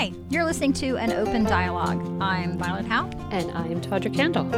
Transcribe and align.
Hi, 0.00 0.12
you're 0.30 0.46
listening 0.46 0.72
to 0.72 0.96
an 0.96 1.12
open 1.12 1.44
dialogue. 1.44 2.00
I'm 2.22 2.56
Violet 2.56 2.86
Howe. 2.86 3.10
And 3.30 3.50
I'm 3.50 3.82
Tawdra 3.82 4.10
Kandle. 4.10 4.50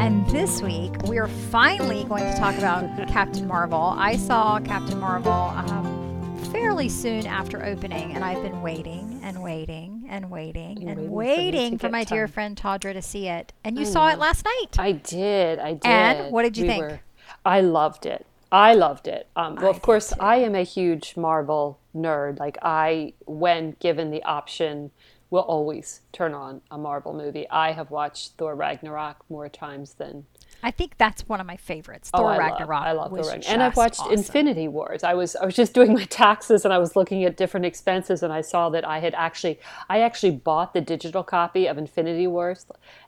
And 0.00 0.28
this 0.30 0.60
week, 0.60 1.00
we 1.04 1.16
are 1.18 1.28
finally 1.28 2.02
going 2.02 2.24
to 2.24 2.36
talk 2.36 2.58
about 2.58 2.82
Captain 3.08 3.46
Marvel. 3.46 3.78
I 3.78 4.16
saw 4.16 4.58
Captain 4.58 4.98
Marvel 4.98 5.30
um, 5.30 6.36
fairly 6.50 6.88
soon 6.88 7.24
after 7.24 7.64
opening, 7.64 8.14
and 8.14 8.24
I've 8.24 8.42
been 8.42 8.60
waiting 8.60 9.20
and 9.22 9.44
waiting 9.44 10.04
and 10.10 10.28
waiting 10.28 10.82
You're 10.82 10.90
and 10.90 11.08
waiting 11.08 11.08
for 11.08 11.14
waiting 11.14 11.78
to 11.78 11.86
for, 11.86 11.88
my 11.90 12.02
get 12.02 12.08
dear 12.14 12.26
friend 12.26 12.56
Tawdra 12.56 12.94
to 12.94 13.00
see 13.00 13.28
it. 13.28 13.52
And 13.62 13.76
you 13.76 13.82
I 13.82 13.84
saw 13.84 14.08
it 14.08 14.18
last 14.18 14.44
night. 14.44 14.76
I 14.76 14.90
did. 14.90 15.60
I 15.60 15.74
did. 15.74 15.86
And 15.86 16.32
what 16.32 16.42
did 16.42 16.56
you 16.56 16.64
We 16.64 16.68
think? 16.68 16.82
were- 16.82 17.00
I 17.44 17.60
loved 17.60 18.06
it. 18.06 18.26
I 18.50 18.74
loved 18.74 19.06
it. 19.06 19.28
Um, 19.36 19.54
well, 19.54 19.66
I 19.66 19.70
of 19.70 19.82
course, 19.82 20.08
too. 20.08 20.16
I 20.18 20.36
am 20.36 20.56
a 20.56 20.64
huge 20.64 21.16
Marvel 21.16 21.78
nerd. 22.02 22.38
Like, 22.38 22.58
I, 22.62 23.14
when 23.26 23.76
given 23.80 24.10
the 24.10 24.22
option, 24.22 24.90
will 25.30 25.42
always 25.42 26.00
turn 26.12 26.32
on 26.32 26.60
a 26.70 26.78
Marvel 26.78 27.12
movie. 27.12 27.48
I 27.50 27.72
have 27.72 27.90
watched 27.90 28.32
Thor 28.38 28.54
Ragnarok 28.54 29.24
more 29.28 29.48
times 29.48 29.94
than 29.94 30.24
I 30.62 30.70
think 30.70 30.96
that's 30.98 31.28
one 31.28 31.40
of 31.40 31.46
my 31.46 31.56
favorites. 31.56 32.10
Oh, 32.14 32.18
Thor 32.18 32.32
I 32.32 32.38
Ragnarok. 32.38 32.68
Love, 32.68 32.86
I 32.86 32.92
love 32.92 33.10
Thor 33.10 33.18
Ragnarok. 33.18 33.50
And 33.50 33.62
I've 33.62 33.76
watched 33.76 34.00
awesome. 34.00 34.12
Infinity 34.12 34.68
Wars. 34.68 35.04
I 35.04 35.14
was 35.14 35.36
I 35.36 35.44
was 35.44 35.54
just 35.54 35.74
doing 35.74 35.92
my 35.92 36.04
taxes 36.04 36.64
and 36.64 36.72
I 36.72 36.78
was 36.78 36.96
looking 36.96 37.24
at 37.24 37.36
different 37.36 37.66
expenses 37.66 38.22
and 38.22 38.32
I 38.32 38.40
saw 38.40 38.70
that 38.70 38.86
I 38.86 39.00
had 39.00 39.14
actually 39.14 39.60
I 39.88 40.00
actually 40.00 40.32
bought 40.32 40.72
the 40.72 40.80
digital 40.80 41.22
copy 41.22 41.66
of 41.66 41.76
Infinity 41.78 42.26
Wars 42.26 42.66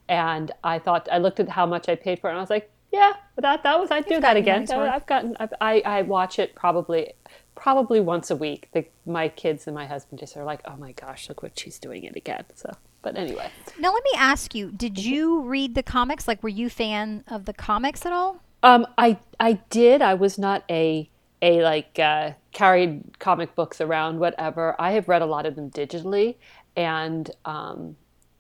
and 0.08 0.52
I 0.62 0.78
thought 0.78 1.08
I 1.10 1.18
looked 1.18 1.40
at 1.40 1.48
how 1.48 1.66
much 1.66 1.88
I 1.88 1.94
paid 1.94 2.20
for 2.20 2.28
it 2.28 2.32
and 2.32 2.38
I 2.38 2.42
was 2.42 2.50
like, 2.50 2.70
yeah, 2.92 3.14
that 3.36 3.62
that 3.62 3.80
was 3.80 3.90
I'd 3.90 4.06
do 4.06 4.20
that 4.20 4.36
again. 4.36 4.66
money's. 4.68 4.70
Uh, 4.70 4.80
I've 4.80 5.06
gotten 5.06 5.36
I've, 5.40 5.54
I 5.60 5.80
I 5.86 6.02
watch 6.02 6.38
it 6.38 6.54
probably 6.54 7.14
probably 7.54 8.00
once 8.00 8.30
a 8.30 8.36
week. 8.36 8.68
The, 8.72 8.86
my 9.06 9.28
kids 9.28 9.66
and 9.66 9.74
my 9.74 9.86
husband 9.86 10.18
just 10.18 10.36
are 10.36 10.44
like, 10.44 10.60
oh 10.64 10.76
my 10.76 10.92
gosh, 10.92 11.28
look 11.28 11.42
what 11.42 11.58
she's 11.58 11.78
doing 11.78 12.04
it 12.04 12.16
again. 12.16 12.44
So, 12.54 12.72
but 13.02 13.16
anyway. 13.16 13.50
Now, 13.78 13.92
let 13.92 14.04
me 14.04 14.12
ask 14.16 14.54
you: 14.54 14.70
Did 14.70 14.98
you 14.98 15.42
read 15.42 15.74
the 15.74 15.82
comics? 15.82 16.28
Like, 16.28 16.42
were 16.42 16.48
you 16.48 16.68
fan 16.68 17.24
of 17.28 17.44
the 17.46 17.52
comics 17.52 18.04
at 18.04 18.12
all? 18.12 18.40
Um, 18.62 18.86
I 18.98 19.18
I 19.38 19.54
did. 19.70 20.02
I 20.02 20.14
was 20.14 20.38
not 20.38 20.64
a 20.70 21.08
a 21.42 21.62
like 21.62 21.98
uh, 21.98 22.32
carried 22.52 23.18
comic 23.18 23.54
books 23.54 23.80
around, 23.80 24.18
whatever. 24.18 24.76
I 24.78 24.92
have 24.92 25.08
read 25.08 25.22
a 25.22 25.26
lot 25.26 25.46
of 25.46 25.56
them 25.56 25.70
digitally, 25.70 26.36
and 26.76 27.30
um, 27.44 27.96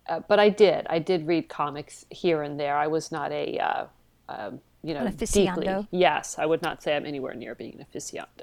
uh, 0.08 0.20
but 0.28 0.38
I 0.38 0.50
did. 0.50 0.86
I 0.90 0.98
did 0.98 1.26
read 1.26 1.48
comics 1.48 2.04
here 2.10 2.42
and 2.42 2.58
there. 2.60 2.76
I 2.76 2.86
was 2.86 3.10
not 3.10 3.32
a 3.32 3.58
uh, 3.58 3.86
um, 4.28 4.60
you 4.82 4.94
know 4.94 5.06
An 5.06 5.14
deeply. 5.14 5.86
Yes, 5.90 6.38
I 6.38 6.46
would 6.46 6.62
not 6.62 6.82
say 6.82 6.96
I'm 6.96 7.06
anywhere 7.06 7.34
near 7.34 7.54
being 7.54 7.78
an 7.78 7.86
aficionado. 7.86 8.42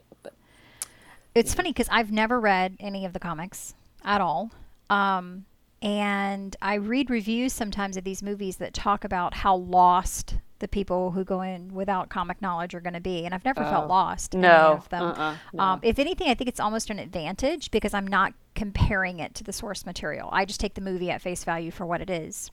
It's 1.38 1.53
funny 1.53 1.69
because 1.69 1.88
I've 1.91 2.11
never 2.11 2.39
read 2.39 2.75
any 2.80 3.05
of 3.05 3.13
the 3.13 3.19
comics 3.19 3.73
at 4.03 4.21
all. 4.21 4.52
Um, 4.89 5.45
and 5.81 6.55
I 6.61 6.75
read 6.75 7.09
reviews 7.09 7.53
sometimes 7.53 7.97
of 7.97 8.03
these 8.03 8.23
movies 8.23 8.57
that 8.57 8.73
talk 8.73 9.03
about 9.03 9.35
how 9.35 9.55
lost 9.55 10.38
the 10.59 10.67
people 10.67 11.11
who 11.11 11.23
go 11.23 11.41
in 11.41 11.71
without 11.75 12.09
comic 12.09 12.41
knowledge 12.41 12.73
are 12.73 12.80
going 12.81 12.95
to 12.95 12.99
be. 12.99 13.25
And 13.25 13.35
I've 13.35 13.45
never 13.45 13.61
felt 13.61 13.88
lost. 13.88 14.33
in 14.33 14.43
any 14.43 14.52
No, 14.52 14.73
of 14.73 14.89
them. 14.89 15.03
uh-uh, 15.03 15.35
no. 15.53 15.63
um, 15.63 15.80
if 15.83 15.99
anything, 15.99 16.30
I 16.30 16.33
think 16.33 16.47
it's 16.47 16.59
almost 16.59 16.89
an 16.89 16.97
advantage 16.97 17.69
because 17.69 17.93
I'm 17.93 18.08
not 18.08 18.33
comparing 18.55 19.19
it 19.19 19.35
to 19.35 19.43
the 19.43 19.53
source 19.53 19.85
material. 19.85 20.30
I 20.31 20.45
just 20.45 20.59
take 20.59 20.73
the 20.73 20.81
movie 20.81 21.11
at 21.11 21.21
face 21.21 21.43
value 21.43 21.69
for 21.69 21.85
what 21.85 22.02
it 22.02 22.09
is. 22.09 22.49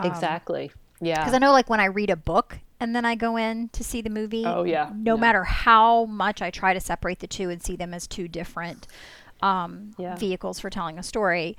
exactly. 0.00 0.70
Yeah. 1.00 1.18
Because 1.18 1.34
I 1.34 1.38
know, 1.38 1.50
like, 1.50 1.68
when 1.68 1.80
I 1.80 1.86
read 1.86 2.10
a 2.10 2.16
book 2.16 2.60
and 2.80 2.96
then 2.96 3.04
I 3.04 3.14
go 3.14 3.36
in 3.36 3.68
to 3.70 3.84
see 3.84 4.00
the 4.00 4.10
movie, 4.10 4.44
Oh, 4.46 4.64
yeah. 4.64 4.90
no 4.94 5.14
No. 5.14 5.16
matter 5.18 5.44
how 5.44 6.06
much 6.06 6.40
I 6.42 6.50
try 6.50 6.72
to 6.74 6.80
separate 6.80 7.20
the 7.20 7.26
two 7.26 7.50
and 7.50 7.62
see 7.62 7.76
them 7.76 7.92
as 7.94 8.06
two 8.06 8.26
different 8.28 8.86
um, 9.42 9.92
Yeah. 9.98 10.16
vehicles 10.16 10.58
for 10.60 10.68
telling 10.70 10.98
a 10.98 11.02
story, 11.02 11.56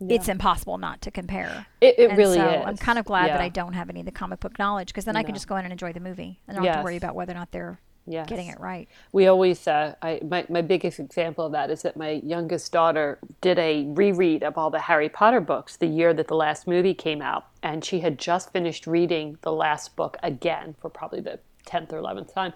it's 0.00 0.28
impossible 0.28 0.78
not 0.78 1.00
to 1.02 1.10
compare. 1.12 1.66
It, 1.80 1.94
it 1.98 2.08
And 2.10 2.18
really 2.18 2.36
so 2.38 2.48
is. 2.50 2.64
I'm 2.66 2.76
kind 2.76 2.98
of 2.98 3.04
glad 3.04 3.28
that 3.28 3.40
I 3.40 3.48
don't 3.48 3.74
have 3.74 3.88
any 3.88 4.00
of 4.00 4.06
the 4.06 4.12
comic 4.12 4.40
book 4.40 4.58
knowledge 4.58 4.88
because 4.88 5.04
then 5.04 5.16
I 5.16 5.22
can 5.22 5.34
just 5.34 5.46
go 5.46 5.56
in 5.56 5.64
and 5.64 5.70
enjoy 5.72 5.92
the 5.92 6.00
movie 6.00 6.40
and 6.48 6.56
not 6.56 6.66
have 6.66 6.76
to 6.78 6.84
worry 6.84 6.96
about 6.96 7.14
whether 7.14 7.30
or 7.32 7.36
not 7.36 7.52
they're 7.52 7.78
Yes. 8.06 8.28
getting 8.28 8.48
it 8.48 8.58
right. 8.58 8.88
we 9.12 9.28
always 9.28 9.68
uh, 9.68 9.94
I, 10.02 10.20
my, 10.28 10.44
my 10.48 10.60
biggest 10.60 10.98
example 10.98 11.46
of 11.46 11.52
that 11.52 11.70
is 11.70 11.82
that 11.82 11.96
my 11.96 12.20
youngest 12.24 12.72
daughter 12.72 13.18
did 13.40 13.58
a 13.60 13.86
reread 13.86 14.42
of 14.42 14.58
all 14.58 14.70
the 14.70 14.80
harry 14.80 15.08
potter 15.08 15.40
books 15.40 15.76
the 15.76 15.86
year 15.86 16.12
that 16.14 16.26
the 16.26 16.34
last 16.34 16.66
movie 16.66 16.94
came 16.94 17.22
out 17.22 17.46
and 17.62 17.84
she 17.84 18.00
had 18.00 18.18
just 18.18 18.52
finished 18.52 18.86
reading 18.88 19.38
the 19.42 19.52
last 19.52 19.94
book 19.94 20.16
again 20.22 20.74
for 20.80 20.90
probably 20.90 21.20
the 21.20 21.38
10th 21.66 21.92
or 21.92 22.00
11th 22.00 22.34
time 22.34 22.52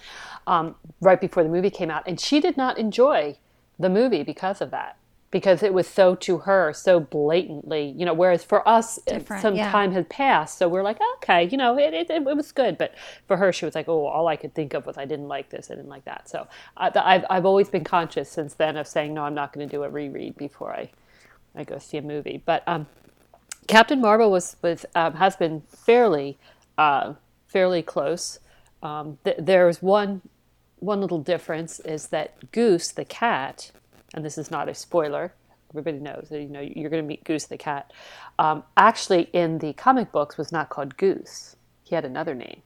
um, 0.48 0.74
right 1.00 1.20
before 1.20 1.44
the 1.44 1.48
movie 1.48 1.70
came 1.70 1.90
out 1.90 2.02
and 2.06 2.18
she 2.18 2.40
did 2.40 2.56
not 2.56 2.76
enjoy 2.76 3.36
the 3.78 3.88
movie 3.88 4.24
because 4.24 4.60
of 4.60 4.72
that 4.72 4.96
because 5.36 5.62
it 5.62 5.74
was 5.74 5.86
so 5.86 6.14
to 6.14 6.38
her 6.38 6.72
so 6.72 6.98
blatantly 6.98 7.92
you 7.94 8.06
know 8.06 8.14
whereas 8.14 8.42
for 8.42 8.66
us 8.66 8.96
uh, 8.96 9.18
Different, 9.18 9.42
some 9.42 9.54
yeah. 9.54 9.70
time 9.70 9.92
had 9.92 10.08
passed 10.08 10.56
so 10.56 10.66
we're 10.66 10.82
like 10.82 10.98
okay 11.16 11.46
you 11.48 11.58
know 11.58 11.78
it, 11.78 11.92
it, 11.92 12.08
it 12.08 12.24
was 12.24 12.52
good 12.52 12.78
but 12.78 12.94
for 13.28 13.36
her 13.36 13.52
she 13.52 13.66
was 13.66 13.74
like 13.74 13.86
oh 13.86 14.06
all 14.06 14.28
i 14.28 14.36
could 14.36 14.54
think 14.54 14.72
of 14.72 14.86
was 14.86 14.96
i 14.96 15.04
didn't 15.04 15.28
like 15.28 15.50
this 15.50 15.70
i 15.70 15.74
didn't 15.74 15.90
like 15.90 16.06
that 16.06 16.26
so 16.26 16.48
I, 16.78 16.90
I've, 16.94 17.26
I've 17.28 17.44
always 17.44 17.68
been 17.68 17.84
conscious 17.84 18.30
since 18.30 18.54
then 18.54 18.78
of 18.78 18.86
saying 18.86 19.12
no 19.12 19.24
i'm 19.24 19.34
not 19.34 19.52
going 19.52 19.68
to 19.68 19.70
do 19.70 19.82
a 19.82 19.90
reread 19.90 20.38
before 20.38 20.72
i, 20.72 20.88
I 21.54 21.64
go 21.64 21.78
see 21.78 21.98
a 21.98 22.02
movie 22.02 22.42
but 22.46 22.62
um, 22.66 22.86
captain 23.66 24.00
marvel 24.00 24.30
was, 24.30 24.56
was 24.62 24.86
um, 24.94 25.12
has 25.16 25.36
been 25.36 25.60
fairly 25.68 26.38
uh, 26.78 27.12
fairly 27.46 27.82
close 27.82 28.38
um, 28.82 29.18
th- 29.22 29.36
there's 29.38 29.82
one 29.82 30.22
one 30.78 31.02
little 31.02 31.20
difference 31.20 31.78
is 31.80 32.06
that 32.08 32.52
goose 32.52 32.90
the 32.90 33.04
cat 33.04 33.70
and 34.16 34.24
this 34.24 34.38
is 34.38 34.50
not 34.50 34.68
a 34.68 34.74
spoiler 34.74 35.32
everybody 35.70 35.98
knows 35.98 36.28
that 36.30 36.40
you 36.40 36.48
know 36.48 36.60
you're 36.60 36.90
going 36.90 37.02
to 37.02 37.06
meet 37.06 37.24
goose 37.24 37.44
the 37.44 37.56
cat. 37.56 37.92
Um, 38.38 38.62
actually 38.76 39.22
in 39.32 39.58
the 39.58 39.72
comic 39.74 40.12
books 40.12 40.36
was 40.36 40.52
not 40.52 40.68
called 40.68 40.96
goose. 40.96 41.56
He 41.84 41.94
had 41.94 42.04
another 42.04 42.34
name. 42.34 42.62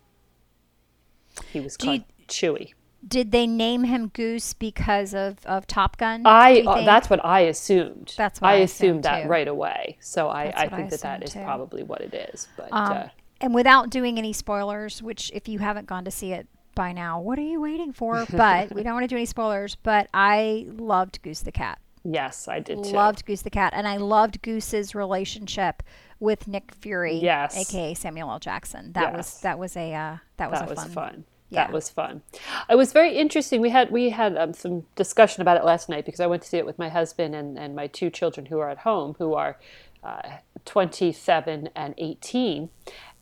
He 1.52 1.60
was 1.60 1.76
called 1.76 2.02
you- 2.18 2.24
chewy. 2.26 2.72
Did 3.06 3.32
they 3.32 3.46
name 3.46 3.84
him 3.84 4.08
Goose 4.08 4.52
because 4.52 5.14
of, 5.14 5.38
of 5.46 5.66
Top 5.66 5.96
Gun? 5.96 6.22
i 6.26 6.60
uh, 6.60 6.84
that's 6.84 7.08
what 7.08 7.24
i 7.24 7.40
assumed. 7.40 8.12
That's 8.14 8.42
what 8.42 8.48
I 8.48 8.54
assumed 8.56 8.90
assumed, 8.90 9.02
that 9.04 9.26
right 9.26 9.48
away. 9.48 9.96
So 10.00 10.28
i, 10.28 10.42
I 10.42 10.44
what 10.44 10.58
I 10.58 10.76
think 10.76 10.90
that 10.90 11.00
that 11.00 11.24
is 11.24 11.32
too. 11.32 11.40
probably 11.40 11.82
what 11.82 12.02
it 12.02 12.12
is 12.12 12.46
but 12.58 12.68
Um, 12.72 12.92
uh, 12.92 13.08
and 13.40 13.54
without 13.54 13.88
doing 13.88 14.18
any 14.18 14.34
spoilers, 14.34 15.02
which 15.02 15.30
if 15.32 15.48
you 15.48 15.60
haven't 15.60 15.86
gone 15.86 16.04
to 16.04 16.10
see 16.10 16.32
it 16.32 16.46
by 16.74 16.92
now, 16.92 17.20
what 17.20 17.38
are 17.38 17.42
you 17.42 17.60
waiting 17.60 17.92
for? 17.92 18.24
But 18.32 18.74
we 18.74 18.82
don't 18.82 18.94
want 18.94 19.04
to 19.04 19.08
do 19.08 19.16
any 19.16 19.26
spoilers. 19.26 19.74
But 19.76 20.08
I 20.14 20.66
loved 20.68 21.20
Goose 21.22 21.40
the 21.40 21.52
cat. 21.52 21.78
yes 22.04 22.48
i 22.48 22.58
did 22.60 22.82
too 22.82 22.90
Loved 22.92 23.26
Goose 23.26 23.42
the 23.42 23.50
cat, 23.50 23.72
and 23.76 23.86
I 23.86 23.96
loved 23.98 24.40
Goose's 24.42 24.94
relationship 24.94 25.82
with 26.18 26.46
Nick 26.48 26.72
Fury, 26.74 27.16
Yes. 27.16 27.56
aka 27.56 27.94
Samuel 27.94 28.30
L. 28.30 28.38
Jackson. 28.38 28.92
That 28.92 29.12
was 29.14 29.40
that 29.40 29.58
was 29.58 29.76
a 29.76 29.92
uh, 29.94 30.16
that 30.38 30.50
was 30.50 30.60
that 30.60 30.68
a 30.68 30.70
was 30.70 30.82
fun. 30.84 30.90
fun. 30.92 31.24
Yeah. 31.52 31.64
That 31.66 31.72
was 31.72 31.88
fun. 31.90 32.22
It 32.68 32.76
was 32.76 32.92
very 32.92 33.16
interesting. 33.16 33.60
We 33.60 33.70
had 33.70 33.90
we 33.90 34.10
had 34.10 34.36
um, 34.38 34.52
some 34.54 34.86
discussion 34.96 35.42
about 35.42 35.56
it 35.56 35.64
last 35.64 35.88
night 35.88 36.04
because 36.06 36.20
I 36.20 36.26
went 36.26 36.42
to 36.42 36.48
see 36.48 36.58
it 36.58 36.64
with 36.66 36.78
my 36.78 36.88
husband 36.88 37.34
and, 37.34 37.58
and 37.58 37.74
my 37.74 37.86
two 37.88 38.08
children 38.08 38.46
who 38.46 38.58
are 38.60 38.70
at 38.70 38.78
home, 38.78 39.16
who 39.18 39.34
are 39.34 39.58
uh, 40.04 40.22
27 40.64 41.68
and 41.74 41.94
18, 41.98 42.70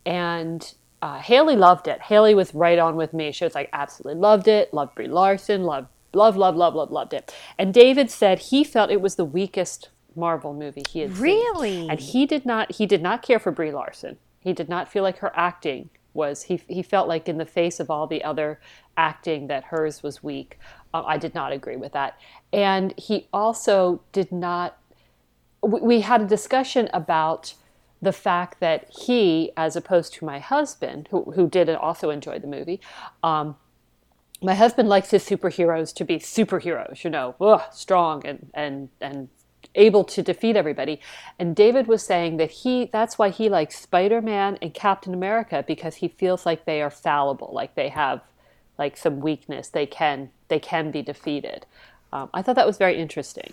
and 0.05 0.75
uh, 1.01 1.19
Haley 1.19 1.57
loved 1.57 1.89
it. 1.89 2.01
Haley 2.03 2.35
was 2.35 2.55
right 2.55 2.79
on 2.79 2.97
with 2.97 3.13
me. 3.13 3.33
She 3.33 3.45
was 3.45 3.55
like, 3.55 3.69
absolutely 3.73 4.21
loved 4.21 4.49
it. 4.49 4.75
Loved 4.75 4.95
Brie 4.95 5.09
Larson. 5.09 5.63
Loved 5.63 5.89
love 6.15 6.37
love 6.37 6.57
love 6.57 6.75
love 6.75 6.91
loved 6.91 7.13
it. 7.13 7.35
And 7.59 7.73
David 7.73 8.11
said 8.11 8.39
he 8.39 8.65
felt 8.65 8.91
it 8.91 9.01
was 9.01 9.17
the 9.17 9.25
weakest 9.25 9.91
Marvel 10.17 10.53
movie 10.53 10.83
he 10.91 11.01
had 11.01 11.13
seen. 11.13 11.23
Really? 11.23 11.89
And 11.89 12.01
he 12.01 12.27
did 12.27 12.45
not 12.45 12.73
he 12.73 12.87
did 12.87 13.03
not 13.03 13.23
care 13.23 13.39
for 13.39 13.53
Brie 13.53 13.71
Larson. 13.71 14.19
He 14.41 14.53
did 14.53 14.69
not 14.69 14.91
feel 14.91 15.03
like 15.03 15.19
her 15.19 15.33
acting 15.37 15.91
was 16.15 16.45
he 16.45 16.61
he 16.69 16.83
felt 16.83 17.09
like 17.09 17.29
in 17.29 17.39
the 17.39 17.47
face 17.47 17.79
of 17.79 17.91
all 17.91 18.07
the 18.07 18.25
other 18.25 18.61
acting 18.97 19.47
that 19.47 19.65
hers 19.65 20.03
was 20.03 20.23
weak. 20.23 20.59
Uh, 20.93 21.05
I 21.07 21.19
did 21.19 21.35
not 21.35 21.53
agree 21.53 21.77
with 21.77 21.93
that. 21.93 22.19
And 22.53 22.93
he 22.99 23.29
also 23.33 24.01
did 24.13 24.33
not 24.33 24.79
we, 25.63 25.81
we 25.81 26.01
had 26.01 26.23
a 26.23 26.27
discussion 26.27 26.89
about 26.93 27.55
the 28.01 28.13
fact 28.13 28.61
that 28.61 28.89
he, 28.91 29.53
as 29.57 29.77
opposed 29.77 30.15
to 30.15 30.25
my 30.25 30.39
husband, 30.39 31.09
who, 31.11 31.33
who 31.33 31.49
did 31.49 31.69
also 31.69 32.11
enjoy 32.11 32.39
the 32.39 32.47
movie, 32.47 32.81
um, 33.23 33.57
my 34.41 34.55
husband 34.55 34.89
likes 34.89 35.11
his 35.11 35.25
superheroes 35.25 35.93
to 35.95 36.05
be 36.05 36.19
superheroes, 36.19 37.03
you 37.03 37.11
know, 37.11 37.35
ugh, 37.41 37.63
strong 37.73 38.25
and, 38.25 38.51
and, 38.55 38.89
and 39.01 39.29
able 39.75 40.05
to 40.05 40.23
defeat 40.23 40.57
everybody. 40.57 41.01
And 41.39 41.57
David 41.57 41.87
was 41.87 42.05
saying 42.05 42.37
that 42.37 42.51
he 42.51 42.89
that's 42.93 43.19
why 43.19 43.31
he 43.31 43.49
likes 43.49 43.81
Spider-Man 43.81 44.59
and 44.63 44.73
Captain 44.73 45.15
America 45.15 45.65
because 45.67 45.97
he 45.97 46.09
feels 46.09 46.47
like 46.47 46.65
they 46.65 46.83
are 46.83 46.91
fallible, 46.91 47.51
like 47.53 47.75
they 47.75 47.89
have 47.89 48.21
like 48.79 48.97
some 48.97 49.21
weakness, 49.21 49.69
they 49.69 49.87
can 49.87 50.31
they 50.49 50.61
can 50.61 50.91
be 50.91 51.03
defeated. 51.03 51.67
Um, 52.13 52.31
I 52.33 52.43
thought 52.43 52.57
that 52.57 52.67
was 52.67 52.79
very 52.79 52.97
interesting. 52.97 53.53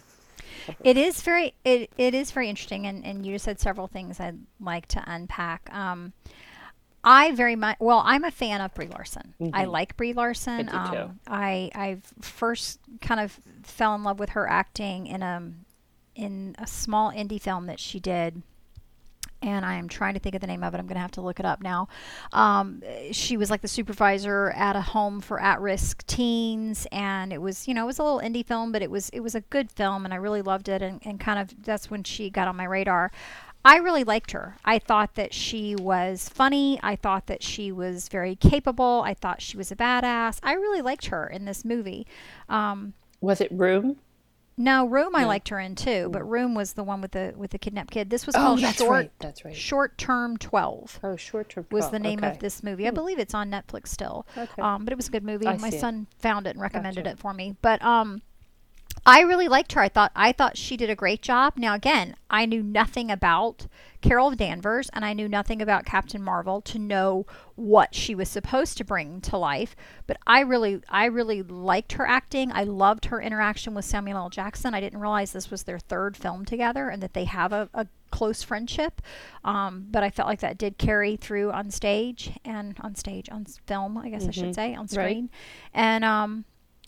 It 0.84 0.98
is 0.98 1.22
very 1.22 1.54
it, 1.64 1.92
it 1.98 2.14
is 2.14 2.32
very 2.32 2.50
interesting, 2.50 2.86
and, 2.88 3.06
and 3.06 3.26
you 3.26 3.34
just 3.34 3.46
said 3.46 3.60
several 3.60 3.88
things 3.88 4.20
I'd 4.20 4.40
like 4.60 4.88
to 4.90 5.04
unpack. 5.06 5.70
Um, 5.74 6.14
I 7.04 7.32
very 7.32 7.56
much 7.56 7.78
well, 7.80 8.02
I'm 8.04 8.24
a 8.24 8.32
fan 8.32 8.62
of 8.62 8.74
Brie 8.74 8.88
Larson. 8.88 9.36
I 9.54 9.66
like 9.66 9.96
Brie 9.96 10.14
Larson. 10.14 10.68
Mm-hmm. 10.68 10.76
I 10.76 10.92
do. 10.92 10.98
Um, 10.98 11.20
I 11.28 11.72
I 11.76 11.98
first 12.22 12.80
kind 13.02 13.20
of 13.20 13.40
fell 13.64 13.94
in 13.96 14.04
love 14.04 14.20
with 14.20 14.30
her 14.30 14.50
acting 14.50 15.08
in 15.08 15.22
a 15.22 15.52
in 16.16 16.56
a 16.58 16.66
small 16.66 17.12
indie 17.12 17.42
film 17.42 17.68
that 17.68 17.80
she 17.80 18.00
did 18.00 18.42
and 19.46 19.64
I 19.64 19.76
am 19.76 19.88
trying 19.88 20.16
to 20.16 20.20
think 20.20 20.36
of 20.36 20.42
the 20.42 20.48
name 20.48 20.64
of 20.64 20.74
it. 20.74 20.80
I'm 20.80 20.88
going 20.88 20.96
to 20.96 21.02
have 21.02 21.12
to 21.12 21.22
look 21.22 21.40
it 21.40 21.46
up 21.46 21.62
now. 21.62 21.88
Um, 22.34 22.82
she 23.12 23.38
was 23.38 23.50
like 23.52 23.62
the 23.62 23.68
supervisor 23.68 24.52
at 24.56 24.76
a 24.76 24.82
home 24.82 25.22
for 25.22 25.40
at-risk 25.40 26.06
teens, 26.08 26.88
and 26.92 27.32
it 27.32 27.42
was, 27.42 27.68
you 27.68 27.74
know, 27.74 27.84
it 27.84 27.88
was 27.88 28.00
a 28.00 28.04
little 28.04 28.20
indie 28.20 28.46
film, 28.46 28.72
but 28.72 28.82
it 28.82 28.90
was 28.90 29.10
it 29.10 29.20
was 29.20 29.36
a 29.36 29.42
good 29.42 29.72
film, 29.72 30.04
and 30.04 30.14
I 30.14 30.18
really 30.18 30.42
loved 30.42 30.68
it. 30.68 30.82
And, 30.82 31.00
and 31.06 31.20
kind 31.20 31.40
of 31.40 31.64
that's 31.64 31.90
when 31.90 32.04
she 32.04 32.30
got 32.30 32.48
on 32.48 32.56
my 32.56 32.66
radar. 32.66 33.12
I 33.64 33.78
really 33.78 34.04
liked 34.04 34.32
her. 34.32 34.58
I 34.64 34.78
thought 34.78 35.16
that 35.16 35.34
she 35.34 35.76
was 35.76 36.30
funny. 36.30 36.80
I 36.84 36.96
thought 36.96 37.26
that 37.28 37.42
she 37.42 37.72
was 37.72 38.10
very 38.10 38.36
capable. 38.36 39.02
I 39.04 39.16
thought 39.16 39.42
she 39.42 39.58
was 39.58 39.72
a 39.72 39.76
badass. 39.76 40.40
I 40.44 40.54
really 40.54 40.82
liked 40.82 41.08
her 41.08 41.26
in 41.26 41.46
this 41.46 41.66
movie. 41.66 42.06
Um, 42.48 42.94
was 43.22 43.42
it 43.42 43.52
Room? 43.52 43.98
No, 44.58 44.86
Room 44.88 45.16
I 45.16 45.26
liked 45.26 45.50
her 45.50 45.60
in 45.60 45.76
too, 45.76 46.08
but 46.12 46.24
Room 46.24 46.56
was 46.56 46.74
the 46.74 46.84
one 46.84 47.02
with 47.02 47.12
the 47.12 47.34
with 47.36 47.52
the 47.52 47.60
kidnapped 47.60 47.92
kid. 47.92 48.10
This 48.10 48.26
was 48.26 48.36
Oh, 48.36 48.40
called 48.40 48.60
that's 48.62 48.78
Short 48.78 48.90
right. 48.92 49.12
That's 49.20 49.44
right. 49.44 49.56
Short 49.56 49.98
Term 49.98 50.38
Twelve 50.38 50.98
Oh, 51.04 51.18
short 51.18 51.50
term. 51.50 51.66
was 51.72 51.90
the 51.90 52.00
name 52.00 52.20
okay. 52.20 52.30
of 52.32 52.40
this 52.40 52.64
movie. 52.64 52.88
I 52.88 52.92
believe 52.92 53.20
it's 53.20 53.34
on 53.34 53.52
Netflix 53.52 53.88
still. 53.90 54.26
Okay. 54.38 54.62
Um, 54.62 54.86
but 54.86 54.94
it 54.94 54.96
was 54.96 55.10
a 55.10 55.12
good 55.12 55.24
movie. 55.26 55.46
I 55.46 55.58
My 55.58 55.70
see 55.70 55.76
it. 55.78 55.80
son 55.82 56.08
found 56.20 56.48
it 56.48 56.52
and 56.52 56.62
recommended 56.62 57.04
Gotcha. 57.04 57.16
it 57.16 57.20
for 57.20 57.34
me. 57.34 57.58
But 57.62 57.82
um, 57.84 58.22
I 59.06 59.22
really 59.22 59.48
liked 59.48 59.74
her. 59.74 59.82
I 59.82 59.90
thought 59.90 60.12
I 60.16 60.32
thought 60.32 60.58
she 60.58 60.76
did 60.76 60.90
a 60.90 60.96
great 60.96 61.22
job. 61.22 61.54
Now 61.58 61.76
again, 61.76 62.16
I 62.30 62.46
knew 62.48 62.64
nothing 62.64 63.12
about 63.12 63.68
Carol 64.02 64.32
Danvers 64.32 64.90
and 64.94 65.06
I 65.06 65.14
knew 65.14 65.30
nothing 65.30 65.62
about 65.62 65.86
Captain 65.86 66.24
Marvel 66.24 66.60
to 66.62 66.80
know 66.80 67.28
what 67.54 67.94
she 67.94 68.16
was 68.16 68.30
supposed 68.30 68.78
to 68.78 68.84
bring 68.84 69.22
to 69.22 69.38
life. 69.38 69.76
But 70.08 70.18
I 70.26 70.40
really 70.40 70.82
I 70.90 71.06
really 71.06 71.44
liked 71.44 71.94
her 71.94 72.08
acting. 72.08 72.52
I 72.52 72.64
loved 72.64 73.06
her 73.06 73.22
interaction 73.22 73.76
with 73.76 73.86
Samuel 73.86 74.18
L. 74.18 74.30
Jackson. 74.32 74.74
I 74.74 74.82
didn't 74.82 75.00
realize 75.00 75.32
this 75.32 75.52
was 75.52 75.64
their 75.64 75.80
third 75.80 76.18
film 76.18 76.44
together 76.44 76.90
and 76.90 77.04
that 77.04 77.14
they 77.14 77.26
have 77.26 77.54
a, 77.54 77.70
a 77.76 77.86
close 78.10 78.42
friendship. 78.42 79.04
Um, 79.44 79.86
but 79.92 80.02
I 80.02 80.10
felt 80.10 80.28
like 80.28 80.40
that 80.40 80.58
did 80.58 80.80
carry 80.80 81.16
through 81.16 81.52
on 81.52 81.70
stage 81.70 82.32
and 82.44 82.76
on 82.82 82.96
stage 82.96 83.30
on 83.30 83.46
film, 83.46 84.00
I 84.00 84.10
guess 84.10 84.28
I 84.28 84.32
should 84.32 84.56
say, 84.56 84.74
on 84.74 84.88
screen. 84.88 85.30
And 85.74 86.04
um, 86.04 86.46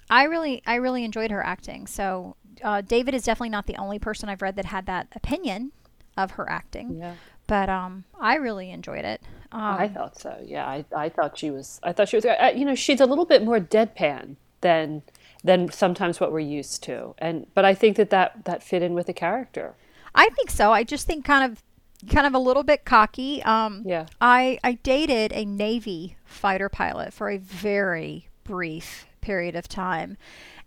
I 0.10 0.24
really, 0.24 0.62
I 0.66 0.76
really 0.76 1.04
enjoyed 1.04 1.32
her 1.32 1.44
acting. 1.46 1.88
So 1.88 2.36
uh, 2.64 2.82
David 2.82 3.14
is 3.14 3.24
definitely 3.24 3.50
not 3.50 3.68
the 3.68 3.76
only 3.78 4.00
person 4.00 4.30
I've 4.30 4.42
read 4.42 4.56
that 4.56 4.66
had 4.66 4.86
that 4.86 5.08
opinion 5.16 5.72
of 6.16 6.32
her 6.32 6.50
acting. 6.50 7.00
Yeah. 7.00 7.14
But 7.48 7.70
um, 7.70 8.04
I 8.20 8.36
really 8.36 8.72
enjoyed 8.72 9.06
it. 9.06 9.22
Um, 9.52 9.62
I 9.62 9.88
thought 9.88 10.20
so. 10.20 10.38
Yeah, 10.44 10.66
I, 10.68 10.86
I 10.96 11.08
thought 11.10 11.38
she 11.38 11.50
was. 11.50 11.80
I 11.82 11.94
thought 11.94 12.10
she 12.10 12.18
was. 12.18 12.26
Uh, 12.26 12.52
you 12.54 12.66
know, 12.66 12.76
she's 12.76 13.00
a 13.00 13.06
little 13.06 13.26
bit 13.26 13.44
more 13.44 13.60
deadpan 13.60 14.36
than 14.62 15.04
than 15.44 15.72
sometimes 15.72 16.20
what 16.20 16.32
we're 16.34 16.40
used 16.40 16.84
to. 16.84 17.14
And 17.20 17.48
but 17.54 17.64
I 17.64 17.74
think 17.74 17.96
that 17.98 18.10
that, 18.10 18.44
that 18.46 18.64
fit 18.64 18.82
in 18.82 18.94
with 18.94 19.06
the 19.06 19.14
character. 19.14 19.76
I 20.14 20.28
think 20.30 20.50
so. 20.50 20.74
I 20.74 20.84
just 20.84 21.08
think 21.08 21.24
kind 21.24 21.50
of, 21.50 21.64
kind 22.12 22.28
of 22.28 22.34
a 22.34 22.40
little 22.40 22.64
bit 22.64 22.84
cocky. 22.84 23.42
Um, 23.44 23.84
Yeah. 23.86 24.08
I 24.20 24.60
I 24.64 24.74
dated 24.74 25.32
a 25.32 25.46
Navy 25.46 26.18
fighter 26.26 26.68
pilot 26.68 27.14
for 27.14 27.30
a 27.30 27.38
very 27.38 28.28
brief 28.44 29.06
period 29.28 29.56
of 29.58 29.68
time, 29.68 30.18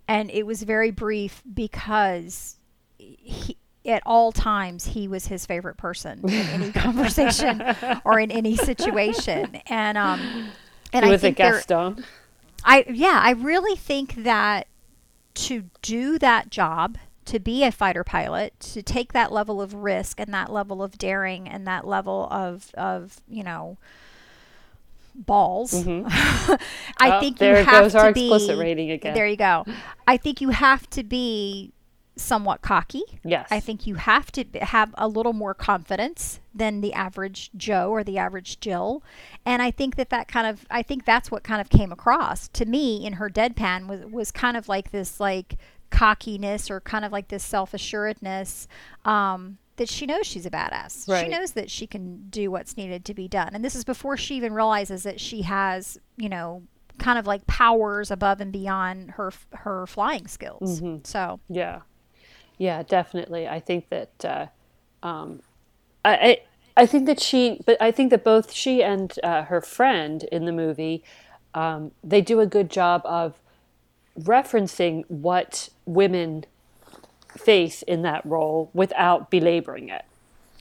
and 0.07 0.31
it 0.31 0.47
was 0.47 0.63
very 0.63 0.91
brief 0.91 1.43
because 1.53 2.57
he. 2.99 3.57
At 3.87 4.03
all 4.05 4.31
times, 4.31 4.85
he 4.89 5.09
was 5.09 5.29
his 5.29 5.47
favorite 5.47 5.79
person 5.79 6.21
in 6.25 6.31
any 6.59 6.71
conversation 6.71 7.63
or 8.05 8.21
in 8.21 8.31
any 8.31 8.55
situation, 8.55 9.57
and 9.67 9.97
um, 9.97 10.21
and 10.93 11.07
I 11.07 11.09
was 11.09 11.23
a 11.23 11.33
think 11.33 11.39
there- 11.39 11.53
Gaston. 11.53 12.05
I 12.63 12.85
yeah, 12.91 13.21
I 13.25 13.31
really 13.31 13.77
think 13.77 14.17
that 14.17 14.67
to 15.47 15.65
do 15.81 16.19
that 16.19 16.51
job, 16.51 16.99
to 17.25 17.39
be 17.39 17.65
a 17.65 17.73
fighter 17.73 18.05
pilot, 18.05 18.61
to 18.61 18.83
take 18.83 19.15
that 19.15 19.33
level 19.33 19.63
of 19.63 19.73
risk 19.73 20.21
and 20.21 20.33
that 20.35 20.53
level 20.53 20.83
of 20.83 20.99
daring 20.99 21.49
and 21.49 21.67
that 21.67 21.87
level 21.87 22.29
of 22.31 22.71
of 22.75 23.23
you 23.27 23.43
know 23.43 23.79
balls. 25.27 25.75
I 25.87 26.59
Oh, 27.01 27.21
think 27.21 27.41
you 27.41 27.47
have 27.55 27.83
goes 27.85 27.93
to 27.93 27.99
our 27.99 28.13
be 28.13 28.27
explicit 28.27 28.59
rating 28.59 28.91
again. 28.91 29.15
There 29.15 29.27
you 29.27 29.37
go. 29.37 29.65
I 30.07 30.17
think 30.17 30.41
you 30.41 30.51
have 30.51 30.89
to 30.91 31.03
be 31.03 31.73
somewhat 32.17 32.61
cocky. 32.63 33.03
Yes. 33.25 33.49
I 33.51 33.61
think 33.61 33.87
you 33.87 33.95
have 33.95 34.31
to 34.33 34.45
have 34.61 34.95
a 34.99 35.09
little 35.09 35.33
more 35.33 35.55
confidence 35.55 36.41
than 36.55 36.81
the 36.81 36.93
average 36.93 37.51
Joe 37.57 37.91
or 37.91 38.05
the 38.05 38.19
average 38.19 38.61
Jill. 38.61 39.03
And 39.47 39.63
I 39.63 39.71
think 39.71 39.97
that 39.97 40.11
that 40.11 40.29
kind 40.29 40.47
of, 40.47 40.67
I 40.71 40.83
think 40.83 41.05
that's 41.05 41.31
what 41.31 41.43
kind 41.43 41.61
of 41.61 41.71
came 41.71 41.93
across 41.93 42.49
to 42.49 42.67
me 42.67 43.07
in 43.07 43.15
her 43.15 43.31
deadpan 43.31 43.87
was, 43.89 44.05
was 44.05 44.31
kind 44.31 44.57
of 44.57 44.69
like 44.69 44.91
this 44.91 45.19
like 45.21 45.57
cockiness 45.91 46.71
or 46.71 46.81
kind 46.81 47.05
of 47.05 47.13
like 47.13 47.29
this 47.29 47.43
self 47.43 47.73
assuredness 47.75 48.69
um, 49.05 49.59
that 49.81 49.89
she 49.89 50.05
knows 50.05 50.27
she's 50.27 50.45
a 50.45 50.51
badass. 50.51 51.09
She 51.25 51.29
knows 51.29 51.53
that 51.53 51.71
she 51.71 51.87
can 51.87 52.29
do 52.29 52.51
what's 52.51 52.77
needed 52.77 53.03
to 53.07 53.15
be 53.15 53.27
done. 53.29 53.55
And 53.55 53.65
this 53.65 53.75
is 53.75 53.83
before 53.83 54.15
she 54.19 54.37
even 54.37 54.53
realizes 54.53 55.05
that 55.05 55.19
she 55.19 55.41
has, 55.43 55.99
you 56.19 56.29
know, 56.29 56.63
kind 56.99 57.19
of 57.19 57.27
like 57.27 57.47
powers 57.47 58.11
above 58.11 58.43
and 58.43 58.53
beyond 58.53 59.13
her 59.13 59.33
her 59.53 59.87
flying 59.87 60.27
skills. 60.27 60.83
So 61.05 61.41
Yeah, 61.49 61.81
yeah, 62.59 62.83
definitely. 62.83 63.49
I 63.49 63.59
think 63.59 63.89
that 63.89 64.23
uh, 64.23 64.47
um, 65.03 65.41
I, 66.05 66.15
I 66.15 66.41
I 66.83 66.87
think 66.87 67.07
that 67.07 67.19
she, 67.19 67.63
but 67.65 67.81
I 67.81 67.91
think 67.91 68.11
that 68.11 68.23
both 68.23 68.53
she 68.53 68.83
and 68.83 69.19
uh, 69.25 69.45
her 69.45 69.63
friend 69.63 70.25
in 70.25 70.45
the 70.45 70.53
movie, 70.53 71.03
um, 71.55 71.93
they 72.05 72.21
do 72.21 72.39
a 72.41 72.47
good 72.47 72.71
job 72.71 73.01
of 73.07 73.41
referencing 74.19 75.05
what 75.09 75.71
women 75.87 76.45
face 77.39 77.83
in 77.83 78.03
that 78.03 78.25
role 78.27 78.71
without 78.75 79.31
belaboring 79.31 79.89
it. 79.89 80.05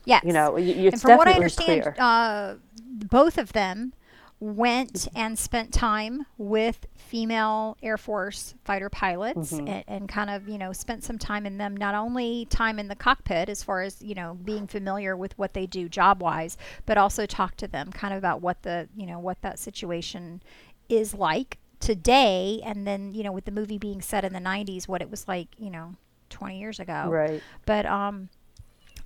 Yes. 0.05 0.23
You 0.25 0.33
know, 0.33 0.55
it's 0.57 0.93
and 0.93 1.01
from 1.01 1.17
what 1.17 1.27
I 1.27 1.33
understand, 1.33 1.83
clear. 1.83 1.95
uh, 1.99 2.55
both 2.81 3.37
of 3.37 3.53
them 3.53 3.93
went 4.39 5.07
and 5.15 5.37
spent 5.37 5.73
time 5.73 6.25
with 6.37 6.87
female 6.95 7.77
Air 7.83 7.97
Force 7.97 8.55
fighter 8.63 8.89
pilots 8.89 9.51
Mm-hmm. 9.51 9.67
and, 9.67 9.83
and 9.87 10.09
kind 10.09 10.29
of, 10.29 10.47
you 10.47 10.57
know, 10.57 10.71
spent 10.71 11.03
some 11.03 11.17
time 11.17 11.45
in 11.45 11.57
them, 11.57 11.75
not 11.75 11.93
only 11.93 12.45
time 12.49 12.79
in 12.79 12.87
the 12.87 12.95
cockpit 12.95 13.49
as 13.49 13.61
far 13.63 13.81
as, 13.81 14.01
you 14.01 14.15
know, 14.15 14.37
being 14.45 14.65
familiar 14.65 15.17
with 15.17 15.37
what 15.37 15.53
they 15.53 15.67
do 15.67 15.89
job 15.89 16.21
wise, 16.21 16.57
but 16.85 16.97
also 16.97 17.25
talk 17.25 17.57
to 17.57 17.67
them 17.67 17.91
kind 17.91 18.13
of 18.13 18.17
about 18.17 18.41
what 18.41 18.63
the, 18.63 18.87
you 18.95 19.05
know, 19.05 19.19
what 19.19 19.41
that 19.41 19.59
situation 19.59 20.41
is 20.87 21.13
like 21.13 21.57
today. 21.81 22.61
And 22.63 22.87
then, 22.87 23.13
you 23.13 23.23
know, 23.23 23.33
with 23.33 23.43
the 23.45 23.51
movie 23.51 23.77
being 23.77 24.01
set 24.01 24.23
in 24.23 24.31
the 24.31 24.39
90s, 24.39 24.87
what 24.87 25.01
it 25.01 25.11
was 25.11 25.27
like, 25.27 25.49
you 25.57 25.69
know, 25.69 25.95
20 26.29 26.59
years 26.59 26.79
ago. 26.79 27.05
Right. 27.09 27.41
But 27.65 27.85
um, 27.85 28.29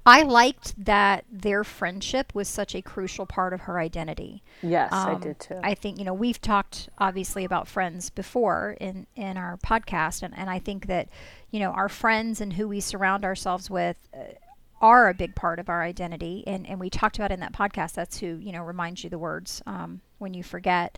I 0.05 0.23
liked 0.23 0.83
that 0.85 1.23
their 1.31 1.63
friendship 1.63 2.35
was 2.35 2.47
such 2.49 2.75
a 2.75 2.81
crucial 2.81 3.25
part 3.25 3.53
of 3.53 3.61
her 3.61 3.79
identity. 3.79 4.43
Yes, 4.61 4.91
I 4.91 5.13
Um, 5.13 5.21
did 5.21 5.39
too. 5.39 5.59
I 5.63 5.75
think 5.75 5.97
you 5.97 6.03
know 6.05 6.13
we've 6.13 6.41
talked 6.41 6.89
obviously 6.97 7.45
about 7.45 7.67
friends 7.67 8.09
before 8.09 8.75
in 8.81 9.07
in 9.15 9.37
our 9.37 9.57
podcast, 9.57 10.21
and 10.21 10.37
and 10.37 10.49
I 10.49 10.59
think 10.59 10.87
that 10.87 11.07
you 11.51 11.59
know 11.59 11.71
our 11.71 11.87
friends 11.89 12.41
and 12.41 12.53
who 12.53 12.67
we 12.67 12.79
surround 12.79 13.23
ourselves 13.25 13.69
with. 13.69 13.97
Uh, 14.13 14.33
are 14.81 15.07
a 15.07 15.13
big 15.13 15.33
part 15.33 15.59
of 15.59 15.69
our 15.69 15.81
identity, 15.81 16.43
and, 16.45 16.67
and 16.67 16.77
we 16.77 16.89
talked 16.89 17.15
about 17.17 17.31
in 17.31 17.39
that 17.39 17.53
podcast. 17.53 17.93
That's 17.93 18.17
who 18.17 18.35
you 18.41 18.51
know 18.51 18.61
reminds 18.63 19.01
you 19.01 19.09
the 19.09 19.17
words 19.17 19.61
um, 19.65 20.01
when 20.17 20.33
you 20.33 20.43
forget. 20.43 20.97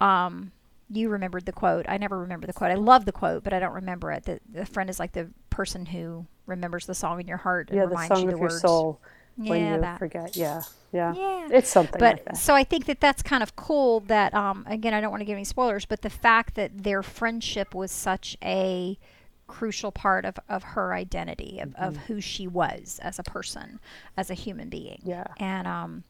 Um, 0.00 0.52
you 0.88 1.08
remembered 1.08 1.44
the 1.44 1.50
quote. 1.52 1.86
I 1.88 1.98
never 1.98 2.20
remember 2.20 2.46
the 2.46 2.52
quote. 2.52 2.70
I 2.70 2.74
love 2.76 3.04
the 3.04 3.10
quote, 3.10 3.42
but 3.42 3.52
I 3.52 3.58
don't 3.58 3.72
remember 3.72 4.12
it. 4.12 4.22
The, 4.26 4.38
the 4.48 4.64
friend 4.64 4.88
is 4.88 5.00
like 5.00 5.10
the 5.10 5.28
person 5.56 5.86
who 5.86 6.26
remembers 6.46 6.86
the 6.86 6.94
song 6.94 7.20
in 7.20 7.26
your 7.26 7.38
heart 7.38 7.70
and 7.70 7.76
yeah, 7.78 7.84
the 7.84 7.88
reminds 7.88 8.08
song 8.08 8.22
you 8.22 8.28
of 8.28 8.32
the 8.34 8.38
your 8.38 8.48
words. 8.50 8.60
soul 8.60 9.00
when 9.36 9.60
Yeah, 9.60 9.74
you 9.76 9.80
that. 9.82 9.98
forget. 9.98 10.36
Yeah, 10.36 10.62
yeah, 10.92 11.14
Yeah. 11.14 11.48
It's 11.50 11.68
something 11.70 12.00
But 12.00 12.16
like 12.16 12.24
that. 12.24 12.36
so 12.36 12.54
I 12.54 12.64
think 12.64 12.86
that 12.86 13.00
that's 13.00 13.22
kind 13.22 13.42
of 13.42 13.56
cool. 13.56 14.00
That 14.00 14.34
um, 14.34 14.64
again, 14.68 14.94
I 14.94 15.00
don't 15.00 15.10
want 15.10 15.20
to 15.22 15.24
give 15.24 15.34
any 15.36 15.44
spoilers, 15.44 15.84
but 15.84 16.02
the 16.02 16.10
fact 16.10 16.54
that 16.54 16.82
their 16.84 17.02
friendship 17.02 17.74
was 17.74 17.90
such 17.90 18.36
a 18.42 18.98
crucial 19.46 19.92
part 19.92 20.24
of, 20.24 20.36
of 20.48 20.62
her 20.74 20.92
identity 20.92 21.60
of, 21.60 21.72
of 21.76 21.96
who 22.08 22.20
she 22.20 22.48
was 22.48 22.98
as 23.02 23.18
a 23.18 23.22
person 23.22 23.78
as 24.16 24.28
a 24.28 24.34
human 24.34 24.68
being 24.68 25.00
Yeah. 25.04 25.24
and 25.36 25.68
um 25.68 26.02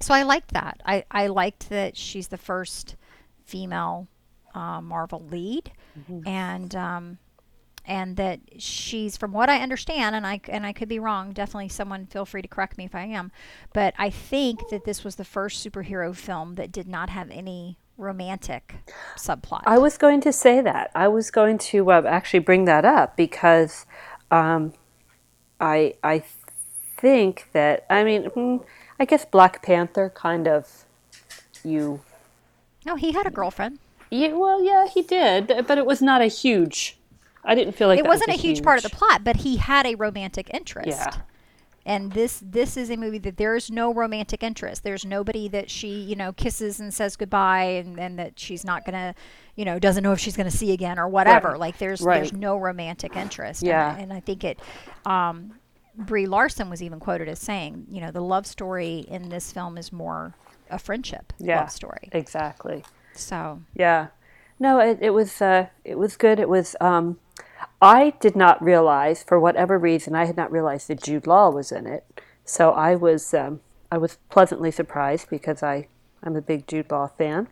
so 0.00 0.14
i 0.14 0.22
liked 0.22 0.52
that 0.52 0.80
i 0.86 1.04
i 1.10 1.26
liked 1.26 1.68
that 1.70 1.96
she's 1.96 2.28
the 2.28 2.38
first 2.38 2.94
female 3.44 4.06
uh, 4.54 4.80
marvel 4.80 5.26
lead 5.30 5.72
and 6.24 6.76
um 6.76 7.18
and 7.90 8.16
that 8.16 8.38
she's 8.56 9.16
from 9.16 9.32
what 9.32 9.50
i 9.50 9.58
understand 9.58 10.14
and 10.14 10.26
i 10.26 10.40
and 10.48 10.64
i 10.64 10.72
could 10.72 10.88
be 10.88 10.98
wrong 10.98 11.32
definitely 11.32 11.68
someone 11.68 12.06
feel 12.06 12.24
free 12.24 12.40
to 12.40 12.48
correct 12.48 12.78
me 12.78 12.84
if 12.84 12.94
i 12.94 13.02
am 13.02 13.32
but 13.74 13.92
i 13.98 14.08
think 14.08 14.60
that 14.70 14.84
this 14.84 15.02
was 15.02 15.16
the 15.16 15.24
first 15.24 15.66
superhero 15.66 16.14
film 16.14 16.54
that 16.54 16.70
did 16.70 16.86
not 16.86 17.10
have 17.10 17.28
any 17.30 17.76
romantic 17.98 18.76
subplot 19.18 19.62
I 19.66 19.76
was 19.76 19.98
going 19.98 20.22
to 20.22 20.32
say 20.32 20.62
that. 20.62 20.90
I 20.94 21.06
was 21.08 21.30
going 21.30 21.58
to 21.58 21.90
uh, 21.90 22.02
actually 22.06 22.38
bring 22.38 22.64
that 22.64 22.86
up 22.86 23.14
because 23.14 23.84
um, 24.30 24.72
I 25.60 25.94
I 26.02 26.22
think 26.96 27.48
that 27.52 27.84
I 27.90 28.02
mean 28.04 28.24
hmm, 28.30 28.56
I 28.98 29.04
guess 29.04 29.26
Black 29.26 29.62
Panther 29.62 30.10
kind 30.14 30.48
of 30.48 30.86
you 31.62 32.00
no 32.86 32.96
he 32.96 33.12
had 33.12 33.26
a 33.26 33.30
girlfriend 33.30 33.78
yeah 34.10 34.32
well 34.32 34.64
yeah 34.64 34.86
he 34.88 35.02
did 35.02 35.66
but 35.66 35.76
it 35.76 35.84
was 35.84 36.00
not 36.00 36.22
a 36.22 36.26
huge 36.26 36.96
I 37.44 37.54
didn't 37.54 37.72
feel 37.74 37.88
like 37.88 37.98
it 37.98 38.06
wasn't 38.06 38.30
a 38.30 38.32
was 38.32 38.40
huge, 38.42 38.62
part 38.62 38.78
of 38.78 38.82
the 38.82 38.90
plot, 38.94 39.24
but 39.24 39.36
he 39.36 39.56
had 39.56 39.86
a 39.86 39.94
romantic 39.94 40.50
interest. 40.52 40.88
Yeah. 40.88 41.10
And 41.86 42.12
this 42.12 42.42
this 42.44 42.76
is 42.76 42.90
a 42.90 42.96
movie 42.96 43.18
that 43.20 43.38
there 43.38 43.56
is 43.56 43.70
no 43.70 43.92
romantic 43.92 44.42
interest. 44.42 44.84
There's 44.84 45.04
nobody 45.06 45.48
that 45.48 45.70
she 45.70 45.88
you 45.88 46.14
know 46.14 46.32
kisses 46.32 46.78
and 46.78 46.92
says 46.92 47.16
goodbye, 47.16 47.62
and, 47.62 47.98
and 47.98 48.18
that 48.18 48.38
she's 48.38 48.64
not 48.64 48.84
gonna, 48.84 49.14
you 49.56 49.64
know, 49.64 49.78
doesn't 49.78 50.02
know 50.02 50.12
if 50.12 50.20
she's 50.20 50.36
gonna 50.36 50.50
see 50.50 50.72
again 50.72 50.98
or 50.98 51.08
whatever. 51.08 51.52
Right. 51.52 51.60
Like 51.60 51.78
there's 51.78 52.02
Right. 52.02 52.16
there's 52.16 52.34
no 52.34 52.58
romantic 52.58 53.16
interest. 53.16 53.62
Yeah. 53.62 53.92
And, 53.94 54.02
and 54.02 54.12
I 54.12 54.20
think 54.20 54.44
it. 54.44 54.60
Um, 55.06 55.54
Brie 55.96 56.26
Larson 56.26 56.70
was 56.70 56.82
even 56.82 57.00
quoted 57.00 57.28
as 57.28 57.38
saying, 57.40 57.86
you 57.90 58.00
know, 58.00 58.10
the 58.10 58.20
love 58.22 58.46
story 58.46 59.04
in 59.08 59.28
this 59.30 59.50
film 59.50 59.76
is 59.78 59.90
more 59.92 60.34
a 60.70 60.78
friendship 60.78 61.32
Yeah. 61.38 61.60
love 61.60 61.70
story. 61.72 62.10
Exactly. 62.12 62.84
So 63.14 63.62
Yeah. 63.74 64.08
No, 64.58 64.78
it, 64.80 64.98
it 65.00 65.10
was 65.10 65.40
uh, 65.40 65.66
it 65.84 65.98
was 65.98 66.18
good. 66.18 66.38
It 66.38 66.48
was. 66.50 66.76
Um, 66.82 67.18
I 67.82 68.10
did 68.20 68.36
not 68.36 68.62
realize, 68.62 69.22
for 69.22 69.40
whatever 69.40 69.78
reason, 69.78 70.14
I 70.14 70.26
had 70.26 70.36
not 70.36 70.52
realized 70.52 70.88
that 70.88 71.02
Jude 71.02 71.26
Law 71.26 71.50
was 71.50 71.72
in 71.72 71.86
it. 71.86 72.04
So 72.44 72.72
I 72.72 72.94
was 72.94 73.32
um, 73.32 73.60
I 73.90 73.98
was 73.98 74.18
pleasantly 74.28 74.70
surprised 74.70 75.30
because 75.30 75.62
I 75.62 75.88
I'm 76.22 76.36
a 76.36 76.42
big 76.42 76.66
Jude 76.66 76.90
Law 76.90 77.08
fan. 77.08 77.48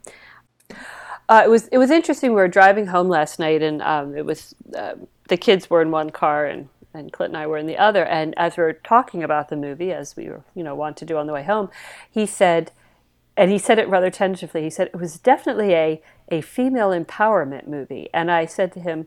Uh, 1.29 1.43
it 1.45 1.49
was 1.49 1.69
it 1.69 1.79
was 1.79 1.91
interesting. 1.91 2.31
We 2.31 2.37
were 2.37 2.49
driving 2.49 2.87
home 2.87 3.09
last 3.09 3.39
night, 3.39 3.63
and 3.63 3.81
um, 3.83 4.17
it 4.17 4.27
was 4.27 4.55
uh, 4.77 4.95
the 5.29 5.37
kids 5.37 5.71
were 5.71 5.83
in 5.83 5.91
one 5.91 6.11
car, 6.11 6.47
and 6.47 6.69
and 6.93 7.13
Clint 7.13 7.35
and 7.35 7.43
I 7.43 7.47
were 7.47 7.59
in 7.59 7.67
the 7.67 7.79
other. 7.79 8.05
And 8.05 8.37
as 8.37 8.57
we 8.57 8.63
were 8.63 8.73
talking 8.73 9.23
about 9.23 9.49
the 9.49 9.57
movie, 9.57 9.93
as 9.93 10.17
we 10.17 10.29
were 10.29 10.43
you 10.55 10.63
know 10.63 10.75
want 10.75 10.97
to 10.99 11.05
do 11.05 11.17
on 11.17 11.27
the 11.27 11.33
way 11.33 11.45
home, 11.45 11.71
he 12.11 12.27
said, 12.27 12.73
and 13.37 13.51
he 13.51 13.59
said 13.59 13.79
it 13.79 13.89
rather 13.89 14.11
tentatively. 14.11 14.63
He 14.63 14.71
said 14.71 14.89
it 14.89 14.99
was 14.99 15.19
definitely 15.19 15.75
a 15.75 16.03
a 16.31 16.41
female 16.43 16.91
empowerment 16.91 17.67
movie, 17.67 18.09
and 18.13 18.31
I 18.31 18.47
said 18.47 18.73
to 18.73 18.81
him, 18.81 19.07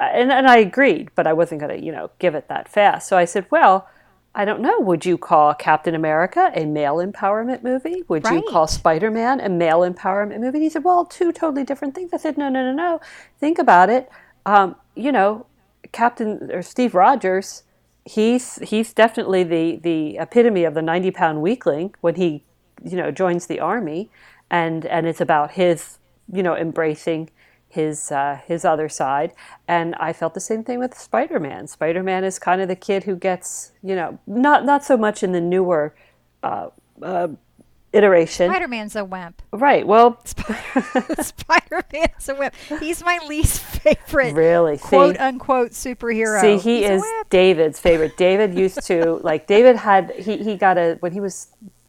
and 0.00 0.32
and 0.32 0.46
I 0.48 0.58
agreed, 0.58 1.10
but 1.14 1.26
I 1.26 1.32
wasn't 1.32 1.60
going 1.60 1.78
to 1.78 1.84
you 1.84 1.92
know 1.92 2.10
give 2.18 2.34
it 2.34 2.48
that 2.48 2.68
fast. 2.68 3.08
So 3.08 3.16
I 3.16 3.24
said, 3.24 3.46
well. 3.50 3.88
I 4.32 4.44
don't 4.44 4.60
know. 4.60 4.78
Would 4.78 5.04
you 5.04 5.18
call 5.18 5.54
Captain 5.54 5.92
America 5.92 6.52
a 6.54 6.64
male 6.64 6.98
empowerment 6.98 7.64
movie? 7.64 8.04
Would 8.06 8.24
you 8.28 8.44
call 8.48 8.68
Spider 8.68 9.10
Man 9.10 9.40
a 9.40 9.48
male 9.48 9.80
empowerment 9.80 10.38
movie? 10.38 10.58
And 10.58 10.62
he 10.62 10.70
said, 10.70 10.84
well, 10.84 11.04
two 11.04 11.32
totally 11.32 11.64
different 11.64 11.96
things. 11.96 12.12
I 12.12 12.16
said, 12.18 12.38
no, 12.38 12.48
no, 12.48 12.62
no, 12.62 12.72
no. 12.72 13.00
Think 13.40 13.58
about 13.58 13.90
it. 13.90 14.08
Um, 14.46 14.76
you 14.94 15.10
know, 15.10 15.46
Captain 15.90 16.48
or 16.52 16.62
Steve 16.62 16.94
Rogers, 16.94 17.64
he's 18.04 18.60
he's 18.62 18.92
definitely 18.92 19.42
the 19.42 19.80
the 19.82 20.18
epitome 20.18 20.62
of 20.62 20.74
the 20.74 20.82
ninety 20.82 21.10
pound 21.10 21.42
weakling 21.42 21.92
when 22.00 22.14
he, 22.14 22.44
you 22.84 22.96
know, 22.96 23.10
joins 23.10 23.46
the 23.46 23.58
army, 23.58 24.10
and 24.48 24.86
and 24.86 25.08
it's 25.08 25.20
about 25.20 25.50
his, 25.52 25.98
you 26.32 26.44
know, 26.44 26.54
embracing 26.54 27.30
his 27.70 28.12
uh, 28.12 28.40
his 28.46 28.64
other 28.64 28.88
side. 28.88 29.32
And 29.66 29.94
I 29.94 30.12
felt 30.12 30.34
the 30.34 30.40
same 30.40 30.64
thing 30.64 30.78
with 30.78 30.98
Spider 30.98 31.40
Man. 31.40 31.66
Spider 31.66 32.02
Man 32.02 32.24
is 32.24 32.38
kind 32.38 32.60
of 32.60 32.68
the 32.68 32.76
kid 32.76 33.04
who 33.04 33.16
gets, 33.16 33.72
you 33.82 33.94
know, 33.94 34.18
not 34.26 34.64
not 34.66 34.84
so 34.84 34.96
much 34.98 35.22
in 35.22 35.32
the 35.32 35.40
newer. 35.40 35.94
Uh, 36.42 36.68
uh, 37.02 37.28
iteration 37.92 38.48
Spider 38.48 38.68
Man's 38.68 38.94
a 38.94 39.04
wimp. 39.04 39.42
right 39.52 39.84
well 39.84 40.22
Spider 40.24 41.84
Man's 41.92 42.28
a 42.28 42.34
wimp. 42.36 42.54
He's 42.78 43.02
my 43.02 43.18
least 43.26 43.60
favorite 43.60 44.32
really 44.34 44.78
quote 44.78 45.16
see 45.16 45.22
unquote 45.22 45.72
superhero. 45.72 46.40
See, 46.40 46.56
he 46.58 46.82
He's 46.82 46.90
is. 46.90 47.04
David's 47.30 47.80
favorite. 47.80 48.16
David 48.16 48.54
used 48.54 48.86
to 48.86 49.14
like 49.24 49.46
David 49.48 49.76
had 49.76 50.12
he 50.12 50.36
he 50.38 50.56
got 50.56 50.78
a 50.78 50.98
when 51.00 51.12
he 51.12 51.20
was 51.20 51.48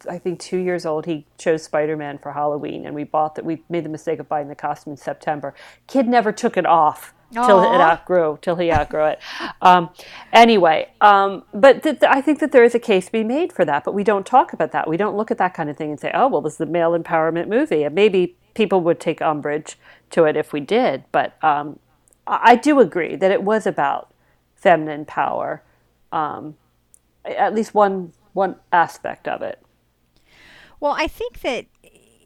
I 0.10 0.18
think 0.18 0.40
two 0.40 0.58
years 0.58 0.86
old. 0.86 1.06
He 1.06 1.26
chose 1.38 1.64
Spider 1.64 1.98
Man 1.98 2.18
for 2.18 2.34
Halloween, 2.34 2.86
and 2.86 2.96
we 2.96 3.04
bought 3.04 3.36
that. 3.36 3.46
We 3.46 3.64
made 3.70 3.86
the 3.86 3.90
mistake 3.90 4.20
of 4.20 4.28
buying 4.28 4.48
the 4.48 4.56
costume 4.56 4.92
in 4.92 4.98
September. 4.98 5.54
Kid 5.88 6.08
never 6.08 6.32
took 6.32 6.58
it 6.58 6.66
off 6.66 7.14
till 7.32 7.62
it 7.62 7.80
outgrew 7.80 8.38
till 8.42 8.56
he 8.58 8.72
outgrew 8.72 9.06
it. 9.06 9.20
Um, 9.62 9.90
anyway, 10.34 10.90
um, 11.00 11.44
but 11.54 11.84
th- 11.84 12.00
th- 12.00 12.12
I 12.12 12.22
think 12.22 12.40
that 12.40 12.52
there 12.52 12.64
is 12.64 12.76
a 12.76 12.80
case 12.80 13.06
to 13.06 13.12
be 13.12 13.24
made 13.24 13.54
for 13.54 13.64
that. 13.66 13.84
But 13.84 13.94
we 13.94 14.04
don't 14.04 14.26
talk 14.26 14.54
about 14.54 14.72
that. 14.74 14.88
We 14.88 14.98
don't 14.98 15.16
look 15.16 15.32
at 15.32 15.38
that 15.38 15.54
kind 15.54 15.70
of 15.70 15.78
thing 15.78 15.92
and 15.92 16.00
say, 16.00 16.12
"Oh, 16.14 16.28
well, 16.28 16.42
this 16.42 16.56
is 16.56 16.62
a 16.62 16.66
male 16.66 16.98
empowerment 16.98 17.48
movie." 17.48 17.84
And 17.84 17.96
maybe 17.96 18.36
people 18.54 18.82
would 18.82 19.00
take 19.00 19.22
umbrage 19.22 19.78
to 20.12 20.26
it 20.26 20.36
if 20.36 20.52
we 20.52 20.60
did. 20.60 21.04
But 21.12 21.42
um, 21.44 21.80
I 22.28 22.52
I 22.52 22.56
do 22.56 22.80
agree 22.80 23.16
that 23.16 23.32
it 23.32 23.44
was 23.44 23.66
about 23.66 24.14
feminine 24.56 25.06
power, 25.06 25.64
um, 26.12 26.56
at 27.26 27.56
least 27.56 27.74
one 27.74 28.14
one 28.34 28.56
aspect 28.72 29.28
of 29.28 29.42
it. 29.42 29.60
Well, 30.82 30.94
I 30.98 31.08
think 31.08 31.40
that 31.42 31.68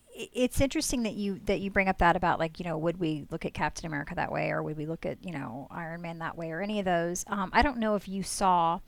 it's 0.08 0.62
interesting 0.62 1.04
that 1.04 1.14
you 1.14 1.40
that 1.46 1.60
you 1.60 1.70
bring 1.70 1.90
up 1.90 1.98
that 2.00 2.16
about 2.16 2.40
like 2.40 2.58
you 2.58 2.66
know 2.66 2.78
would 2.78 2.98
we 2.98 3.26
look 3.30 3.46
at 3.46 3.54
Captain 3.54 3.86
America 3.86 4.16
that 4.16 4.32
way 4.32 4.50
or 4.50 4.64
would 4.64 4.78
we 4.78 4.86
look 4.86 5.06
at 5.06 5.24
you 5.24 5.34
know 5.34 5.68
Iron 5.70 6.02
Man 6.02 6.20
that 6.20 6.38
way 6.38 6.52
or 6.52 6.62
any 6.62 6.80
of 6.80 6.86
those. 6.86 7.24
Um, 7.28 7.52
I 7.54 7.62
don't 7.62 7.78
know 7.78 7.96
if 7.96 8.08
you 8.08 8.24
saw 8.24 8.80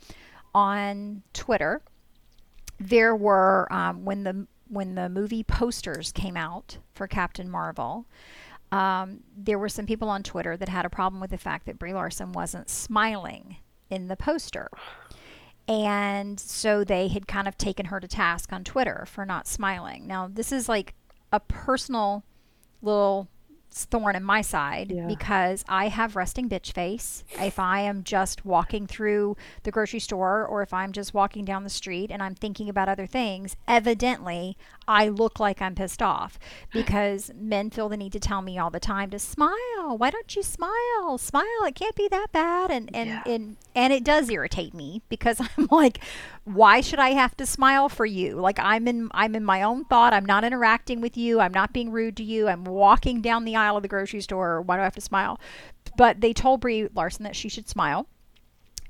on 0.55 1.21
Twitter 1.33 1.81
there 2.79 3.15
were 3.15 3.67
um, 3.71 4.05
when 4.05 4.23
the 4.23 4.47
when 4.69 4.95
the 4.95 5.09
movie 5.09 5.43
posters 5.43 6.11
came 6.11 6.37
out 6.37 6.77
for 6.93 7.07
Captain 7.07 7.49
Marvel. 7.49 8.05
Um, 8.71 9.21
there 9.35 9.57
were 9.57 9.69
some 9.69 9.85
people 9.85 10.09
on 10.09 10.23
Twitter 10.23 10.57
that 10.57 10.67
had 10.67 10.85
a 10.85 10.89
problem 10.89 11.21
with 11.21 11.31
the 11.31 11.37
fact 11.37 11.65
that 11.65 11.79
Brie 11.79 11.93
Larson 11.93 12.33
wasn't 12.33 12.69
smiling 12.69 13.57
in 13.89 14.09
the 14.09 14.17
poster. 14.17 14.69
And 15.67 16.39
so 16.39 16.83
they 16.83 17.09
had 17.09 17.27
kind 17.27 17.47
of 17.47 17.57
taken 17.57 17.87
her 17.87 17.99
to 17.99 18.07
task 18.07 18.53
on 18.53 18.63
Twitter 18.63 19.05
for 19.05 19.25
not 19.25 19.47
smiling. 19.47 20.07
Now, 20.07 20.29
this 20.31 20.51
is 20.51 20.69
like 20.69 20.95
a 21.31 21.39
personal 21.41 22.23
little 22.81 23.27
thorn 23.85 24.15
in 24.15 24.23
my 24.23 24.41
side 24.41 24.91
Yeah. 24.91 25.05
because 25.07 25.63
I 25.67 25.87
have 25.89 26.15
resting 26.15 26.49
bitch 26.49 26.71
face. 26.73 27.23
If 27.39 27.59
I 27.59 27.81
am 27.81 28.03
just 28.03 28.45
walking 28.45 28.87
through 28.87 29.35
the 29.63 29.71
grocery 29.71 29.99
store 29.99 30.45
or 30.45 30.61
if 30.61 30.73
I'm 30.73 30.91
just 30.91 31.13
walking 31.13 31.45
down 31.45 31.63
the 31.63 31.69
street 31.69 32.11
and 32.11 32.21
I'm 32.21 32.35
thinking 32.35 32.69
about 32.69 32.89
other 32.89 33.07
things, 33.07 33.55
evidently 33.67 34.57
I 34.87 35.07
look 35.09 35.39
like 35.39 35.61
I'm 35.61 35.75
pissed 35.75 36.01
off 36.01 36.37
because 36.71 37.31
men 37.35 37.69
feel 37.69 37.89
the 37.89 37.97
need 37.97 38.11
to 38.13 38.19
tell 38.19 38.41
me 38.41 38.57
all 38.57 38.69
the 38.69 38.79
time 38.79 39.09
to 39.11 39.19
smile. 39.19 39.97
Why 39.97 40.09
don't 40.09 40.35
you 40.35 40.43
smile? 40.43 41.17
Smile. 41.17 41.43
It 41.65 41.75
can't 41.75 41.95
be 41.95 42.07
that 42.09 42.27
bad. 42.31 42.71
And 42.71 42.89
and 42.95 43.09
Yeah. 43.09 43.23
and 43.25 43.57
and 43.75 43.93
it 43.93 44.03
does 44.03 44.29
irritate 44.29 44.73
me 44.73 45.01
because 45.09 45.39
I'm 45.57 45.67
like, 45.71 45.99
why 46.45 46.79
should 46.81 46.99
I 46.99 47.09
have 47.09 47.35
to 47.37 47.45
smile 47.45 47.89
for 47.89 48.05
you? 48.05 48.35
Like 48.37 48.59
I'm 48.59 48.87
in 48.87 49.09
I'm 49.11 49.35
in 49.35 49.43
my 49.43 49.61
own 49.61 49.85
thought. 49.85 50.13
I'm 50.13 50.25
not 50.25 50.43
interacting 50.43 51.01
with 51.01 51.17
you. 51.17 51.39
I'm 51.41 51.53
not 51.53 51.73
being 51.73 51.91
rude 51.91 52.15
to 52.17 52.23
you. 52.23 52.47
I'm 52.47 52.63
walking 52.63 53.21
down 53.21 53.43
the 53.43 53.55
aisle 53.57 53.66
of 53.75 53.83
the 53.83 53.89
grocery 53.89 54.21
store. 54.21 54.61
Why 54.61 54.77
do 54.77 54.81
I 54.81 54.85
have 54.85 54.95
to 54.95 55.01
smile? 55.01 55.39
But 55.97 56.21
they 56.21 56.31
told 56.31 56.61
Brie 56.61 56.87
Larson 56.93 57.23
that 57.23 57.35
she 57.35 57.49
should 57.49 57.67
smile. 57.67 58.07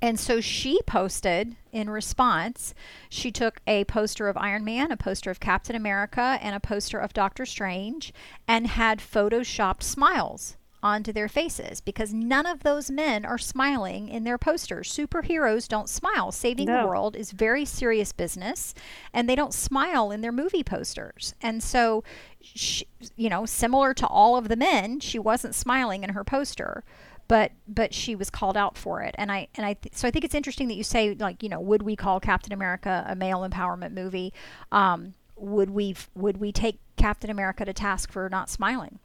And 0.01 0.19
so 0.19 0.41
she 0.41 0.79
posted 0.85 1.55
in 1.71 1.89
response, 1.89 2.75
she 3.09 3.31
took 3.31 3.61
a 3.65 3.83
poster 3.85 4.27
of 4.27 4.37
Iron 4.37 4.63
Man, 4.63 4.91
a 4.91 4.97
poster 4.97 5.31
of 5.31 5.39
Captain 5.39 5.75
America, 5.75 6.37
and 6.41 6.55
a 6.55 6.59
poster 6.59 6.99
of 6.99 7.13
Doctor 7.13 7.45
Strange 7.45 8.13
and 8.47 8.67
had 8.67 8.99
photoshopped 8.99 9.81
smiles 9.81 10.56
onto 10.83 11.11
their 11.11 11.27
faces 11.27 11.81
because 11.81 12.13
none 12.13 12.45
of 12.45 12.63
those 12.63 12.91
men 12.91 13.25
are 13.25 13.37
smiling 13.37 14.07
in 14.09 14.23
their 14.23 14.37
posters. 14.37 14.91
Superheroes 14.91 15.67
don't 15.67 15.89
smile. 15.89 16.31
Saving 16.31 16.67
the 16.83 16.87
world 16.87 17.15
is 17.15 17.31
very 17.31 17.65
serious 17.65 18.11
business 18.11 18.73
and 19.13 19.27
they 19.27 19.35
don't 19.35 19.53
smile 19.53 20.11
in 20.11 20.21
their 20.21 20.31
movie 20.31 20.63
posters. 20.63 21.33
And 21.41 21.63
so 21.63 22.03
she, 22.41 22.87
you 23.15 23.29
know, 23.29 23.45
similar 23.45 23.93
to 23.95 24.07
all 24.07 24.37
of 24.37 24.47
the 24.49 24.55
men, 24.55 24.99
she 24.99 25.19
wasn't 25.19 25.55
smiling 25.55 26.03
in 26.03 26.11
her 26.11 26.23
poster 26.23 26.83
but 27.27 27.51
but 27.67 27.93
she 27.93 28.15
was 28.15 28.29
called 28.29 28.55
out 28.55 28.77
for 28.77 29.01
it 29.01 29.13
and 29.17 29.31
i 29.31 29.47
and 29.55 29.65
i 29.65 29.73
th- 29.73 29.93
so 29.93 30.07
i 30.07 30.11
think 30.11 30.23
it's 30.23 30.33
interesting 30.35 30.67
that 30.69 30.75
you 30.75 30.83
say 30.83 31.13
like 31.15 31.43
you 31.43 31.49
know 31.49 31.59
would 31.59 31.81
we 31.81 31.93
call 31.95 32.19
captain 32.21 32.53
america 32.53 33.05
a 33.07 33.15
male 33.15 33.47
empowerment 33.47 33.91
movie 33.91 34.33
um 34.71 35.13
would 35.35 35.69
we 35.69 35.93
would 36.15 36.37
we 36.37 36.51
take 36.51 36.79
captain 36.95 37.29
america 37.29 37.65
to 37.65 37.73
task 37.73 38.11
for 38.11 38.29
not 38.29 38.49
smiling 38.49 38.99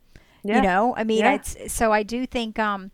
Yeah. 0.45 0.57
you 0.57 0.63
know 0.63 0.95
i 0.97 1.05
mean 1.05 1.21
Yeah. 1.21 1.35
it's 1.35 1.73
so 1.73 1.93
i 1.93 2.03
do 2.03 2.27
think 2.27 2.59
um 2.59 2.91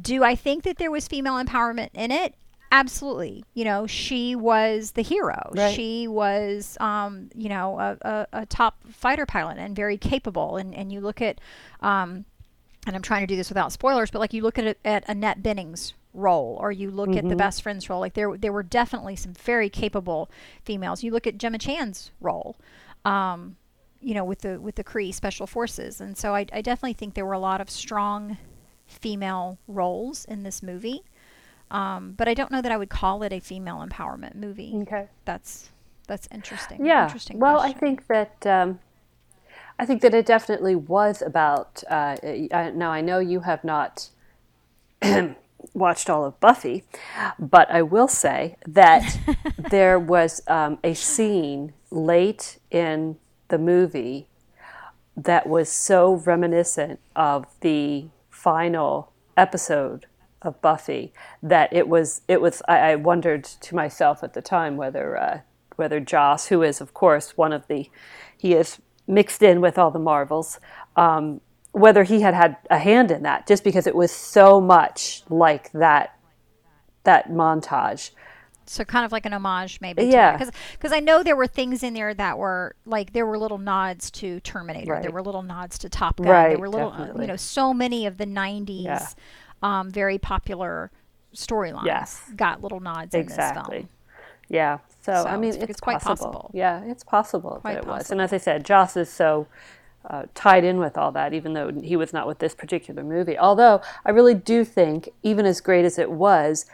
do 0.00 0.24
i 0.24 0.34
think 0.34 0.64
that 0.64 0.78
there 0.78 0.90
was 0.90 1.06
female 1.06 1.34
empowerment 1.42 1.90
in 1.94 2.10
it 2.10 2.34
absolutely 2.72 3.44
you 3.54 3.64
know 3.64 3.86
she 3.86 4.34
was 4.34 4.92
the 4.92 5.02
hero 5.02 5.50
Right. 5.52 5.74
she 5.74 6.08
was 6.08 6.76
um 6.80 7.30
you 7.34 7.48
know 7.48 7.78
a, 7.78 7.96
a, 8.02 8.26
a 8.42 8.46
top 8.46 8.78
fighter 8.90 9.26
pilot 9.26 9.58
and 9.58 9.76
very 9.76 9.96
capable 9.96 10.56
and 10.56 10.74
and 10.74 10.90
you 10.92 11.00
look 11.00 11.22
at 11.22 11.40
um 11.80 12.24
and 12.86 12.94
I'm 12.94 13.00
trying 13.00 13.22
to 13.22 13.26
do 13.26 13.34
this 13.34 13.48
without 13.48 13.72
spoilers, 13.72 14.10
but 14.10 14.18
like 14.18 14.34
you 14.34 14.42
look 14.42 14.58
at 14.58 14.76
at 14.84 15.04
Annette 15.08 15.42
Bening's 15.42 15.94
role, 16.12 16.58
or 16.60 16.70
you 16.70 16.90
look 16.90 17.16
at 17.16 17.26
the 17.26 17.34
best 17.34 17.62
friend's 17.62 17.88
role, 17.88 17.98
like 17.98 18.12
there 18.12 18.36
there 18.36 18.52
were 18.52 18.62
definitely 18.62 19.16
some 19.16 19.32
very 19.32 19.70
capable 19.70 20.30
females. 20.66 21.02
You 21.02 21.10
look 21.10 21.26
at 21.26 21.38
Gemma 21.38 21.56
Chan's 21.56 22.10
role, 22.20 22.56
um, 23.06 23.56
you 24.04 24.14
know, 24.14 24.24
with 24.24 24.40
the 24.40 24.60
with 24.60 24.74
the 24.74 24.84
Kree 24.84 25.12
Special 25.12 25.46
Forces, 25.46 26.00
and 26.00 26.16
so 26.16 26.34
I, 26.34 26.46
I 26.52 26.60
definitely 26.60 26.92
think 26.92 27.14
there 27.14 27.26
were 27.26 27.32
a 27.32 27.38
lot 27.38 27.60
of 27.60 27.70
strong 27.70 28.38
female 28.86 29.58
roles 29.66 30.24
in 30.24 30.42
this 30.42 30.62
movie. 30.62 31.02
Um, 31.70 32.12
but 32.16 32.28
I 32.28 32.34
don't 32.34 32.50
know 32.50 32.62
that 32.62 32.70
I 32.70 32.76
would 32.76 32.90
call 32.90 33.22
it 33.22 33.32
a 33.32 33.40
female 33.40 33.84
empowerment 33.84 34.34
movie. 34.34 34.72
Okay. 34.82 35.08
That's 35.24 35.70
that's 36.06 36.28
interesting. 36.30 36.84
Yeah. 36.84 37.04
Interesting 37.04 37.38
well, 37.38 37.60
I 37.60 37.72
think 37.72 38.06
that 38.08 38.46
um, 38.46 38.78
I 39.78 39.86
think 39.86 40.02
that 40.02 40.14
it 40.14 40.26
definitely 40.26 40.76
was 40.76 41.22
about. 41.22 41.82
Uh, 41.90 42.16
uh, 42.50 42.70
now 42.74 42.90
I 42.90 43.00
know 43.00 43.18
you 43.18 43.40
have 43.40 43.64
not 43.64 44.10
watched 45.74 46.10
all 46.10 46.24
of 46.24 46.38
Buffy, 46.40 46.84
but 47.38 47.70
I 47.70 47.82
will 47.82 48.08
say 48.08 48.56
that 48.66 49.18
there 49.70 49.98
was 49.98 50.42
um, 50.46 50.78
a 50.84 50.94
scene 50.94 51.72
late 51.90 52.58
in 52.70 53.16
the 53.54 53.58
movie 53.58 54.26
that 55.16 55.48
was 55.48 55.68
so 55.68 56.14
reminiscent 56.14 56.98
of 57.14 57.46
the 57.60 58.06
final 58.28 59.12
episode 59.36 60.06
of 60.42 60.60
Buffy 60.60 61.12
that 61.40 61.72
it 61.72 61.86
was 61.88 62.22
it 62.26 62.40
was 62.40 62.62
I, 62.66 62.78
I 62.78 62.94
wondered 62.96 63.44
to 63.44 63.76
myself 63.76 64.24
at 64.24 64.34
the 64.34 64.42
time 64.42 64.76
whether 64.76 65.16
uh, 65.16 65.40
whether 65.76 66.00
Joss, 66.00 66.48
who 66.48 66.64
is 66.64 66.80
of 66.80 66.94
course 66.94 67.36
one 67.36 67.52
of 67.52 67.68
the 67.68 67.88
he 68.36 68.54
is 68.54 68.78
mixed 69.06 69.40
in 69.40 69.60
with 69.60 69.78
all 69.78 69.92
the 69.92 70.00
Marvels, 70.00 70.58
um, 70.96 71.40
whether 71.70 72.02
he 72.02 72.22
had 72.22 72.34
had 72.34 72.56
a 72.70 72.78
hand 72.78 73.12
in 73.12 73.22
that, 73.22 73.46
just 73.46 73.62
because 73.62 73.86
it 73.86 73.94
was 73.94 74.10
so 74.10 74.60
much 74.60 75.22
like 75.28 75.70
that 75.70 76.18
that 77.04 77.30
montage. 77.30 78.10
So 78.66 78.84
kind 78.84 79.04
of 79.04 79.12
like 79.12 79.26
an 79.26 79.32
homage, 79.32 79.80
maybe. 79.80 80.04
Yeah. 80.04 80.32
Because 80.32 80.50
because 80.72 80.92
I 80.92 81.00
know 81.00 81.22
there 81.22 81.36
were 81.36 81.46
things 81.46 81.82
in 81.82 81.94
there 81.94 82.14
that 82.14 82.38
were 82.38 82.74
like 82.86 83.12
there 83.12 83.26
were 83.26 83.38
little 83.38 83.58
nods 83.58 84.10
to 84.12 84.40
Terminator. 84.40 84.92
Right. 84.92 85.02
There 85.02 85.10
were 85.12 85.22
little 85.22 85.42
nods 85.42 85.78
to 85.78 85.88
Top 85.88 86.16
Gun. 86.16 86.26
Right, 86.28 86.48
There 86.50 86.58
were 86.58 86.68
little, 86.68 86.92
uh, 86.92 87.12
you 87.20 87.26
know, 87.26 87.36
so 87.36 87.74
many 87.74 88.06
of 88.06 88.16
the 88.18 88.26
'90s, 88.26 88.84
Yeah. 88.84 89.06
um, 89.62 89.90
very 89.90 90.18
popular 90.18 90.90
storylines 91.34 91.86
Yes. 91.86 92.22
got 92.36 92.62
little 92.62 92.80
nods 92.80 93.14
in 93.14 93.22
this 93.26 93.32
Exactly. 93.34 93.76
film. 93.78 93.88
Yeah. 94.48 94.78
So, 95.02 95.22
So 95.24 95.28
I 95.28 95.36
mean, 95.36 95.50
it's- 95.50 95.62
it's, 95.62 95.70
it's 95.72 95.80
quite 95.80 96.00
possible. 96.00 96.32
possible. 96.32 96.50
Yeah, 96.54 96.80
it's 96.84 97.02
possible 97.04 97.58
Quite 97.60 97.74
that 97.74 97.84
it 97.84 97.86
was. 97.86 98.10
And 98.10 98.20
as 98.20 98.32
I 98.32 98.38
said, 98.38 98.64
Joss 98.64 98.96
is 98.96 99.10
so 99.10 99.46
uh, 100.10 100.24
tied 100.34 100.64
in 100.64 100.78
with 100.78 100.98
all 100.98 101.10
that, 101.12 101.32
even 101.32 101.54
though 101.54 101.70
he 101.72 101.96
was 101.96 102.12
not 102.12 102.26
with 102.26 102.38
this 102.38 102.54
particular 102.54 103.02
movie. 103.02 103.38
Although 103.38 103.80
I 104.04 104.10
really 104.10 104.34
do 104.34 104.62
think, 104.62 105.08
even 105.22 105.46
as 105.46 105.62
great 105.62 105.86
as 105.86 105.98
it 105.98 106.10
was, 106.10 106.66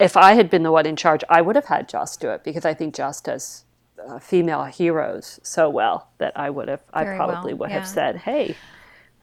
if 0.00 0.16
I 0.16 0.32
had 0.32 0.50
been 0.50 0.62
the 0.62 0.72
one 0.72 0.86
in 0.86 0.96
charge, 0.96 1.22
I 1.28 1.42
would 1.42 1.56
have 1.56 1.66
had 1.66 1.88
Joss 1.88 2.16
do 2.16 2.30
it 2.30 2.42
because 2.42 2.64
I 2.64 2.74
think 2.74 2.94
Joss 2.94 3.20
does 3.20 3.64
uh, 4.08 4.18
female 4.18 4.64
heroes 4.64 5.38
so 5.42 5.68
well 5.68 6.08
that 6.18 6.32
I 6.36 6.50
would 6.50 6.68
have, 6.68 6.82
I 6.92 7.04
Very 7.04 7.18
well, 7.18 7.28
probably 7.28 7.54
would 7.54 7.70
yeah. 7.70 7.78
have 7.80 7.88
said, 7.88 8.16
"Hey, 8.16 8.56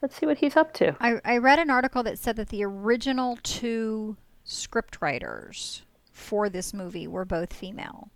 let's 0.00 0.16
see 0.16 0.26
what 0.26 0.38
he's 0.38 0.56
up 0.56 0.72
to." 0.74 0.96
I, 1.00 1.20
I 1.24 1.38
read 1.38 1.58
an 1.58 1.70
article 1.70 2.02
that 2.04 2.18
said 2.18 2.36
that 2.36 2.48
the 2.48 2.64
original 2.64 3.38
two 3.42 4.16
scriptwriters 4.46 5.82
for 6.12 6.48
this 6.48 6.72
movie 6.72 7.06
were 7.06 7.24
both 7.24 7.52
female. 7.52 8.10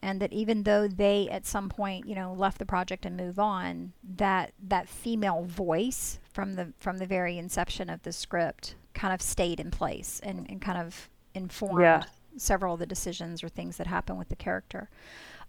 And 0.00 0.20
that 0.20 0.32
even 0.32 0.62
though 0.62 0.86
they 0.86 1.28
at 1.28 1.44
some 1.44 1.68
point, 1.68 2.06
you 2.06 2.14
know, 2.14 2.32
left 2.32 2.58
the 2.58 2.66
project 2.66 3.04
and 3.04 3.16
move 3.16 3.40
on, 3.40 3.94
that 4.16 4.52
that 4.62 4.88
female 4.88 5.42
voice 5.42 6.20
from 6.32 6.54
the 6.54 6.72
from 6.78 6.98
the 6.98 7.06
very 7.06 7.36
inception 7.36 7.90
of 7.90 8.02
the 8.02 8.12
script 8.12 8.76
kind 8.94 9.12
of 9.12 9.20
stayed 9.20 9.58
in 9.58 9.72
place 9.72 10.20
and, 10.22 10.48
and 10.48 10.60
kind 10.60 10.78
of 10.78 11.08
informed 11.34 11.80
Yeah. 11.82 12.04
several 12.36 12.74
of 12.74 12.80
the 12.80 12.86
decisions 12.86 13.42
or 13.42 13.48
things 13.48 13.76
that 13.76 13.86
happen 13.86 14.16
with 14.16 14.28
the 14.28 14.36
character. 14.36 14.88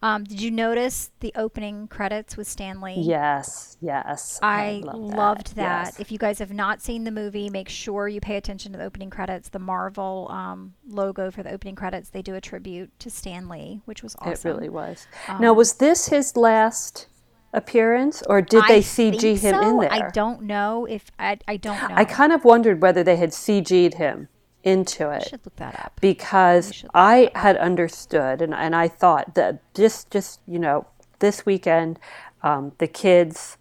Um, 0.02 0.24
did 0.24 0.40
you 0.40 0.50
notice 0.50 1.12
the 1.20 1.34
opening 1.36 1.88
credits 1.90 2.38
with 2.38 2.48
Stan 2.48 2.80
Lee? 2.80 2.96
Yes, 3.02 3.76
yes, 3.82 4.40
I 4.42 4.82
love 4.86 4.96
loved 4.96 5.56
that. 5.58 5.88
Yes. 5.88 6.00
If 6.00 6.10
you 6.10 6.18
guys 6.18 6.40
have 6.40 6.54
not 6.54 6.82
seen 6.82 7.04
the 7.04 7.12
movie, 7.12 7.50
make 7.50 7.68
sure 7.68 8.08
you 8.08 8.22
pay 8.22 8.38
attention 8.38 8.72
to 8.72 8.78
the 8.78 8.86
opening 8.86 9.10
credits. 9.10 9.50
The 9.50 9.60
Marvel 9.60 10.28
um, 10.32 10.74
logo 10.88 11.32
for 11.32 11.44
the 11.44 11.52
opening 11.52 11.76
credits, 11.76 12.10
they 12.10 12.22
do 12.22 12.36
a 12.36 12.42
tribute 12.42 12.98
to 13.00 13.10
Stan 13.10 13.50
Lee, 13.50 13.82
which 13.84 14.02
was 14.02 14.16
awesome. 14.20 14.52
It 14.52 14.54
really 14.54 14.70
was. 14.70 15.06
now, 15.38 15.52
was 15.52 15.74
this 15.74 16.08
his 16.08 16.38
last 16.38 17.08
appearance, 17.54 18.24
or 18.30 18.42
did 18.42 18.64
I 18.64 18.68
they 18.70 18.80
CG 18.80 19.20
think 19.20 19.40
him 19.42 19.56
in 19.56 19.62
so. 19.62 19.80
there? 19.82 19.92
I 19.92 20.10
don't 20.12 20.44
know 20.44 20.86
if 20.86 21.12
I. 21.20 21.40
I 21.46 21.58
don't 21.58 21.90
know. 21.90 21.96
I 21.96 22.06
kind 22.06 22.32
of 22.32 22.46
wondered 22.46 22.82
whether 22.82 23.04
they 23.04 23.18
had 23.18 23.32
CG'd 23.32 23.96
him 23.96 24.30
into 24.70 25.08
I 25.08 25.18
it 25.18 25.28
should 25.30 25.46
look 25.46 25.56
that 25.58 25.76
up. 25.80 26.00
because 26.02 26.84
I 26.94 27.32
had 27.36 27.58
understood 27.58 28.42
and, 28.42 28.54
and 28.54 28.76
I 28.76 28.88
thought 28.88 29.36
that 29.36 29.62
just 29.74 30.12
just 30.12 30.40
you 30.48 30.60
know 30.60 30.88
this 31.20 31.46
weekend 31.46 32.00
um, 32.44 32.72
the 32.78 32.88
kids 32.88 33.58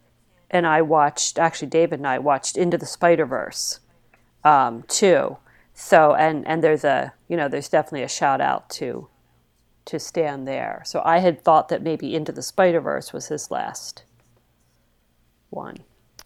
and 0.50 0.66
I 0.66 0.82
watched 0.82 1.38
actually 1.38 1.68
David 1.68 1.98
and 2.00 2.06
I 2.06 2.18
watched 2.18 2.56
Into 2.56 2.78
the 2.78 2.86
Spider 2.86 3.26
Verse 3.26 3.80
um, 4.44 4.84
too. 4.88 5.38
So 5.74 6.14
and 6.14 6.46
and 6.46 6.62
there's 6.62 6.84
a 6.84 7.12
you 7.28 7.36
know 7.36 7.48
there's 7.48 7.68
definitely 7.68 8.02
a 8.02 8.08
shout 8.08 8.40
out 8.40 8.68
to 8.70 9.08
to 9.86 9.98
Stan 9.98 10.44
there. 10.44 10.82
So 10.84 11.02
I 11.04 11.18
had 11.18 11.42
thought 11.42 11.68
that 11.68 11.82
maybe 11.82 12.14
Into 12.14 12.32
the 12.32 12.42
Spider 12.42 12.80
Verse 12.80 13.12
was 13.12 13.28
his 13.28 13.50
last 13.50 14.04
one. 15.50 15.78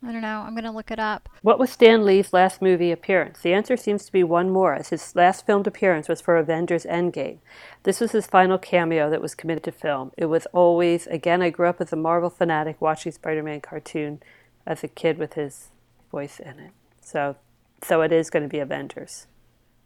I 0.04 0.10
don't 0.10 0.22
know. 0.22 0.42
I'm 0.44 0.54
going 0.54 0.64
to 0.64 0.70
look 0.72 0.90
it 0.90 0.98
up. 0.98 1.28
What 1.42 1.60
was 1.60 1.70
Stan 1.70 2.04
Lee's 2.04 2.32
last 2.32 2.60
movie 2.60 2.90
appearance? 2.90 3.40
The 3.40 3.52
answer 3.52 3.76
seems 3.76 4.04
to 4.04 4.12
be 4.12 4.24
one 4.24 4.50
more, 4.50 4.74
as 4.74 4.88
his 4.88 5.14
last 5.14 5.46
filmed 5.46 5.68
appearance 5.68 6.08
was 6.08 6.20
for 6.20 6.36
Avengers 6.36 6.84
Endgame. 6.84 7.38
This 7.84 8.00
was 8.00 8.10
his 8.10 8.26
final 8.26 8.58
cameo 8.58 9.08
that 9.10 9.22
was 9.22 9.36
committed 9.36 9.62
to 9.64 9.72
film. 9.72 10.10
It 10.16 10.26
was 10.26 10.46
always, 10.46 11.06
again, 11.06 11.40
I 11.40 11.50
grew 11.50 11.68
up 11.68 11.80
as 11.80 11.92
a 11.92 11.96
Marvel 11.96 12.30
fanatic 12.30 12.80
watching 12.80 13.12
Spider 13.12 13.44
Man 13.44 13.60
cartoon 13.60 14.20
as 14.66 14.82
a 14.82 14.88
kid 14.88 15.18
with 15.18 15.34
his 15.34 15.68
voice 16.10 16.40
in 16.40 16.58
it. 16.58 16.72
So, 17.00 17.36
so 17.82 18.02
it 18.02 18.12
is 18.12 18.28
going 18.28 18.42
to 18.42 18.48
be 18.48 18.58
Avengers 18.58 19.26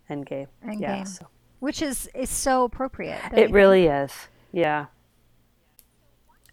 Endgame. 0.08 0.48
Yeah, 0.64 0.70
Endgame. 1.02 1.08
so. 1.08 1.26
Which 1.60 1.82
is 1.82 2.08
is 2.14 2.30
so 2.30 2.64
appropriate. 2.64 3.20
It 3.26 3.34
think? 3.34 3.54
really 3.54 3.86
is. 3.86 4.12
Yeah. 4.52 4.86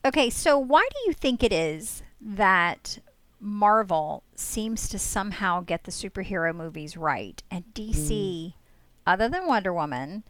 Okay, 0.05 0.29
so 0.29 0.57
why 0.57 0.87
do 0.91 0.99
you 1.07 1.13
think 1.13 1.43
it 1.43 1.53
is 1.53 2.03
that 2.19 2.99
Marvel 3.43 4.23
seems 4.35 4.87
to 4.89 4.97
somehow 4.97 5.59
get 5.61 5.83
the 5.83 5.91
superhero 5.91 6.55
movies 6.55 6.95
right 6.95 7.43
and 7.51 7.63
DC, 7.73 8.09
Mm. 8.09 8.53
other 9.05 9.27
than 9.29 9.45
Wonder 9.47 9.73
Woman, 9.73 10.23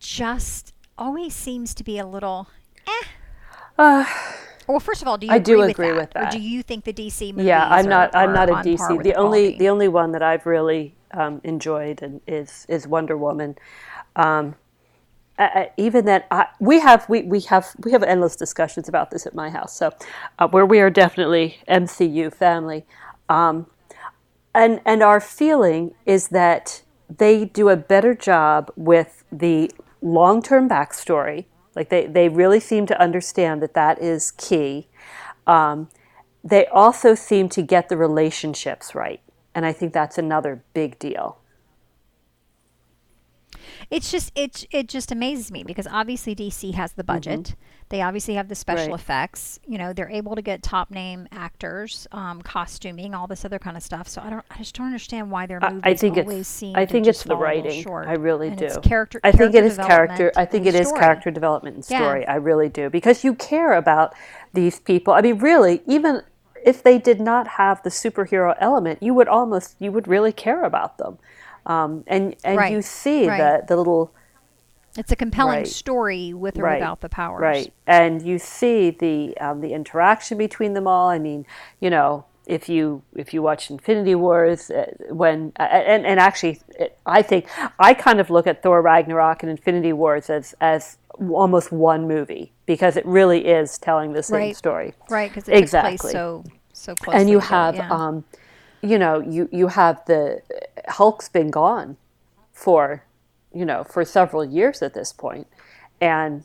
just 0.00 0.74
always 0.98 1.34
seems 1.34 1.72
to 1.74 1.84
be 1.84 1.98
a 1.98 2.06
little 2.06 2.48
eh? 2.86 3.06
Uh, 3.78 4.04
Well, 4.66 4.80
first 4.80 5.00
of 5.02 5.08
all, 5.08 5.16
do 5.16 5.26
you 5.26 5.32
I 5.32 5.36
agree, 5.36 5.54
do 5.54 5.58
with, 5.60 5.70
agree 5.70 5.88
that? 5.92 5.96
with 6.14 6.16
Or 6.16 6.30
do 6.30 6.38
you 6.40 6.62
think 6.62 6.84
the 6.84 6.92
DC 6.92 7.32
movies 7.32 7.46
yeah, 7.46 7.66
I'm 7.66 7.86
are- 7.86 7.88
not. 7.88 8.14
I'm 8.14 8.32
not 8.34 8.50
a 8.50 8.54
DC. 8.54 9.02
The 9.02 9.14
only 9.14 9.40
quality? 9.54 9.58
the 9.58 9.68
only 9.70 9.88
one 9.88 10.12
that 10.12 10.22
I've 10.22 10.44
really 10.44 10.94
um, 11.12 11.40
enjoyed 11.44 12.02
and 12.02 12.20
is 12.26 12.66
is 12.68 12.86
Wonder 12.86 13.16
Woman. 13.16 13.56
Um, 14.16 14.56
I- 15.38 15.44
I- 15.44 15.70
even 15.76 16.04
that 16.06 16.26
I, 16.30 16.46
we 16.60 16.80
have 16.80 17.08
we, 17.08 17.22
we 17.22 17.40
have 17.42 17.74
we 17.84 17.92
have 17.92 18.02
endless 18.02 18.36
discussions 18.36 18.88
about 18.88 19.10
this 19.10 19.26
at 19.26 19.34
my 19.34 19.50
house. 19.50 19.74
So 19.76 19.92
uh, 20.38 20.48
where 20.48 20.66
we 20.66 20.80
are 20.80 20.90
definitely 20.90 21.58
MCU 21.68 22.32
family, 22.32 22.84
um, 23.28 23.66
and 24.54 24.80
and 24.84 25.02
our 25.02 25.20
feeling 25.20 25.94
is 26.06 26.28
that 26.28 26.82
they 27.16 27.44
do 27.44 27.68
a 27.68 27.76
better 27.76 28.14
job 28.14 28.70
with 28.76 29.24
the 29.30 29.70
long 30.02 30.42
term 30.42 30.68
backstory. 30.68 31.46
Like 31.74 31.88
they 31.90 32.06
they 32.06 32.28
really 32.28 32.60
seem 32.60 32.86
to 32.86 33.00
understand 33.00 33.62
that 33.62 33.74
that 33.74 34.00
is 34.02 34.32
key. 34.32 34.88
Um, 35.46 35.88
they 36.44 36.66
also 36.66 37.14
seem 37.14 37.48
to 37.50 37.62
get 37.62 37.88
the 37.88 37.96
relationships 37.96 38.94
right, 38.94 39.20
and 39.54 39.64
I 39.64 39.72
think 39.72 39.92
that's 39.92 40.18
another 40.18 40.62
big 40.74 40.98
deal. 40.98 41.37
It's 43.90 44.10
just 44.10 44.32
it 44.34 44.66
it 44.70 44.88
just 44.88 45.12
amazes 45.12 45.50
me 45.50 45.62
because 45.64 45.86
obviously 45.86 46.34
DC 46.34 46.74
has 46.74 46.92
the 46.92 47.04
budget. 47.04 47.54
They 47.90 48.02
obviously 48.02 48.34
have 48.34 48.48
the 48.48 48.54
special 48.54 48.78
Mm-hmm. 48.84 48.92
Right. 48.92 49.00
effects. 49.00 49.58
You 49.66 49.78
know, 49.78 49.92
they're 49.92 50.10
able 50.10 50.34
to 50.36 50.42
get 50.42 50.62
top 50.62 50.90
name 50.90 51.26
actors, 51.32 52.06
um, 52.12 52.42
costuming, 52.42 53.14
all 53.14 53.26
this 53.26 53.44
other 53.44 53.58
kind 53.58 53.76
of 53.76 53.82
stuff. 53.82 54.08
So 54.08 54.20
I 54.22 54.30
don't, 54.30 54.44
I 54.50 54.58
just 54.58 54.74
don't 54.74 54.86
understand 54.86 55.30
why 55.30 55.46
their 55.46 55.60
movies 55.60 55.80
I 55.84 55.94
think 55.94 56.18
always 56.18 56.40
it's 56.40 56.48
seem. 56.48 56.76
I 56.76 56.84
think 56.86 57.06
it's 57.06 57.22
the 57.22 57.30
fall 57.30 57.38
a 57.38 57.46
little 57.46 57.64
writing. 57.64 57.82
Short. 57.82 58.08
I 58.08 58.12
really 58.12 58.48
And 58.48 58.58
do. 58.58 58.64
It's 58.66 58.76
character. 58.78 59.20
I 59.24 59.32
think 59.32 59.54
it 59.54 59.64
is 59.64 59.76
character. 59.76 60.32
I 60.36 60.44
think 60.44 60.66
it 60.66 60.74
is 60.74 60.88
story. 60.88 61.00
character 61.00 61.30
development 61.30 61.76
and 61.76 61.84
Yeah. 61.88 61.98
story. 61.98 62.26
I 62.26 62.36
really 62.36 62.68
do 62.68 62.90
because 62.90 63.24
you 63.24 63.34
care 63.34 63.72
about 63.72 64.14
these 64.52 64.80
people. 64.80 65.14
I 65.14 65.22
mean, 65.22 65.38
really, 65.38 65.82
even 65.86 66.22
if 66.64 66.82
they 66.82 66.98
did 66.98 67.20
not 67.20 67.48
have 67.48 67.82
the 67.82 67.90
superhero 67.90 68.54
element, 68.60 69.02
you 69.02 69.14
would 69.14 69.28
almost 69.28 69.76
you 69.78 69.92
would 69.92 70.08
really 70.08 70.32
care 70.32 70.62
about 70.64 70.98
them. 70.98 71.18
Um, 71.68 72.02
and 72.06 72.34
and 72.44 72.56
Right. 72.58 72.72
you 72.72 72.82
see 72.82 73.28
Right. 73.28 73.60
the 73.60 73.66
the 73.66 73.76
little 73.76 74.12
It's 74.96 75.12
a 75.12 75.16
compelling 75.16 75.58
Right. 75.60 75.66
story 75.68 76.32
with 76.34 76.58
or 76.58 76.64
without 76.72 77.02
the 77.02 77.08
powers. 77.08 77.40
Right, 77.40 77.72
and 77.86 78.20
you 78.22 78.38
see 78.38 78.90
the 78.90 79.36
um, 79.38 79.60
the 79.60 79.72
interaction 79.72 80.38
between 80.38 80.72
them 80.72 80.88
all. 80.88 81.08
I 81.08 81.18
mean, 81.18 81.46
you 81.78 81.90
know, 81.90 82.24
if 82.46 82.68
you 82.68 83.02
if 83.14 83.32
you 83.34 83.42
watch 83.42 83.70
Infinity 83.70 84.14
Wars, 84.16 84.70
uh, 84.70 84.86
when 85.10 85.52
uh, 85.60 85.62
and 85.64 86.04
and 86.06 86.18
actually, 86.18 86.60
it, 86.78 86.98
I 87.06 87.22
think 87.22 87.46
I 87.78 87.94
kind 87.94 88.18
of 88.18 88.30
look 88.30 88.46
at 88.46 88.62
Thor 88.62 88.80
Ragnarok 88.82 89.42
and 89.42 89.50
Infinity 89.50 89.92
Wars 89.92 90.30
as 90.30 90.54
as 90.60 90.96
almost 91.20 91.70
one 91.70 92.08
movie 92.08 92.52
because 92.66 92.96
it 92.96 93.04
really 93.06 93.46
is 93.46 93.76
telling 93.78 94.14
the 94.14 94.22
same 94.22 94.34
Right. 94.46 94.56
story. 94.56 94.94
Right, 95.10 95.30
because 95.30 95.48
it 95.48 95.54
Exactly. 95.56 95.98
place 95.98 96.12
so 96.12 96.44
so 96.72 96.94
close. 96.94 97.14
And 97.16 97.28
you 97.28 97.40
have, 97.40 97.74
yeah. 97.74 97.90
um, 97.92 98.24
you 98.82 98.98
know, 98.98 99.20
you 99.20 99.48
you 99.52 99.68
have 99.68 100.04
the 100.06 100.42
Hulk's 100.88 101.28
been 101.28 101.50
gone 101.50 101.96
for, 102.52 103.04
you 103.52 103.64
know, 103.64 103.84
for 103.84 104.04
several 104.04 104.44
years 104.44 104.82
at 104.82 104.94
this 104.94 105.12
point, 105.12 105.46
and 106.00 106.44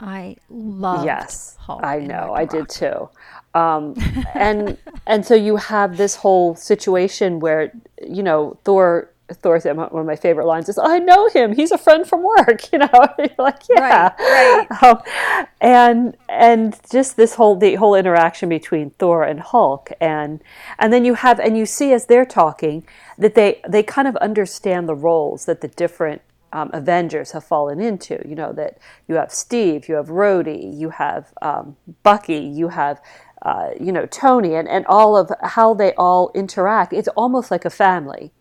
I 0.00 0.36
love. 0.50 1.04
yes 1.04 1.56
Hulk 1.60 1.84
i 1.84 1.98
know 2.00 2.32
i 2.34 2.44
did 2.44 2.68
too 2.68 3.08
um, 3.54 3.94
and 4.34 4.76
and 5.06 5.24
so 5.24 5.34
you 5.34 5.56
have 5.56 5.96
this 5.96 6.16
whole 6.16 6.56
situation 6.56 7.38
where 7.38 7.72
you 8.06 8.22
know 8.22 8.58
thor 8.64 9.10
Thor's 9.32 9.64
one 9.64 9.78
of 9.78 10.06
my 10.06 10.16
favorite 10.16 10.46
lines 10.46 10.68
is, 10.68 10.76
"I 10.76 10.98
know 10.98 11.28
him. 11.28 11.54
He's 11.54 11.72
a 11.72 11.78
friend 11.78 12.06
from 12.06 12.22
work." 12.22 12.62
You 12.72 12.78
know, 12.78 13.06
like 13.38 13.62
yeah, 13.70 14.12
Right, 14.18 14.68
right. 14.70 14.82
Um, 14.82 15.02
and 15.60 16.16
and 16.28 16.76
just 16.90 17.16
this 17.16 17.36
whole 17.36 17.56
the 17.56 17.76
whole 17.76 17.94
interaction 17.94 18.48
between 18.48 18.90
Thor 18.90 19.22
and 19.22 19.40
Hulk, 19.40 19.92
and 20.00 20.42
and 20.78 20.92
then 20.92 21.04
you 21.04 21.14
have 21.14 21.38
and 21.38 21.56
you 21.56 21.66
see 21.66 21.92
as 21.92 22.06
they're 22.06 22.24
talking 22.26 22.84
that 23.16 23.34
they 23.34 23.60
they 23.68 23.82
kind 23.82 24.08
of 24.08 24.16
understand 24.16 24.88
the 24.88 24.94
roles 24.94 25.46
that 25.46 25.60
the 25.60 25.68
different 25.68 26.20
um, 26.52 26.70
Avengers 26.72 27.32
have 27.32 27.44
fallen 27.44 27.80
into. 27.80 28.20
You 28.26 28.34
know 28.34 28.52
that 28.52 28.78
you 29.08 29.14
have 29.14 29.32
Steve, 29.32 29.88
you 29.88 29.94
have 29.94 30.08
Rhodey, 30.08 30.76
you 30.76 30.90
have 30.90 31.32
um, 31.40 31.76
Bucky, 32.02 32.38
you 32.40 32.68
have 32.68 33.00
uh, 33.42 33.70
you 33.80 33.92
know 33.92 34.06
Tony, 34.06 34.54
and 34.54 34.68
and 34.68 34.84
all 34.86 35.16
of 35.16 35.30
how 35.42 35.74
they 35.74 35.92
all 35.94 36.30
interact. 36.34 36.92
It's 36.92 37.08
almost 37.08 37.50
like 37.50 37.64
a 37.64 37.70
family. 37.70 38.32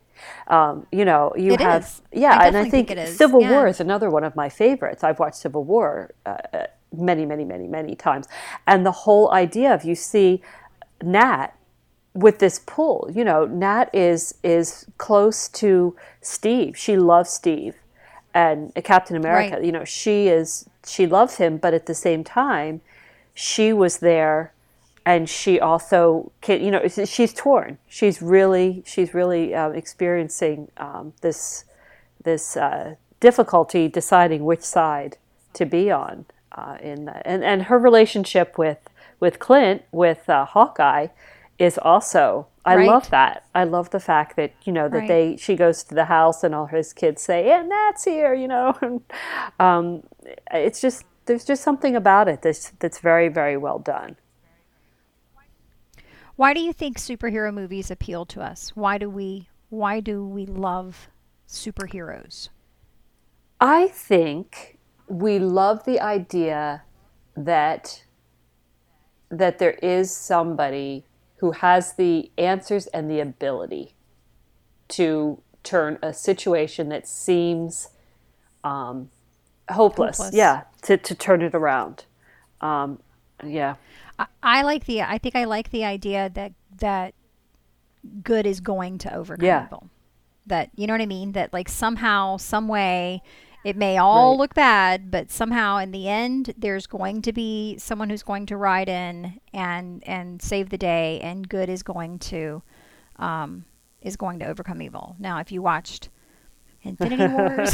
Um, 0.48 0.88
you 0.92 1.06
know, 1.06 1.34
you 1.38 1.54
It 1.54 1.62
have 1.62 1.84
is. 1.84 2.02
yeah, 2.12 2.38
I 2.38 2.48
and 2.48 2.58
I 2.58 2.70
think, 2.70 2.90
think 2.90 3.08
Civil 3.08 3.42
yeah. 3.42 3.52
War 3.52 3.68
is 3.68 3.80
another 3.80 4.10
one 4.10 4.24
of 4.24 4.36
my 4.36 4.50
favorites. 4.50 5.04
I've 5.04 5.20
watched 5.20 5.38
Civil 5.38 5.64
War 5.64 6.14
uh, 6.26 6.38
uh, 6.54 6.68
many, 6.96 7.26
many, 7.26 7.46
many, 7.46 7.68
many 7.68 7.96
times, 7.96 8.28
and 8.68 8.86
the 8.86 8.92
whole 8.92 9.32
idea 9.32 9.74
of 9.74 9.84
you 9.84 9.96
see 9.96 10.42
Nat 11.02 11.48
with 12.14 12.40
this 12.40 12.60
pull. 12.66 13.10
You 13.14 13.24
know, 13.24 13.46
Nat 13.46 13.90
is 13.94 14.36
is 14.44 14.86
close 14.98 15.48
to 15.50 15.96
Steve. 16.22 16.78
She 16.78 16.98
loves 16.98 17.30
Steve, 17.30 17.76
and 18.34 18.74
Captain 18.84 19.16
America. 19.16 19.56
Right. 19.56 19.66
You 19.66 19.72
know, 19.72 19.84
she 19.86 20.28
is 20.28 20.68
she 20.86 21.08
loves 21.08 21.38
him, 21.38 21.58
but 21.58 21.74
at 21.74 21.86
the 21.86 21.96
same 21.96 22.24
time, 22.24 22.82
she 23.34 23.74
was 23.74 24.00
there, 24.00 24.54
and 25.06 25.30
she 25.30 25.60
also 25.60 26.32
can. 26.42 26.64
You 26.64 26.72
know, 26.72 26.88
she's 26.88 27.34
torn. 27.34 27.78
She's 27.88 28.22
really 28.22 28.84
she's 28.86 29.14
really 29.14 29.54
um, 29.54 29.76
experiencing 29.76 30.70
um, 30.78 31.14
this 31.22 31.66
this 32.24 32.56
uh, 32.58 32.96
difficulty 33.20 33.88
deciding 33.88 34.46
which 34.46 34.62
side 34.62 35.18
to 35.54 35.66
be 35.66 35.92
on 35.92 36.26
uh, 36.54 36.78
in 36.82 37.06
the, 37.06 37.26
and 37.28 37.44
and 37.44 37.64
her 37.64 37.78
relationship 37.78 38.58
with 38.58 38.80
with 39.20 39.40
Clint 39.40 39.84
with 39.92 40.30
uh, 40.30 40.46
Hawkeye 40.46 41.08
is 41.60 41.78
also 41.78 42.48
I 42.66 42.76
Right. 42.76 42.88
love 42.88 43.10
that 43.10 43.46
I 43.54 43.64
love 43.66 43.90
the 43.92 44.00
fact 44.00 44.36
that 44.38 44.54
you 44.64 44.74
know 44.74 44.88
that 44.90 45.00
Right. 45.00 45.08
they 45.08 45.38
she 45.38 45.56
goes 45.56 45.84
to 45.84 45.96
the 45.96 46.06
house 46.06 46.44
and 46.44 46.56
all 46.56 46.68
his 46.68 46.94
kids 46.94 47.22
say 47.22 47.52
and 47.52 47.70
that's 47.70 48.06
here 48.06 48.34
you 48.34 48.48
know 48.48 48.76
and 48.82 49.02
um, 49.60 50.04
it's 50.52 50.82
just 50.82 51.06
there's 51.26 51.46
just 51.46 51.64
something 51.64 51.96
about 51.96 52.28
it 52.28 52.42
that's 52.42 52.72
that's 52.80 53.00
very 53.00 53.28
very 53.30 53.58
well 53.58 53.80
done 53.80 54.16
Why 56.36 56.54
do 56.54 56.60
you 56.60 56.74
think 56.74 56.98
superhero 56.98 57.54
movies 57.54 57.92
appeal 57.92 58.26
to 58.28 58.42
us? 58.42 58.72
Why 58.76 58.98
do 58.98 59.10
we 59.10 59.50
why 59.70 60.00
do 60.00 60.26
we 60.26 60.46
love 60.46 61.10
superheroes? 61.48 62.50
I 63.60 63.88
think 63.88 64.78
we 65.08 65.40
love 65.40 65.86
the 65.86 66.00
idea 66.00 66.84
that 67.36 68.04
that 69.30 69.60
there 69.60 69.78
is 69.82 70.16
somebody 70.16 71.06
who 71.38 71.52
has 71.52 71.94
the 71.94 72.32
answers 72.38 72.88
and 72.88 73.10
the 73.10 73.20
ability 73.20 73.96
to 74.90 75.42
turn 75.64 75.98
a 76.04 76.14
situation 76.14 76.90
that 76.90 77.08
seems 77.08 77.90
um, 78.64 79.10
hopeless, 79.70 80.18
Hopeless. 80.18 80.36
yeah, 80.36 80.64
to, 80.84 80.98
to 80.98 81.16
turn 81.16 81.42
it 81.42 81.56
around. 81.56 82.06
Um, 82.62 83.00
yeah, 83.44 83.76
I, 84.20 84.26
I 84.42 84.62
like 84.64 84.86
the 84.86 85.02
I 85.02 85.18
think 85.18 85.36
I 85.36 85.46
like 85.46 85.70
the 85.72 85.84
idea 85.86 86.30
that 86.34 86.54
that 86.80 87.14
good 88.24 88.46
is 88.46 88.60
going 88.60 88.98
to 89.00 89.14
overcome 89.14 89.46
Yeah. 89.46 89.66
evil. 89.66 89.90
That 90.46 90.70
you 90.76 90.88
know 90.88 90.94
what 90.94 91.02
I 91.02 91.06
mean? 91.06 91.32
That 91.34 91.54
like 91.54 91.70
somehow, 91.70 92.38
some 92.38 92.68
way, 92.68 93.22
it 93.64 93.78
may 93.78 93.98
all 93.98 94.32
Right. 94.32 94.40
look 94.40 94.54
bad, 94.54 95.10
but 95.10 95.32
somehow 95.32 95.78
in 95.78 95.92
the 95.92 96.10
end, 96.10 96.54
there's 96.58 96.86
going 96.86 97.22
to 97.22 97.32
be 97.32 97.78
someone 97.78 98.10
who's 98.10 98.24
going 98.24 98.46
to 98.48 98.58
ride 98.58 98.90
in 98.90 99.40
and 99.54 100.04
and 100.06 100.42
save 100.42 100.70
the 100.70 100.78
day, 100.78 101.20
and 101.22 101.48
good 101.48 101.70
is 101.70 101.82
going 101.82 102.20
to 102.20 102.62
um, 103.18 103.64
is 104.02 104.18
going 104.18 104.40
to 104.40 104.46
overcome 104.48 104.82
evil. 104.82 105.16
Now, 105.18 105.40
if 105.40 105.50
you 105.52 105.62
watched 105.62 106.10
Infinity 106.84 107.28
Wars. 107.28 107.74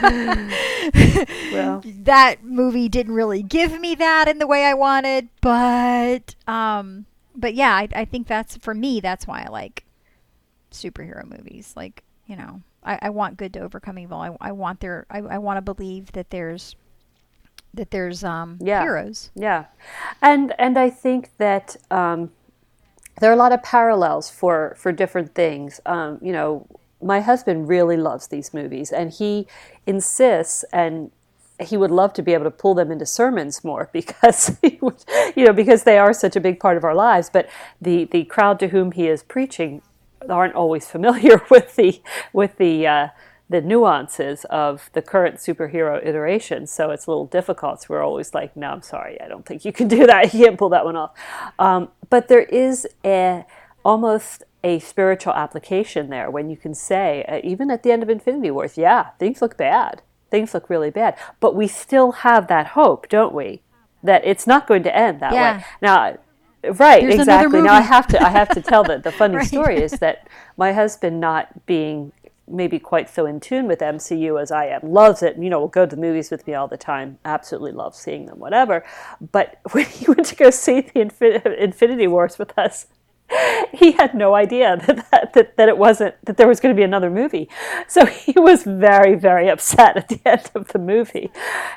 well, 1.52 1.82
that 1.84 2.44
movie 2.44 2.88
didn't 2.88 3.14
really 3.14 3.42
give 3.42 3.80
me 3.80 3.94
that 3.96 4.28
in 4.28 4.38
the 4.38 4.46
way 4.46 4.64
I 4.64 4.74
wanted, 4.74 5.28
but 5.40 6.34
um, 6.46 7.06
but 7.34 7.54
yeah, 7.54 7.74
I, 7.74 7.88
I 7.94 8.04
think 8.04 8.26
that's 8.26 8.56
for 8.56 8.74
me. 8.74 9.00
That's 9.00 9.26
why 9.26 9.42
I 9.42 9.50
like 9.50 9.84
superhero 10.70 11.24
movies. 11.24 11.72
Like 11.76 12.04
you 12.26 12.36
know, 12.36 12.62
I, 12.82 12.98
I 13.02 13.10
want 13.10 13.36
good 13.36 13.52
to 13.54 13.60
overcome 13.60 13.98
evil. 13.98 14.18
I, 14.18 14.36
I 14.40 14.52
want 14.52 14.80
there. 14.80 15.06
I, 15.10 15.18
I 15.18 15.38
want 15.38 15.56
to 15.58 15.62
believe 15.62 16.12
that 16.12 16.30
there's 16.30 16.76
that 17.72 17.90
there's 17.90 18.22
um 18.22 18.58
Yeah. 18.60 18.82
heroes. 18.82 19.30
Yeah, 19.34 19.64
and 20.22 20.54
and 20.58 20.78
I 20.78 20.90
think 20.90 21.36
that 21.38 21.76
um, 21.90 22.30
there 23.20 23.30
are 23.30 23.34
a 23.34 23.36
lot 23.36 23.52
of 23.52 23.62
parallels 23.62 24.30
for 24.30 24.74
for 24.78 24.92
different 24.92 25.34
things. 25.34 25.80
Um, 25.86 26.18
you 26.22 26.32
know, 26.32 26.66
my 27.04 27.20
husband 27.20 27.68
really 27.68 27.96
loves 27.96 28.28
these 28.28 28.54
movies, 28.54 28.92
and 28.92 29.10
he 29.12 29.46
insists 29.86 30.64
and. 30.72 31.10
He 31.60 31.76
would 31.76 31.92
love 31.92 32.12
to 32.14 32.22
be 32.22 32.34
able 32.34 32.46
to 32.46 32.50
pull 32.50 32.74
them 32.74 32.90
into 32.90 33.06
sermons 33.06 33.62
more 33.62 33.88
because 33.92 34.58
would, 34.80 35.04
you 35.36 35.46
know, 35.46 35.52
because 35.52 35.84
they 35.84 35.98
are 35.98 36.12
such 36.12 36.34
a 36.34 36.40
big 36.40 36.58
part 36.58 36.76
of 36.76 36.82
our 36.82 36.96
lives. 36.96 37.30
But 37.32 37.48
the 37.80 38.06
the 38.06 38.24
crowd 38.24 38.58
to 38.58 38.68
whom 38.68 38.90
he 38.90 39.06
is 39.06 39.22
preaching 39.22 39.80
aren't 40.28 40.54
always 40.54 40.88
familiar 40.88 41.40
with 41.50 41.76
the 41.76 42.02
with 42.32 42.56
the 42.56 42.88
uh, 42.88 43.08
the 43.48 43.60
nuances 43.60 44.44
of 44.46 44.90
the 44.94 45.02
current 45.02 45.36
superhero 45.36 46.04
iteration. 46.04 46.66
So 46.66 46.90
it's 46.90 47.06
a 47.06 47.10
little 47.10 47.26
difficult. 47.26 47.82
So 47.82 47.86
we're 47.90 48.02
always 48.02 48.32
like, 48.34 48.56
no, 48.56 48.68
I'm 48.68 48.82
sorry, 48.82 49.20
I 49.20 49.28
don't 49.28 49.44
think 49.44 49.64
you 49.64 49.72
can 49.72 49.88
do 49.88 50.06
that. 50.06 50.24
You 50.34 50.46
can't 50.46 50.58
pull 50.58 50.70
that 50.70 50.84
one 50.84 50.96
off. 50.96 51.12
Um, 51.58 51.88
but 52.10 52.28
there 52.28 52.42
is 52.42 52.86
a 53.04 53.44
almost 53.84 54.44
a 54.64 54.78
spiritual 54.80 55.34
application 55.34 56.08
there 56.08 56.30
when 56.30 56.48
you 56.50 56.56
can 56.56 56.74
say, 56.74 57.24
uh, 57.28 57.40
even 57.44 57.70
at 57.70 57.82
the 57.82 57.92
end 57.92 58.02
of 58.02 58.08
Infinity 58.08 58.50
Wars, 58.50 58.76
yeah, 58.78 59.10
things 59.18 59.40
look 59.42 59.56
bad. 59.56 60.02
Things 60.30 60.54
look 60.54 60.68
really 60.70 60.90
bad. 60.90 61.16
But 61.38 61.54
we 61.54 61.68
still 61.68 62.12
have 62.12 62.48
that 62.48 62.68
hope, 62.68 63.08
don't 63.08 63.34
we? 63.34 63.60
That 64.02 64.22
it's 64.24 64.46
not 64.46 64.66
going 64.66 64.82
to 64.84 64.96
end 64.96 65.20
that 65.20 65.34
Yeah. 65.34 65.58
way. 65.58 65.64
Now, 65.82 66.16
right, 66.76 67.02
another 67.02 67.20
exactly. 67.20 67.60
Now 67.62 67.74
I 67.74 67.82
have 67.82 68.08
to 68.08 68.22
I 68.24 68.30
have 68.30 68.50
to 68.54 68.60
tell 68.62 68.82
the, 68.84 68.98
the 68.98 69.12
funny 69.20 69.36
Right. 69.36 69.46
story 69.46 69.76
is 69.82 69.98
that 69.98 70.26
my 70.56 70.72
husband 70.72 71.20
not 71.20 71.66
being 71.66 72.12
maybe 72.46 72.78
quite 72.78 73.08
so 73.08 73.24
in 73.24 73.40
tune 73.40 73.66
with 73.66 73.80
MCU 73.80 74.40
as 74.40 74.50
I 74.50 74.66
am, 74.66 74.80
loves 74.82 75.22
it. 75.22 75.36
You 75.38 75.48
know, 75.50 75.60
will 75.60 75.68
go 75.68 75.86
to 75.86 75.94
the 75.96 76.00
movies 76.00 76.30
with 76.30 76.46
me 76.46 76.54
all 76.54 76.68
the 76.68 76.76
time. 76.76 77.18
Absolutely 77.24 77.72
loves 77.72 77.98
seeing 77.98 78.26
them, 78.26 78.38
whatever. 78.38 78.84
But 79.32 79.58
when 79.72 79.84
he 79.86 80.06
went 80.06 80.26
to 80.26 80.36
go 80.36 80.50
see 80.50 80.80
the 80.80 80.92
Infin- 80.92 81.58
Infinity 81.58 82.06
Wars 82.06 82.38
with 82.38 82.58
us, 82.58 82.86
he 83.72 83.92
had 83.92 84.14
no 84.14 84.34
idea 84.34 84.76
that, 84.86 85.10
that, 85.10 85.32
that, 85.32 85.56
that 85.56 85.68
it 85.68 85.78
wasn't 85.78 86.14
that 86.24 86.36
there 86.36 86.48
was 86.48 86.60
going 86.60 86.74
to 86.74 86.76
be 86.78 86.84
another 86.84 87.10
movie. 87.10 87.48
So 87.88 88.06
he 88.06 88.34
was 88.36 88.64
very 88.64 89.14
very 89.14 89.48
upset 89.48 89.96
at 89.96 90.08
the 90.08 90.20
end 90.28 90.50
of 90.54 90.68
the 90.68 90.78
movie. 90.78 91.30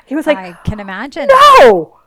He 0.06 0.14
was 0.14 0.26
like, 0.26 0.38
I 0.38 0.52
can 0.64 0.80
imagine. 0.80 1.28
no, 1.28 1.98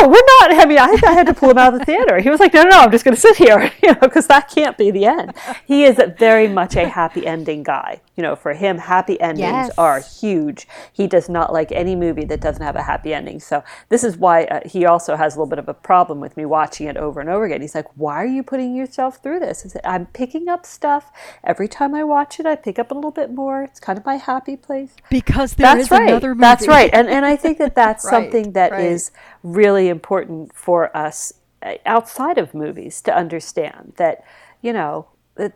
no, 0.00 0.08
we're 0.08 0.14
not. 0.40 0.52
I 0.52 0.64
mean, 0.66 0.78
I, 0.78 0.96
I 1.06 1.12
had 1.12 1.26
to 1.26 1.34
pull 1.34 1.50
him 1.50 1.58
out 1.58 1.72
of 1.74 1.78
the 1.80 1.84
theater. 1.84 2.20
He 2.20 2.30
was 2.30 2.40
like, 2.40 2.52
no, 2.54 2.62
no, 2.62 2.70
no, 2.70 2.78
I'm 2.80 2.90
just 2.90 3.04
going 3.04 3.14
to 3.14 3.20
sit 3.20 3.36
here, 3.36 3.70
you 3.82 3.92
know, 3.92 3.98
because 4.00 4.26
that 4.28 4.48
can't 4.50 4.76
be 4.78 4.90
the 4.90 5.04
end. 5.06 5.32
He 5.66 5.84
is 5.84 6.00
very 6.18 6.48
much 6.48 6.76
a 6.76 6.88
happy 6.88 7.26
ending 7.26 7.62
guy. 7.62 8.00
You 8.16 8.22
know, 8.22 8.36
for 8.36 8.52
him, 8.54 8.78
happy 8.78 9.20
endings 9.20 9.40
Yes. 9.44 9.70
are 9.76 9.98
huge. 10.00 10.68
He 10.92 11.08
does 11.08 11.28
not 11.28 11.52
like 11.52 11.72
any 11.72 11.96
movie 11.96 12.24
that 12.26 12.40
doesn't 12.40 12.62
have 12.62 12.76
a 12.76 12.82
happy 12.82 13.12
ending. 13.12 13.40
So 13.40 13.64
this 13.88 14.04
is 14.04 14.16
why 14.16 14.44
uh, 14.44 14.60
he 14.68 14.86
also 14.86 15.16
has 15.16 15.34
a 15.34 15.38
little 15.38 15.50
bit 15.50 15.58
of 15.58 15.68
a 15.68 15.74
problem 15.74 16.20
with 16.20 16.36
me 16.36 16.44
watching 16.44 16.86
it 16.86 16.96
over 16.96 17.20
and 17.20 17.28
over 17.28 17.44
again. 17.44 17.60
He's 17.60 17.74
like, 17.74 17.88
why 17.96 18.14
are 18.22 18.26
you 18.26 18.44
putting 18.44 18.76
yourself 18.76 19.20
through 19.20 19.40
this? 19.40 19.64
Said, 19.66 19.80
I'm 19.84 20.06
picking 20.06 20.48
up 20.48 20.64
stuff 20.64 21.10
every 21.42 21.66
time 21.66 21.92
I 21.92 22.04
watch 22.04 22.38
it. 22.38 22.46
I 22.46 22.54
pick 22.54 22.78
up 22.78 22.92
a 22.92 22.94
little 22.94 23.10
bit 23.10 23.32
more. 23.34 23.64
It's 23.64 23.80
kind 23.80 23.98
of 23.98 24.04
my 24.06 24.16
happy 24.16 24.56
place. 24.56 24.94
Because 25.10 25.54
there 25.54 25.76
is 25.76 25.88
That's 25.88 25.90
right. 26.00 26.08
another 26.08 26.28
movie. 26.36 26.40
That's 26.42 26.68
right. 26.68 26.90
And 26.92 27.08
and 27.08 27.26
I 27.26 27.34
think 27.34 27.58
that 27.58 27.74
that's 27.82 28.04
Right, 28.04 28.10
something 28.10 28.52
that 28.52 28.70
right. 28.70 28.84
is 28.84 29.10
really 29.42 29.73
important 29.88 30.54
for 30.54 30.94
us 30.96 31.32
uh, 31.62 31.74
outside 31.86 32.38
of 32.38 32.54
movies 32.54 33.00
to 33.02 33.14
understand 33.14 33.94
that 33.96 34.24
you 34.62 34.72
know 34.72 35.08
that 35.36 35.54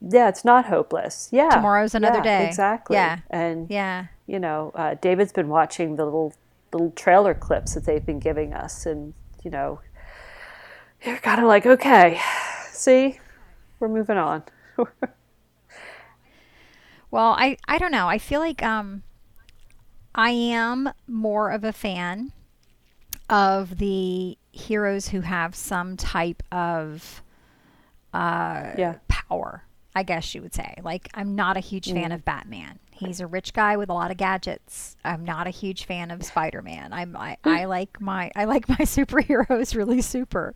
yeah, 0.00 0.28
it's 0.28 0.44
not 0.44 0.66
hopeless. 0.66 1.28
Yeah, 1.32 1.50
Tomorrow's 1.56 1.94
another 1.94 2.18
Yeah, 2.18 2.38
day. 2.38 2.48
Exactly. 2.48 2.96
Yeah. 2.96 3.18
And 3.30 3.70
Yeah. 3.70 4.06
you 4.26 4.38
know, 4.38 4.72
uh, 4.74 4.94
David's 5.00 5.32
been 5.32 5.48
watching 5.48 5.96
the 5.96 6.04
little 6.04 6.34
little 6.72 6.90
trailer 6.92 7.34
clips 7.34 7.74
that 7.74 7.84
they've 7.84 8.04
been 8.04 8.18
giving 8.18 8.52
us, 8.54 8.86
and 8.86 9.14
you 9.44 9.50
know, 9.50 9.80
you're 11.04 11.18
kind 11.18 11.40
of 11.40 11.46
like, 11.46 11.66
okay, 11.66 12.20
see, 12.70 13.18
we're 13.78 13.88
moving 13.88 14.16
on. 14.16 14.42
Well, 17.10 17.34
I 17.38 17.58
I 17.68 17.78
don't 17.78 17.92
know. 17.92 18.08
I 18.08 18.18
feel 18.18 18.40
like 18.40 18.62
um 18.62 19.02
I 20.14 20.30
am 20.30 20.90
more 21.06 21.50
of 21.50 21.64
a 21.64 21.72
fan 21.72 22.32
of 23.32 23.78
the 23.78 24.38
heroes 24.52 25.08
who 25.08 25.22
have 25.22 25.54
some 25.56 25.96
type 25.96 26.42
of 26.52 27.22
uh 28.12 28.72
yeah. 28.76 28.96
power. 29.08 29.64
I 29.94 30.04
guess 30.04 30.34
you 30.34 30.40
would 30.40 30.54
say. 30.54 30.74
Like, 30.82 31.08
I'm 31.12 31.34
not 31.34 31.58
a 31.58 31.60
huge 31.60 31.92
fan 31.92 32.12
Mm. 32.12 32.14
of 32.14 32.24
Batman. 32.24 32.78
He's 32.92 33.20
a 33.20 33.26
rich 33.26 33.52
guy 33.52 33.76
with 33.76 33.90
a 33.90 33.92
lot 33.92 34.10
of 34.10 34.16
gadgets. 34.16 34.96
I'm 35.04 35.22
not 35.24 35.46
a 35.46 35.50
huge 35.50 35.84
fan 35.84 36.10
of 36.10 36.22
Spider-Man. 36.24 36.92
I'm 36.94 37.14
I, 37.16 37.36
I 37.44 37.64
like 37.66 38.00
my 38.00 38.30
I 38.36 38.44
like 38.44 38.68
my 38.70 38.76
superheroes 38.96 39.74
really 39.76 40.00
super, 40.00 40.54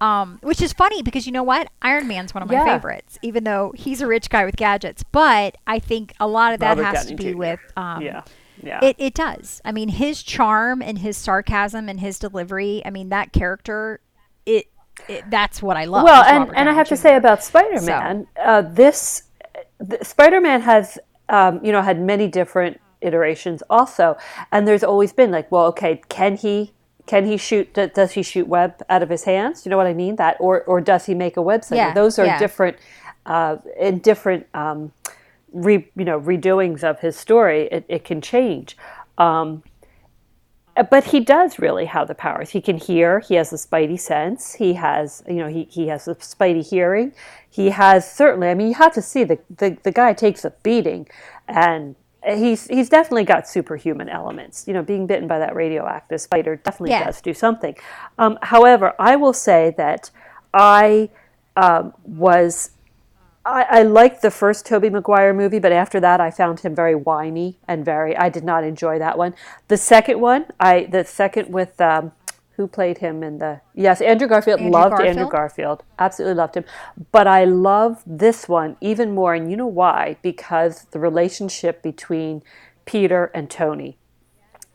um, 0.00 0.38
which 0.42 0.62
is 0.62 0.72
funny 0.72 1.02
because 1.02 1.26
you 1.26 1.32
know 1.32 1.42
what? 1.42 1.68
Iron 1.82 2.08
Man's 2.08 2.32
one 2.34 2.42
of 2.42 2.48
my 2.48 2.54
Yeah. 2.54 2.64
favorites, 2.64 3.18
even 3.20 3.44
though 3.44 3.72
he's 3.76 4.00
a 4.00 4.06
rich 4.06 4.30
guy 4.30 4.44
with 4.46 4.56
gadgets. 4.56 5.02
But 5.02 5.56
I 5.66 5.80
think 5.80 6.14
a 6.20 6.26
lot 6.28 6.54
of 6.54 6.60
that 6.60 6.78
Robert 6.78 6.84
has 6.84 7.04
Downey 7.06 7.16
to 7.16 7.22
be 7.22 7.32
Jr.. 7.32 7.36
with 7.38 7.60
um, 7.76 8.02
yeah. 8.02 8.22
Yeah. 8.62 8.80
it, 8.82 8.96
it 8.98 9.14
does. 9.14 9.60
I 9.64 9.72
mean, 9.72 9.88
his 9.88 10.22
charm 10.22 10.82
and 10.82 10.98
his 10.98 11.16
sarcasm 11.16 11.88
and 11.88 12.00
his 12.00 12.18
delivery. 12.18 12.82
I 12.84 12.90
mean, 12.90 13.08
that 13.10 13.32
character, 13.32 14.00
it, 14.46 14.66
it 15.08 15.24
that's 15.30 15.62
what 15.62 15.76
I 15.76 15.84
love. 15.84 16.04
well, 16.04 16.24
and, 16.24 16.40
Robert 16.40 16.54
and 16.56 16.68
I 16.68 16.72
have 16.72 16.88
to 16.88 16.96
say 16.96 17.16
about 17.16 17.42
Spider 17.42 17.80
Man, 17.82 18.26
uh, 18.40 18.62
this 18.62 19.24
th- 19.88 20.02
Spider 20.02 20.40
Man 20.40 20.60
has, 20.62 20.98
um, 21.28 21.64
you 21.64 21.72
know, 21.72 21.82
had 21.82 22.00
many 22.00 22.26
different 22.26 22.80
iterations 23.00 23.62
also, 23.70 24.16
and 24.50 24.66
there's 24.66 24.82
always 24.82 25.12
been 25.12 25.30
like, 25.30 25.50
well, 25.52 25.66
okay, 25.66 26.02
can 26.08 26.36
he? 26.36 26.72
Can 27.06 27.24
he 27.24 27.38
shoot? 27.38 27.72
Does 27.72 28.12
he 28.12 28.22
shoot 28.22 28.46
web 28.48 28.82
out 28.90 29.02
of 29.02 29.08
his 29.08 29.24
hands? 29.24 29.64
You 29.64 29.70
know 29.70 29.78
what 29.78 29.86
I 29.86 29.94
mean? 29.94 30.16
That, 30.16 30.36
or 30.40 30.62
or 30.64 30.80
does 30.82 31.06
he 31.06 31.14
make 31.14 31.38
a 31.38 31.40
website? 31.40 31.76
Yeah, 31.76 31.94
Those 31.94 32.18
are 32.18 32.26
yeah. 32.26 32.38
different, 32.38 32.76
uh, 33.24 33.56
in 33.80 34.00
different, 34.00 34.46
um, 34.52 34.92
re, 35.64 35.90
you 35.96 36.04
know, 36.04 36.20
redoings 36.20 36.82
of 36.84 37.00
his 37.00 37.16
story. 37.16 37.68
It, 37.70 37.84
it 37.88 38.04
can 38.04 38.20
change. 38.20 38.76
Um, 39.16 39.62
but 40.90 41.04
he 41.04 41.20
does 41.20 41.58
really 41.58 41.86
have 41.86 42.06
the 42.06 42.14
powers. 42.14 42.50
He 42.50 42.60
can 42.60 42.76
hear. 42.76 43.18
He 43.20 43.34
has 43.34 43.50
the 43.50 43.56
spidey 43.56 43.98
sense. 43.98 44.54
He 44.54 44.74
has, 44.74 45.24
you 45.26 45.34
know, 45.34 45.48
he, 45.48 45.64
he 45.64 45.88
has 45.88 46.04
the 46.04 46.14
spidey 46.14 46.68
hearing. 46.68 47.12
He 47.50 47.70
has 47.70 48.10
certainly. 48.10 48.48
I 48.48 48.54
mean, 48.54 48.68
you 48.68 48.74
have 48.74 48.94
to 48.94 49.02
see 49.02 49.24
the 49.24 49.38
the, 49.56 49.76
the 49.82 49.90
guy 49.90 50.12
takes 50.12 50.44
a 50.44 50.50
beating, 50.62 51.08
and 51.48 51.96
he's 52.24 52.68
he's 52.68 52.88
definitely 52.88 53.24
got 53.24 53.48
superhuman 53.48 54.08
elements. 54.08 54.68
You 54.68 54.74
know, 54.74 54.82
being 54.82 55.06
bitten 55.06 55.26
by 55.26 55.40
that 55.40 55.56
radioactive 55.56 56.20
spider 56.20 56.56
definitely 56.56 56.90
Yeah. 56.90 57.06
does 57.06 57.20
do 57.20 57.34
something. 57.34 57.74
Um, 58.18 58.38
however, 58.42 58.94
I 59.00 59.16
will 59.16 59.32
say 59.32 59.74
that 59.76 60.10
I 60.54 61.10
um, 61.56 61.92
was 62.04 62.70
I, 63.48 63.66
I 63.70 63.82
liked 63.82 64.20
the 64.20 64.30
first 64.30 64.66
Tobey 64.66 64.90
Maguire 64.90 65.32
movie, 65.32 65.58
but 65.58 65.72
after 65.72 65.98
that, 66.00 66.20
I 66.20 66.30
found 66.30 66.60
him 66.60 66.74
very 66.74 66.94
whiny 66.94 67.58
and 67.66 67.84
very. 67.84 68.16
I 68.16 68.28
did 68.28 68.44
not 68.44 68.62
enjoy 68.62 68.98
that 68.98 69.16
one. 69.16 69.34
The 69.68 69.76
second 69.76 70.20
one, 70.20 70.46
I 70.60 70.84
the 70.84 71.04
second 71.04 71.52
with 71.52 71.80
um, 71.80 72.12
who 72.56 72.68
played 72.68 72.98
him 72.98 73.22
in 73.22 73.38
the 73.38 73.60
yes, 73.74 74.02
Andrew 74.02 74.28
Garfield. 74.28 74.60
Andrew 74.60 74.72
loved 74.72 75.00
Andrew 75.00 75.28
Garfield? 75.28 75.30
Garfield, 75.30 75.82
absolutely 75.98 76.34
loved 76.34 76.56
him. 76.56 76.64
But 77.10 77.26
I 77.26 77.44
love 77.44 78.02
this 78.06 78.48
one 78.48 78.76
even 78.82 79.14
more, 79.14 79.34
and 79.34 79.50
you 79.50 79.56
know 79.56 79.66
why? 79.66 80.16
Because 80.20 80.84
the 80.90 80.98
relationship 80.98 81.82
between 81.82 82.42
Peter 82.84 83.30
and 83.34 83.50
Tony. 83.50 83.96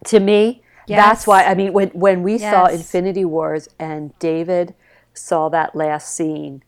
To 0.05 0.19
me, 0.19 0.63
that's 0.88 1.27
why. 1.27 1.43
I 1.43 1.53
mean, 1.53 1.73
when 1.73 1.89
when 1.89 2.23
we 2.23 2.39
saw 2.39 2.65
Infinity 2.65 3.25
Wars 3.25 3.69
and 3.77 4.17
David 4.17 4.73
saw 5.13 5.47
that 5.49 5.75
last 5.75 6.15
scene 6.15 6.63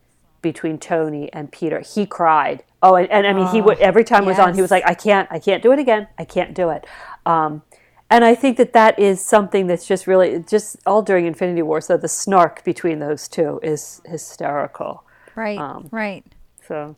between 0.46 0.78
Tony 0.78 1.34
and 1.34 1.52
Peter, 1.52 1.80
he 1.80 2.06
cried. 2.06 2.64
Oh, 2.84 2.94
and, 2.94 3.10
and 3.10 3.26
I 3.26 3.34
mean, 3.34 3.48
he 3.48 3.62
would 3.62 3.80
every 3.80 4.04
time 4.04 4.26
it 4.26 4.28
was 4.28 4.38
on, 4.38 4.54
he 4.54 4.62
was 4.62 4.70
like, 4.70 4.86
"I 4.86 4.94
can't, 4.94 5.28
I 5.32 5.40
can't 5.40 5.64
do 5.64 5.72
it 5.72 5.80
again. 5.80 6.08
I 6.20 6.24
can't 6.24 6.54
do 6.54 6.70
it." 6.70 6.86
Um, 7.26 7.64
and 8.12 8.24
I 8.24 8.36
think 8.36 8.58
that 8.58 8.74
that 8.74 9.00
is 9.00 9.20
something 9.20 9.66
that's 9.66 9.88
just 9.88 10.06
really 10.06 10.38
just 10.48 10.78
all 10.86 11.02
during 11.02 11.26
Infinity 11.26 11.64
War. 11.64 11.82
So 11.82 11.98
the 11.98 12.08
snark 12.08 12.64
between 12.64 13.00
those 13.00 13.28
two 13.28 13.60
is 13.64 14.04
hysterical. 14.06 15.04
right, 15.34 15.58
um, 15.58 15.90
right. 15.90 16.24
So 16.68 16.96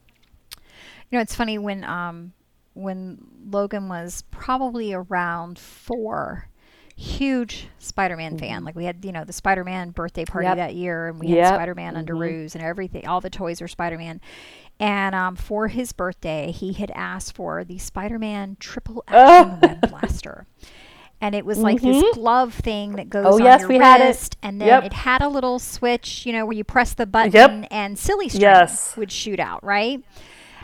You 1.10 1.18
know, 1.18 1.22
it's 1.22 1.34
funny 1.36 1.58
when 1.58 1.86
um 1.86 2.34
when 2.74 3.18
Logan 3.50 3.88
was 3.88 4.24
probably 4.30 4.94
around 4.94 5.58
four. 5.58 6.50
Huge 7.00 7.68
Spider-Man 7.78 8.40
fan. 8.40 8.64
Like 8.66 8.76
we 8.76 8.86
had, 8.86 9.06
you 9.06 9.12
know, 9.12 9.24
the 9.24 9.32
Spider-Man 9.34 9.92
birthday 9.92 10.26
party 10.26 10.48
Mm-hmm. 10.48 10.58
Yep. 10.58 10.68
that 10.70 10.76
year, 10.76 11.08
and 11.08 11.20
we 11.20 11.28
Yep. 11.28 11.38
had 11.46 11.54
Spider-Man 11.56 11.96
under 11.96 12.16
Underoos 12.16 12.56
and 12.56 12.64
everything. 12.64 13.06
All 13.08 13.22
the 13.22 13.30
toys 13.30 13.62
were 13.62 13.68
Spider-Man. 13.68 14.20
And 14.80 15.14
um, 15.16 15.36
for 15.36 15.68
his 15.68 15.92
birthday, 15.92 16.52
he 16.52 16.74
had 16.74 16.92
asked 16.96 17.36
for 17.36 17.64
the 17.64 17.78
Spider-Man 17.78 18.58
triple 18.60 19.04
action 19.08 19.60
web 19.62 19.90
blaster. 19.90 20.48
And 21.22 21.34
it 21.34 21.46
was 21.46 21.58
like 21.60 21.82
this 21.82 22.04
glove 22.16 22.54
thing 22.54 22.94
that 22.98 23.10
goes 23.10 23.26
Mm-hmm. 23.26 23.34
Oh, 23.34 23.36
on 23.38 23.44
yes, 23.44 23.60
your 23.62 23.70
we 23.70 23.78
had 23.78 24.02
it. 24.02 24.06
wrist, 24.06 24.38
and 24.42 24.60
then 24.60 24.68
Yep. 24.68 24.84
it 24.86 24.94
had 24.94 25.22
a 25.22 25.30
little 25.30 25.60
switch, 25.60 26.26
you 26.26 26.34
know, 26.34 26.46
where 26.46 26.54
you 26.58 26.64
press 26.64 26.94
the 26.96 27.06
button 27.06 27.64
and 27.66 27.98
silly 27.98 28.28
string 28.30 28.42
Yes. 28.42 28.98
would 28.98 29.12
shoot 29.12 29.40
out, 29.40 29.64
right? 29.64 30.04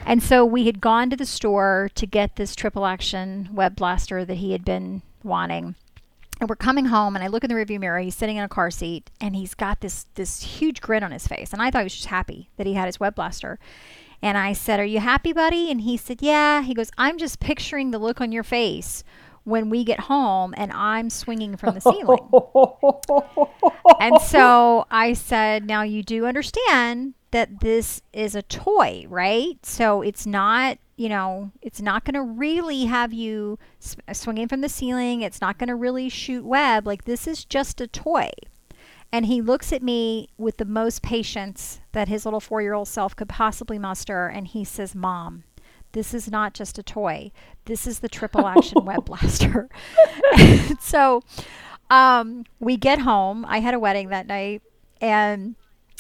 And 0.06 0.22
so 0.22 0.43
we 0.46 0.65
had 0.65 0.82
gone 0.82 1.10
to 1.12 1.15
the 1.15 1.26
store 1.26 1.89
to 1.96 2.06
get 2.08 2.36
this 2.36 2.56
triple 2.56 2.86
action 2.86 3.50
web 3.54 3.76
blaster 3.76 4.26
that 4.26 4.36
he 4.38 4.52
had 4.52 4.65
been 4.65 5.02
wanting. 5.24 5.76
And 6.43 6.49
we're 6.49 6.58
coming 6.58 6.88
home, 6.88 7.15
and 7.15 7.23
I 7.23 7.29
look 7.29 7.45
in 7.45 7.49
the 7.49 7.56
rearview 7.56 7.79
mirror. 7.79 7.99
He's 7.99 8.15
sitting 8.15 8.36
in 8.36 8.43
a 8.43 8.49
car 8.49 8.69
seat, 8.69 9.10
and 9.21 9.34
he's 9.34 9.53
got 9.53 9.79
this 9.79 10.08
this 10.15 10.41
huge 10.41 10.82
grin 10.82 11.01
on 11.01 11.12
his 11.12 11.25
face. 11.25 11.53
And 11.53 11.62
I 11.62 11.71
thought 11.71 11.84
he 11.84 11.86
was 11.86 11.95
just 11.95 12.08
happy 12.08 12.49
that 12.58 12.67
he 12.67 12.73
had 12.73 12.86
his 12.86 12.99
web 12.99 13.15
blaster. 13.15 13.60
And 14.21 14.38
I 14.38 14.51
said, 14.51 14.77
"Are 14.77 14.86
you 14.86 14.99
happy, 14.99 15.32
buddy?" 15.32 15.71
And 15.71 15.79
he 15.79 15.95
said, 15.95 16.21
"Yeah." 16.21 16.62
He 16.62 16.73
goes, 16.73 16.91
"I'm 16.97 17.17
just 17.17 17.39
picturing 17.39 17.91
the 17.91 17.97
look 17.97 18.19
on 18.19 18.34
your 18.34 18.43
face 18.43 19.06
when 19.45 19.69
we 19.69 19.86
get 19.86 20.01
home, 20.01 20.53
and 20.58 20.73
I'm 20.73 21.10
swinging 21.10 21.56
from 21.56 21.75
the 21.75 21.79
ceiling." 21.79 22.29
and 24.01 24.19
so 24.21 24.86
I 24.91 25.13
said, 25.13 25.65
now 25.65 25.84
you 25.84 26.03
do 26.03 26.25
understand 26.25 27.13
that 27.32 27.62
this 27.62 28.01
is 28.12 28.36
a 28.36 28.41
toy, 28.41 29.06
right? 29.08 29.65
So 29.65 30.01
it's 30.01 30.25
not, 30.25 30.77
you 30.95 31.10
know, 31.10 31.51
it's 31.62 31.82
not 31.82 32.06
going 32.06 32.13
to 32.13 32.21
really 32.21 32.86
have 32.86 33.13
you 33.13 33.58
s- 33.82 33.95
swinging 34.13 34.47
from 34.47 34.62
the 34.62 34.69
ceiling. 34.69 35.21
It's 35.21 35.41
not 35.41 35.58
going 35.58 35.69
to 35.69 35.75
really 35.75 36.10
shoot 36.10 36.45
web. 36.45 36.86
Like 36.86 37.06
this 37.06 37.27
is 37.27 37.45
just 37.45 37.82
a 37.82 37.88
toy. 37.88 38.29
And 39.12 39.27
he 39.27 39.41
looks 39.41 39.71
at 39.71 39.84
me 39.84 40.29
with 40.38 40.58
the 40.58 40.65
most 40.65 41.03
patience 41.03 41.79
that 41.91 42.08
his 42.08 42.25
little 42.25 42.39
four 42.39 42.62
year 42.62 42.73
old 42.73 42.88
self 42.88 43.15
could 43.15 43.29
possibly 43.29 43.77
muster. 43.77 44.27
And 44.27 44.47
he 44.47 44.63
says, 44.63 44.95
Mom, 44.95 45.43
this 45.91 46.13
is 46.13 46.29
not 46.32 46.53
just 46.53 46.79
a 46.79 46.84
toy. 46.84 47.32
This 47.65 47.86
is 47.86 47.99
the 47.99 48.10
triple 48.10 48.47
action 48.47 48.86
web 48.86 49.06
blaster. 49.06 49.69
So 50.79 51.21
um, 51.89 52.45
we 52.60 52.77
get 52.77 52.99
home. 52.99 53.45
I 53.47 53.60
had 53.60 53.73
a 53.73 53.79
wedding 53.79 54.10
that 54.10 54.27
night. 54.27 54.62
And 54.99 55.56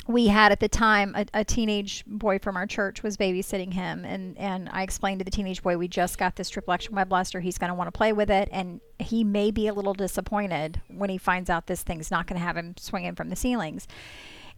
we 0.07 0.27
had 0.27 0.51
at 0.51 0.59
the 0.59 0.67
time 0.67 1.13
a, 1.15 1.25
a 1.33 1.45
teenage 1.45 2.03
boy 2.05 2.37
from 2.37 2.57
our 2.57 2.67
church 2.67 3.03
was 3.03 3.15
babysitting 3.15 3.73
him 3.73 4.03
and 4.03 4.37
and 4.37 4.69
I 4.71 4.83
explained 4.83 5.19
to 5.19 5.25
the 5.25 5.31
teenage 5.31 5.63
boy 5.63 5.77
we 5.77 5.87
just 5.87 6.17
got 6.17 6.35
this 6.35 6.49
triple 6.49 6.73
action 6.73 6.95
web 6.95 7.09
blaster. 7.09 7.39
He's 7.39 7.57
going 7.57 7.69
to 7.69 7.73
want 7.73 7.87
to 7.87 7.97
play 7.97 8.11
with 8.11 8.29
it. 8.29 8.49
And 8.51 8.81
he 8.99 9.23
may 9.23 9.51
be 9.51 9.67
a 9.67 9.73
little 9.73 9.93
disappointed 9.93 10.81
when 10.89 11.09
he 11.09 11.17
finds 11.17 11.49
out 11.49 11.67
this 11.67 11.83
thing's 11.83 12.11
not 12.11 12.27
going 12.27 12.39
to 12.39 12.45
have 12.45 12.57
him 12.57 12.75
swinging 12.77 13.15
from 13.15 13.29
the 13.29 13.35
ceilings. 13.35 13.87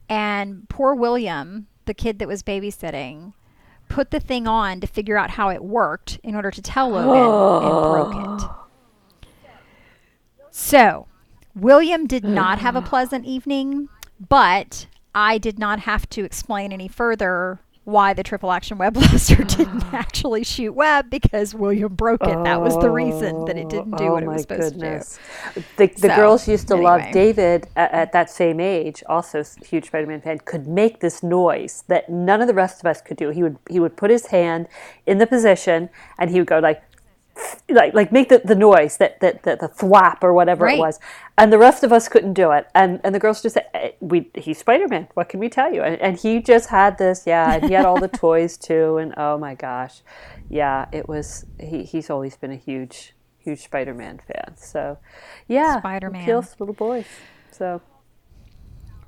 And 0.10 0.68
poor 0.70 0.96
William 0.96 1.68
the 1.86 1.94
kid 1.94 2.20
that 2.20 2.28
was 2.28 2.42
babysitting 2.42 3.34
put 3.88 4.10
the 4.12 4.20
thing 4.20 4.48
on 4.48 4.80
to 4.82 4.88
figure 4.88 5.18
out 5.18 5.32
how 5.32 5.50
it 5.50 5.64
worked 5.64 6.20
in 6.24 6.36
order 6.36 6.50
to 6.50 6.62
tell 6.62 6.90
Logan 6.90 7.64
and 7.68 8.42
broke 8.42 8.42
it. 8.42 9.30
So 10.50 11.08
William 11.54 12.08
did 12.08 12.24
not 12.24 12.60
have 12.60 12.76
a 12.76 12.82
pleasant 12.94 13.26
evening, 13.26 13.90
but 14.20 14.88
I 15.16 15.38
did 15.38 15.58
not 15.58 15.80
have 15.80 16.08
to 16.10 16.26
explain 16.26 16.74
any 16.74 16.90
further 16.90 17.60
why 17.86 18.14
the 18.14 18.24
triple 18.24 18.52
action 18.52 18.80
web 18.80 18.94
blaster 18.96 19.42
uh. 19.42 19.46
didn't 19.46 19.94
actually 19.94 20.44
shoot 20.44 20.74
web 20.74 21.10
because 21.10 21.56
William 21.56 21.94
broke 21.94 22.24
it. 22.24 22.44
that 22.44 22.60
was 22.60 22.78
the 22.80 22.90
reason 22.90 23.46
that 23.46 23.58
it 23.58 23.66
oh, 23.66 23.70
didn't 23.70 23.98
do 23.98 24.06
oh 24.06 24.14
what 24.14 24.24
it 24.24 24.28
was 24.28 24.42
supposed 24.42 24.74
goodness. 24.74 25.20
The, 25.78 25.88
the 25.88 26.10
So, 26.10 26.16
girls 26.16 26.48
used 26.48 26.68
to 26.68 26.76
love. 26.76 27.02
David 27.14 27.68
at, 27.76 27.92
at 27.92 28.12
that 28.12 28.30
same 28.30 28.60
age, 28.60 29.04
also 29.08 29.44
huge 29.64 29.86
Spider-Man 29.86 30.22
fan, 30.22 30.40
could 30.40 30.68
make 30.68 31.00
this 31.00 31.24
noise 31.24 31.84
that 31.88 32.10
none 32.10 32.42
of 32.42 32.48
the 32.48 32.54
rest 32.54 32.82
of 32.82 32.88
us 32.88 33.02
could 33.02 33.18
do. 33.18 33.30
He 33.30 33.44
would 33.44 33.58
he 33.70 33.80
would 33.80 33.96
put 33.96 34.10
his 34.10 34.28
hand 34.28 34.68
in 35.06 35.20
the 35.20 35.28
position 35.28 35.90
and 36.18 36.32
he 36.32 36.40
would 36.40 36.48
go 36.48 36.60
like 36.60 36.82
like 37.70 37.94
like 37.94 38.12
make 38.12 38.30
the, 38.30 38.40
the 38.46 38.56
noise 38.56 38.98
that, 38.98 39.20
that, 39.20 39.44
that 39.44 39.60
the 39.60 39.68
thwap 39.68 40.20
or 40.24 40.34
whatever 40.34 40.66
Right. 40.66 40.78
it 40.78 40.80
was. 40.80 41.00
And 41.38 41.52
the 41.52 41.58
rest 41.58 41.84
of 41.84 41.92
us 41.92 42.08
couldn't 42.08 42.34
do 42.34 42.52
it. 42.52 42.68
And 42.74 43.02
and 43.04 43.14
the 43.14 43.20
girls 43.20 43.42
just 43.42 43.56
said 43.56 43.68
"Eh, 43.74 43.92
we 44.00 44.30
he's 44.36 44.58
spider-man. 44.60 45.08
What 45.16 45.28
can 45.30 45.40
we 45.40 45.50
tell 45.50 45.74
you? 45.74 45.82
And, 45.84 46.00
and 46.02 46.18
he 46.18 46.42
just 46.42 46.70
had 46.70 46.98
this 46.98 47.24
yeah 47.28 47.56
and 47.56 47.66
he 47.66 47.74
had 47.74 47.86
all 47.86 48.00
the 48.00 48.08
toys 48.26 48.58
too. 48.58 48.98
And 48.98 49.14
oh 49.18 49.38
my 49.38 49.56
gosh. 49.56 50.02
Yeah 50.50 50.86
it 50.94 51.10
was 51.10 51.46
he, 51.60 51.84
he's 51.84 52.10
always 52.10 52.38
been 52.38 52.52
a 52.52 52.56
huge 52.58 53.14
huge 53.40 53.64
spider-man 53.64 54.20
fan. 54.28 54.56
So 54.58 54.98
yeah 55.48 55.80
Spider-Man. 55.80 56.26
to 56.28 56.48
little 56.60 56.74
boys. 56.74 57.06
So 57.52 57.82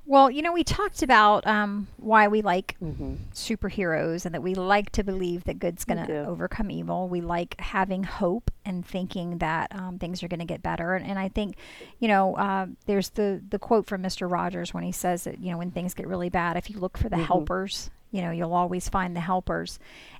Well, 0.09 0.31
you 0.31 0.41
know, 0.41 0.53
we 0.53 0.63
talked 0.63 1.03
about 1.03 1.45
um, 1.45 1.87
why 1.97 2.29
we 2.29 2.41
like 2.41 2.77
Mm-hmm. 2.81 3.15
superheroes 3.33 4.25
and 4.25 4.33
that 4.33 4.41
we 4.41 4.55
like 4.55 4.89
to 4.91 5.03
believe 5.03 5.43
that 5.43 5.59
good's 5.59 5.83
going 5.83 6.05
to 6.07 6.25
overcome 6.25 6.71
evil. 6.71 7.09
We 7.09 7.19
like 7.19 7.59
having 7.59 8.03
hope 8.03 8.49
and 8.63 8.85
thinking 8.85 9.39
that 9.39 9.75
um, 9.75 9.99
things 9.99 10.23
are 10.23 10.29
going 10.29 10.39
to 10.39 10.45
get 10.45 10.63
better. 10.63 10.95
And, 10.95 11.05
and 11.05 11.19
I 11.19 11.27
think, 11.27 11.57
you 11.99 12.07
know, 12.07 12.35
uh, 12.35 12.67
there's 12.85 13.09
the, 13.09 13.41
the 13.49 13.59
quote 13.59 13.85
from 13.85 14.01
Mr. 14.01 14.31
Rogers 14.31 14.73
when 14.73 14.83
he 14.83 14.93
says 14.93 15.25
that, 15.25 15.39
you 15.39 15.51
know, 15.51 15.57
when 15.57 15.71
things 15.71 15.93
get 15.93 16.07
really 16.07 16.29
bad, 16.29 16.55
if 16.55 16.69
you 16.69 16.79
look 16.79 16.97
for 16.97 17.09
the 17.09 17.17
Mm-hmm. 17.17 17.25
helpers 17.25 17.89
you 18.09 18.21
know 18.21 18.31
you'll 18.31 18.53
always 18.53 18.87
find 18.87 19.13
the 19.17 19.19
helpers 19.19 19.79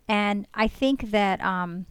and 0.10 0.46
i 0.54 0.68
think 0.68 1.12
that 1.12 1.40
um, 1.40 1.86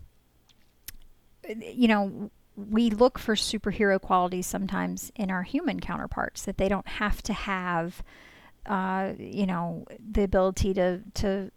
you 1.49 1.89
know 1.89 2.31
we 2.57 2.90
look 2.90 3.19
for 3.19 3.35
superhero 3.35 4.01
qualities 4.01 4.47
sometimes 4.47 5.12
in 5.14 5.31
our 5.31 5.42
human 5.42 5.79
counterparts 5.79 6.45
that 6.45 6.57
they 6.57 6.69
don't 6.69 6.88
have 6.88 7.23
to 7.23 7.33
have 7.33 8.03
uh, 8.66 9.12
you 9.19 9.47
know 9.47 9.85
the 10.11 10.23
ability 10.23 10.75
to 10.75 11.01
to 11.14 11.51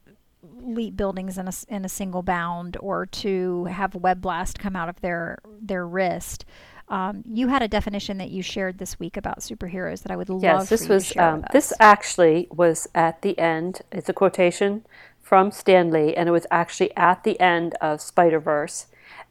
leap 0.62 0.96
buildings 0.96 1.38
in 1.38 1.48
a, 1.48 1.54
in 1.68 1.84
a 1.84 1.90
single 1.90 2.22
bound 2.22 2.78
or 2.80 3.06
to 3.06 3.66
have 3.66 3.96
a 3.96 3.98
web 3.98 4.22
blast 4.22 4.60
come 4.60 4.76
out 4.76 4.90
of 4.90 5.00
their 5.02 5.40
their 5.62 5.88
wrist 5.88 6.46
um, 6.90 7.24
you 7.32 7.50
had 7.50 7.62
a 7.62 7.68
definition 7.68 8.18
that 8.18 8.32
you 8.32 8.42
shared 8.42 8.80
this 8.80 9.00
week 9.00 9.16
about 9.16 9.42
superheroes 9.42 10.02
that 10.02 10.12
I 10.12 10.16
would 10.16 10.30
love. 10.30 10.42
To 10.42 10.48
Yes, 10.48 10.70
this 10.70 10.90
was 10.90 11.16
um, 11.18 11.46
this 11.54 11.72
actually 11.80 12.48
was 12.52 12.88
at 12.96 13.22
the 13.22 13.38
end. 13.38 13.82
It's 13.92 14.10
a 14.10 14.14
quotation 14.14 14.86
from 15.22 15.52
Stan 15.52 15.92
Lee, 15.92 16.16
and 16.16 16.28
it 16.28 16.32
was 16.32 16.48
actually 16.50 16.96
at 16.98 17.24
the 17.24 17.40
end 17.40 17.76
of 17.80 18.02
Spider 18.02 18.40
Verse. 18.40 18.88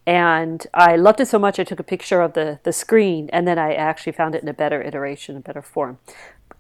And 0.09 0.67
I 0.73 0.97
loved 0.97 1.21
it 1.21 1.27
so 1.29 1.39
much, 1.39 1.61
I 1.61 1.65
took 1.65 1.81
a 1.81 1.83
picture 1.83 2.23
of 2.23 2.33
the, 2.33 2.61
the 2.63 2.73
screen, 2.73 3.29
and 3.31 3.47
then 3.47 3.59
I 3.59 3.75
actually 3.75 4.13
found 4.13 4.35
it 4.35 4.43
in 4.43 4.49
a 4.49 4.55
better 4.55 4.81
iteration, 4.81 5.37
a 5.37 5.41
better 5.41 5.61
form 5.61 5.99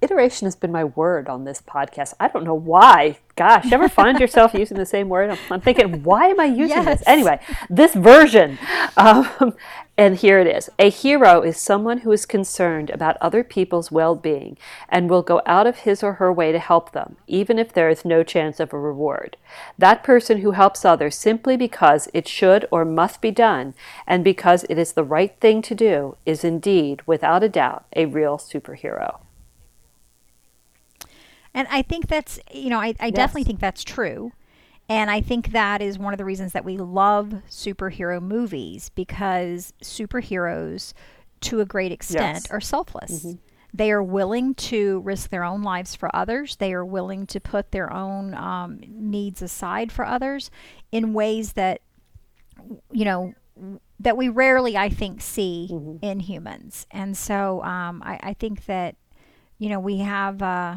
iteration 0.00 0.46
has 0.46 0.56
been 0.56 0.72
my 0.72 0.84
word 0.84 1.28
on 1.28 1.44
this 1.44 1.60
podcast. 1.60 2.14
I 2.20 2.28
don't 2.28 2.44
know 2.44 2.54
why. 2.54 3.18
Gosh, 3.36 3.70
ever 3.72 3.88
find 3.88 4.18
yourself 4.20 4.54
using 4.54 4.76
the 4.76 4.86
same 4.86 5.08
word? 5.08 5.30
I'm, 5.30 5.38
I'm 5.50 5.60
thinking, 5.60 6.02
why 6.02 6.28
am 6.28 6.40
I 6.40 6.46
using 6.46 6.68
yes. 6.68 6.98
this? 6.98 7.08
Anyway, 7.08 7.40
this 7.68 7.94
version. 7.94 8.58
Um, 8.96 9.54
and 9.98 10.16
here 10.16 10.38
it 10.38 10.46
is. 10.46 10.70
A 10.78 10.90
hero 10.90 11.42
is 11.42 11.56
someone 11.60 11.98
who 11.98 12.12
is 12.12 12.26
concerned 12.26 12.90
about 12.90 13.16
other 13.20 13.42
people's 13.42 13.90
well 13.90 14.14
being 14.14 14.56
and 14.88 15.10
will 15.10 15.22
go 15.22 15.42
out 15.46 15.66
of 15.66 15.78
his 15.78 16.02
or 16.02 16.14
her 16.14 16.32
way 16.32 16.52
to 16.52 16.58
help 16.58 16.92
them, 16.92 17.16
even 17.26 17.58
if 17.58 17.72
there 17.72 17.88
is 17.88 18.04
no 18.04 18.22
chance 18.22 18.60
of 18.60 18.72
a 18.72 18.78
reward. 18.78 19.36
That 19.76 20.04
person 20.04 20.38
who 20.38 20.52
helps 20.52 20.84
others 20.84 21.16
simply 21.16 21.56
because 21.56 22.08
it 22.14 22.28
should 22.28 22.66
or 22.70 22.84
must 22.84 23.20
be 23.20 23.30
done 23.30 23.74
and 24.06 24.22
because 24.22 24.64
it 24.68 24.78
is 24.78 24.92
the 24.92 25.04
right 25.04 25.34
thing 25.40 25.62
to 25.62 25.74
do 25.74 26.16
is 26.24 26.44
indeed, 26.44 27.02
without 27.06 27.42
a 27.42 27.48
doubt, 27.48 27.84
a 27.94 28.06
real 28.06 28.38
superhero. 28.38 29.18
And 31.54 31.66
I 31.70 31.82
think 31.82 32.08
that's, 32.08 32.38
you 32.52 32.70
know, 32.70 32.78
I, 32.78 32.94
I 33.00 33.06
yes. 33.06 33.14
definitely 33.14 33.44
think 33.44 33.60
that's 33.60 33.84
true. 33.84 34.32
And 34.88 35.10
I 35.10 35.20
think 35.20 35.52
that 35.52 35.82
is 35.82 35.98
one 35.98 36.14
of 36.14 36.18
the 36.18 36.24
reasons 36.24 36.52
that 36.52 36.64
we 36.64 36.78
love 36.78 37.42
superhero 37.50 38.22
movies 38.22 38.90
because 38.94 39.74
superheroes, 39.82 40.94
to 41.42 41.60
a 41.60 41.66
great 41.66 41.92
extent, 41.92 42.44
yes. 42.44 42.50
are 42.50 42.60
selfless. 42.60 43.24
Mm-hmm. 43.24 43.32
They 43.74 43.92
are 43.92 44.02
willing 44.02 44.54
to 44.54 45.00
risk 45.00 45.28
their 45.28 45.44
own 45.44 45.62
lives 45.62 45.94
for 45.94 46.14
others. 46.16 46.56
They 46.56 46.72
are 46.72 46.86
willing 46.86 47.26
to 47.26 47.40
put 47.40 47.70
their 47.70 47.92
own 47.92 48.32
um, 48.34 48.80
needs 48.88 49.42
aside 49.42 49.92
for 49.92 50.06
others 50.06 50.50
in 50.90 51.12
ways 51.12 51.52
that, 51.52 51.82
you 52.90 53.04
know, 53.04 53.34
that 54.00 54.16
we 54.16 54.30
rarely, 54.30 54.74
I 54.74 54.88
think, 54.88 55.20
see 55.20 55.68
mm-hmm. 55.70 56.02
in 56.02 56.20
humans. 56.20 56.86
And 56.90 57.14
so 57.14 57.62
um, 57.62 58.02
I, 58.06 58.18
I, 58.22 58.32
think 58.32 58.64
that, 58.66 58.96
you 59.58 59.68
know, 59.68 59.80
we 59.80 59.98
have. 59.98 60.40
Uh, 60.40 60.76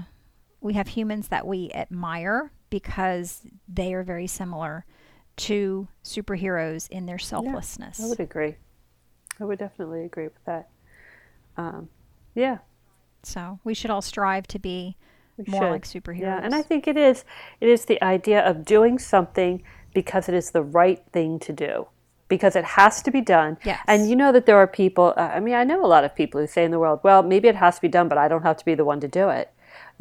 we 0.61 0.73
have 0.73 0.89
humans 0.89 1.27
that 1.29 1.45
we 1.45 1.71
admire 1.73 2.51
because 2.69 3.41
they 3.67 3.93
are 3.93 4.03
very 4.03 4.27
similar 4.27 4.85
to 5.35 5.87
superheroes 6.03 6.87
in 6.89 7.07
their 7.07 7.17
selflessness. 7.17 7.99
Yeah, 7.99 8.05
I 8.05 8.09
would 8.09 8.19
agree. 8.19 8.55
I 9.39 9.45
would 9.45 9.59
definitely 9.59 10.05
agree 10.05 10.25
with 10.25 10.45
that. 10.45 10.69
Um, 11.57 11.89
yeah. 12.35 12.59
So 13.23 13.59
we 13.63 13.73
should 13.73 13.89
all 13.89 14.01
strive 14.01 14.47
to 14.47 14.59
be 14.59 14.97
we 15.37 15.45
more 15.47 15.63
should. 15.63 15.71
like 15.71 15.85
superheroes. 15.85 16.21
Yeah, 16.21 16.39
and 16.41 16.53
I 16.53 16.61
think 16.61 16.87
it 16.87 16.97
is. 16.97 17.25
It 17.59 17.69
is 17.69 17.85
the 17.85 18.01
idea 18.03 18.41
of 18.47 18.63
doing 18.63 18.99
something 18.99 19.63
because 19.93 20.29
it 20.29 20.35
is 20.35 20.51
the 20.51 20.61
right 20.61 21.03
thing 21.11 21.39
to 21.39 21.53
do 21.53 21.87
because 22.27 22.55
it 22.55 22.63
has 22.63 23.01
to 23.01 23.11
be 23.11 23.19
done. 23.19 23.57
Yes. 23.65 23.83
And 23.87 24.09
you 24.09 24.15
know 24.15 24.31
that 24.31 24.45
there 24.45 24.55
are 24.55 24.67
people, 24.67 25.13
uh, 25.17 25.31
I 25.33 25.41
mean, 25.41 25.53
I 25.53 25.65
know 25.65 25.83
a 25.83 25.87
lot 25.87 26.05
of 26.05 26.15
people 26.15 26.39
who 26.39 26.47
say 26.47 26.63
in 26.63 26.71
the 26.71 26.79
world, 26.79 27.01
well, 27.03 27.23
maybe 27.23 27.49
it 27.49 27.55
has 27.55 27.75
to 27.75 27.81
be 27.81 27.89
done, 27.89 28.07
but 28.07 28.17
I 28.17 28.29
don't 28.29 28.43
have 28.43 28.55
to 28.55 28.63
be 28.63 28.73
the 28.73 28.85
one 28.85 29.01
to 29.01 29.07
do 29.09 29.27
it. 29.27 29.51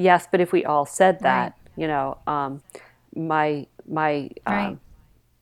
Yes, 0.01 0.27
but 0.31 0.41
if 0.41 0.51
we 0.51 0.65
all 0.65 0.87
said 0.87 1.21
that, 1.21 1.53
right. 1.53 1.53
you 1.77 1.87
know, 1.87 2.17
um, 2.27 2.63
my 3.15 3.67
my 3.87 4.31
um, 4.47 4.81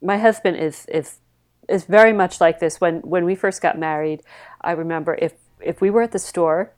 my 0.02 0.18
husband 0.18 0.56
is 0.56 0.84
is 0.86 1.20
is 1.68 1.84
very 1.84 2.12
much 2.12 2.40
like 2.40 2.58
this. 2.58 2.80
When 2.80 2.96
when 3.02 3.24
we 3.24 3.36
first 3.36 3.62
got 3.62 3.78
married, 3.78 4.20
I 4.60 4.72
remember 4.72 5.16
if 5.22 5.34
if 5.60 5.80
we 5.80 5.90
were 5.90 6.02
at 6.02 6.10
the 6.10 6.18
store 6.18 6.72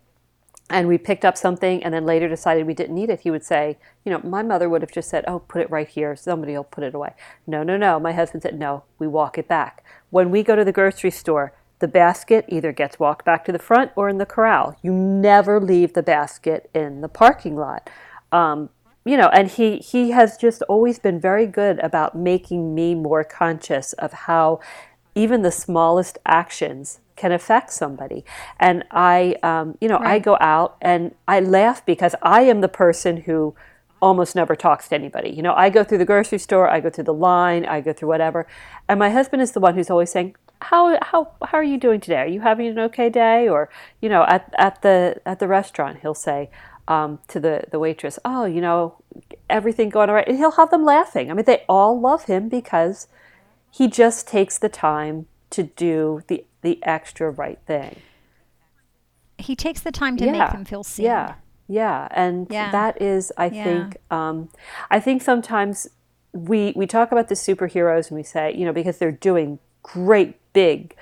and 0.69 0.89
we 0.89 0.99
picked 0.99 1.25
up 1.25 1.39
something 1.39 1.83
and 1.83 1.95
then 1.95 2.05
later 2.05 2.29
decided 2.29 2.67
we 2.67 2.75
didn't 2.75 2.95
need 2.95 3.09
it, 3.09 3.21
he 3.21 3.31
would 3.31 3.45
say, 3.45 3.79
you 4.05 4.13
know, 4.13 4.21
my 4.23 4.43
mother 4.43 4.69
would 4.69 4.83
have 4.83 4.93
just 4.93 5.09
said, 5.09 5.25
oh, 5.27 5.39
put 5.39 5.63
it 5.63 5.71
right 5.71 5.89
here. 5.89 6.15
Somebody 6.15 6.53
will 6.53 6.65
put 6.65 6.85
it 6.85 6.95
away. 6.95 7.15
No, 7.47 7.63
no, 7.63 7.77
no. 7.79 7.99
My 7.99 8.13
husband 8.13 8.43
said, 8.43 8.59
no, 8.59 8.85
we 8.99 9.09
walk 9.09 9.39
it 9.39 9.49
back. 9.49 9.83
When 10.11 10.31
we 10.31 10.43
go 10.43 10.55
to 10.55 10.65
the 10.65 10.73
grocery 10.73 11.11
store, 11.11 11.55
the 11.81 11.89
basket 11.89 12.45
either 12.49 12.73
gets 12.73 12.99
walked 12.99 13.25
back 13.25 13.45
to 13.47 13.53
the 13.53 13.59
front 13.59 13.91
or 13.97 14.09
in 14.09 14.19
the 14.19 14.27
corral. 14.27 14.77
You 14.83 14.93
never 14.93 15.61
leave 15.61 15.95
the 15.95 16.03
basket 16.03 16.71
in 16.75 17.01
the 17.01 17.09
parking 17.09 17.57
lot. 17.57 17.91
Um, 18.31 18.71
you 19.05 19.17
know, 19.17 19.29
and 19.29 19.49
he, 19.49 19.79
he 19.79 20.11
has 20.11 20.37
just 20.37 20.63
always 20.63 20.99
been 20.99 21.19
very 21.19 21.47
good 21.47 21.79
about 21.81 22.15
making 22.15 22.75
me 22.75 22.95
more 22.95 23.25
conscious 23.25 23.95
of 23.95 24.13
how 24.13 24.61
even 25.15 25.43
the 25.43 25.51
smallest 25.51 26.19
actions 26.27 27.01
can 27.17 27.33
affect 27.33 27.73
somebody. 27.73 28.25
And 28.59 28.85
I, 28.91 29.37
um, 29.43 29.77
you 29.81 29.89
know, 29.89 29.99
right. 29.99 30.15
I 30.15 30.19
go 30.19 30.37
out 30.41 30.77
and 30.81 31.15
I 31.27 31.41
laugh 31.41 31.85
because 31.85 32.15
I 32.23 32.43
am 32.43 32.61
the 32.61 32.69
person 32.69 33.23
who 33.23 33.55
almost 34.03 34.35
never 34.35 34.55
talks 34.55 34.89
to 34.89 34.95
anybody. 34.95 35.31
You 35.31 35.43
know, 35.43 35.55
I 35.55 35.71
go 35.71 35.85
through 35.85 35.99
the 35.99 36.05
grocery 36.05 36.39
store, 36.39 36.69
I 36.69 36.81
go 36.81 36.91
through 36.91 37.05
the 37.05 37.15
line, 37.15 37.67
I 37.67 37.81
go 37.81 37.93
through 37.93 38.09
whatever. 38.09 38.47
And 38.89 38.99
my 38.99 39.11
husband 39.11 39.43
is 39.43 39.53
the 39.53 39.61
one 39.61 39.75
who's 39.75 39.91
always 39.91 40.11
saying, 40.11 40.37
how 40.63 40.99
how 41.03 41.33
how 41.43 41.59
are 41.59 41.65
you 41.65 41.79
doing 41.79 42.01
today? 42.01 42.17
Are 42.17 42.27
you 42.27 42.41
having 42.41 42.67
an 42.67 42.79
okay 42.79 43.09
day? 43.09 43.49
Or 43.49 43.69
you 44.01 44.09
know, 44.09 44.25
at 44.25 44.53
at 44.59 44.83
the 44.83 45.21
at 45.25 45.39
the 45.39 45.49
restaurant, 45.49 46.01
he'll 46.01 46.15
say 46.15 46.51
um, 46.89 47.19
to 47.29 47.41
the 47.41 47.65
the 47.71 47.79
waitress, 47.79 48.19
"Oh, 48.25 48.45
you 48.45 48.61
know, 48.61 48.97
everything 49.49 49.89
going 49.89 50.09
all 50.09 50.17
right," 50.17 50.29
and 50.29 50.37
he'll 50.37 50.53
have 50.53 50.71
them 50.71 50.85
laughing. 50.85 51.31
I 51.31 51.35
mean, 51.35 51.45
they 51.45 51.65
all 51.69 51.99
love 51.99 52.25
him 52.25 52.49
because 52.49 53.09
he 53.71 53.89
just 53.89 54.27
takes 54.27 54.59
the 54.59 54.69
time 54.69 55.27
to 55.51 55.63
do 55.63 56.23
the 56.27 56.45
the 56.63 56.79
extra 56.83 57.31
right 57.31 57.59
thing. 57.67 57.97
He 59.39 59.57
takes 59.57 59.81
the 59.81 59.93
time 59.93 60.17
to 60.19 60.27
yeah. 60.27 60.33
make 60.33 60.53
them 60.53 60.65
feel 60.65 60.85
seen. 60.85 61.07
Yeah, 61.07 61.35
yeah, 61.69 62.09
and 62.11 62.47
yeah. 62.51 62.71
that 62.73 63.01
is, 63.01 63.33
I 63.39 63.47
yeah. 63.47 63.65
think, 63.65 63.97
um, 64.11 64.51
I 64.91 65.01
think 65.01 65.23
sometimes 65.23 65.89
we 66.33 66.73
we 66.77 66.87
talk 66.87 67.13
about 67.13 67.29
the 67.29 67.35
superheroes 67.35 68.09
and 68.09 68.17
we 68.17 68.23
say, 68.23 68.55
you 68.55 68.65
know, 68.65 68.73
because 68.73 68.99
they're 68.99 69.13
doing 69.13 69.59
great 69.83 70.37
big 70.53 70.95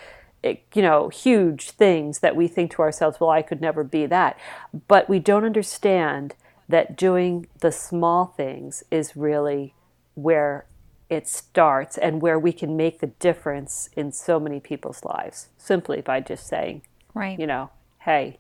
eh, 0.44 0.56
you 0.74 0.82
know 0.82 1.08
huge 1.08 1.70
things 1.70 2.20
that 2.20 2.36
we 2.36 2.46
think 2.48 2.70
to 2.70 2.82
ourselves 2.82 3.18
well 3.20 3.30
i 3.30 3.42
could 3.42 3.60
never 3.60 3.84
be 3.84 4.06
that. 4.06 4.38
But 4.86 5.08
we 5.08 5.18
don't 5.18 5.44
understand 5.44 6.34
that 6.68 6.96
doing 6.96 7.46
the 7.60 7.72
small 7.72 8.26
things 8.26 8.84
is 8.90 9.16
really 9.16 9.74
where 10.14 10.66
it 11.08 11.26
starts 11.26 11.96
and 11.96 12.20
where 12.20 12.38
we 12.38 12.52
can 12.52 12.76
make 12.76 13.00
the 13.00 13.06
difference 13.06 13.88
in 13.96 14.12
so 14.12 14.38
many 14.38 14.60
people's 14.60 15.02
lives 15.04 15.48
simply 15.56 16.02
by 16.02 16.20
just 16.20 16.46
saying 16.46 16.82
right. 17.14 17.38
you 17.38 17.46
know 17.46 17.70
hey 18.00 18.38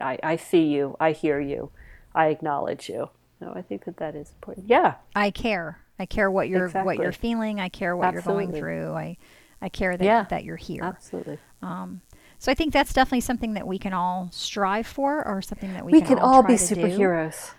i, 0.00 0.18
I 0.22 0.36
see 0.36 0.64
you. 0.64 0.96
I 1.00 1.12
hear 1.12 1.40
you. 1.40 1.70
I 2.14 2.26
acknowledge 2.26 2.88
you. 2.88 3.10
No 3.40 3.52
i 3.54 3.62
think 3.62 3.84
that 3.86 3.96
that 3.96 4.14
is 4.14 4.30
important. 4.30 4.68
Yeah. 4.68 4.94
I 5.14 5.30
care. 5.30 5.78
I 5.98 6.06
care 6.06 6.30
what 6.30 6.48
you're 6.48 6.66
exactly. 6.66 6.96
what 6.96 7.02
you're 7.02 7.12
feeling. 7.12 7.60
I 7.60 7.68
care 7.68 7.96
what 7.96 8.14
Absolutely. 8.14 8.44
you're 8.44 8.50
going 8.50 8.60
through. 8.60 8.94
I 8.94 9.16
I 9.62 9.70
care 9.70 9.96
that, 9.96 10.04
yeah, 10.04 10.24
that 10.28 10.44
you're 10.44 10.56
here. 10.56 10.82
Absolutely. 10.82 11.38
Um, 11.62 12.02
so 12.38 12.50
I 12.52 12.54
think 12.54 12.72
that's 12.72 12.92
definitely 12.92 13.20
something 13.20 13.54
that 13.54 13.66
we 13.66 13.78
can 13.78 13.92
all 13.94 14.28
strive 14.32 14.86
for, 14.86 15.26
or 15.26 15.40
something 15.40 15.72
that 15.72 15.86
we, 15.86 15.92
we 15.92 16.00
can, 16.00 16.08
can 16.08 16.18
all, 16.18 16.34
all 16.34 16.42
be 16.42 16.54
superheroes. 16.54 17.52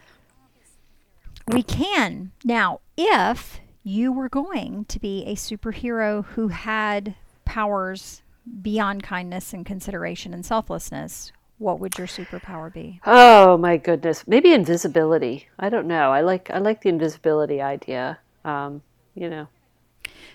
Do. 1.47 1.56
We 1.56 1.64
can 1.64 2.32
now, 2.43 2.82
if 2.97 3.60
you 3.84 4.12
were 4.12 4.30
going 4.30 4.86
to 4.86 4.99
be 4.99 5.26
a 5.26 5.36
superhero 5.36 6.26
who 6.26 6.49
had 6.49 7.16
powers 7.45 8.22
beyond 8.62 9.04
kindness 9.04 9.54
and 9.54 9.66
consideration 9.66 10.34
and 10.34 10.45
selflessness, 10.45 11.32
what 11.58 11.80
would 11.80 11.97
your 11.97 12.08
superpower 12.08 12.74
be? 12.74 12.99
Oh 13.06 13.58
my 13.58 13.78
goodness, 13.78 14.28
maybe 14.28 14.54
invisibility. 14.54 15.47
I 15.58 15.70
don't 15.70 15.88
know. 15.88 16.12
I 16.12 16.22
like 16.22 16.49
I 16.49 16.60
like 16.60 16.82
the 16.82 16.89
invisibility 16.89 17.62
idea. 17.62 18.20
Um, 18.43 18.82
you 19.16 19.30
know, 19.30 19.47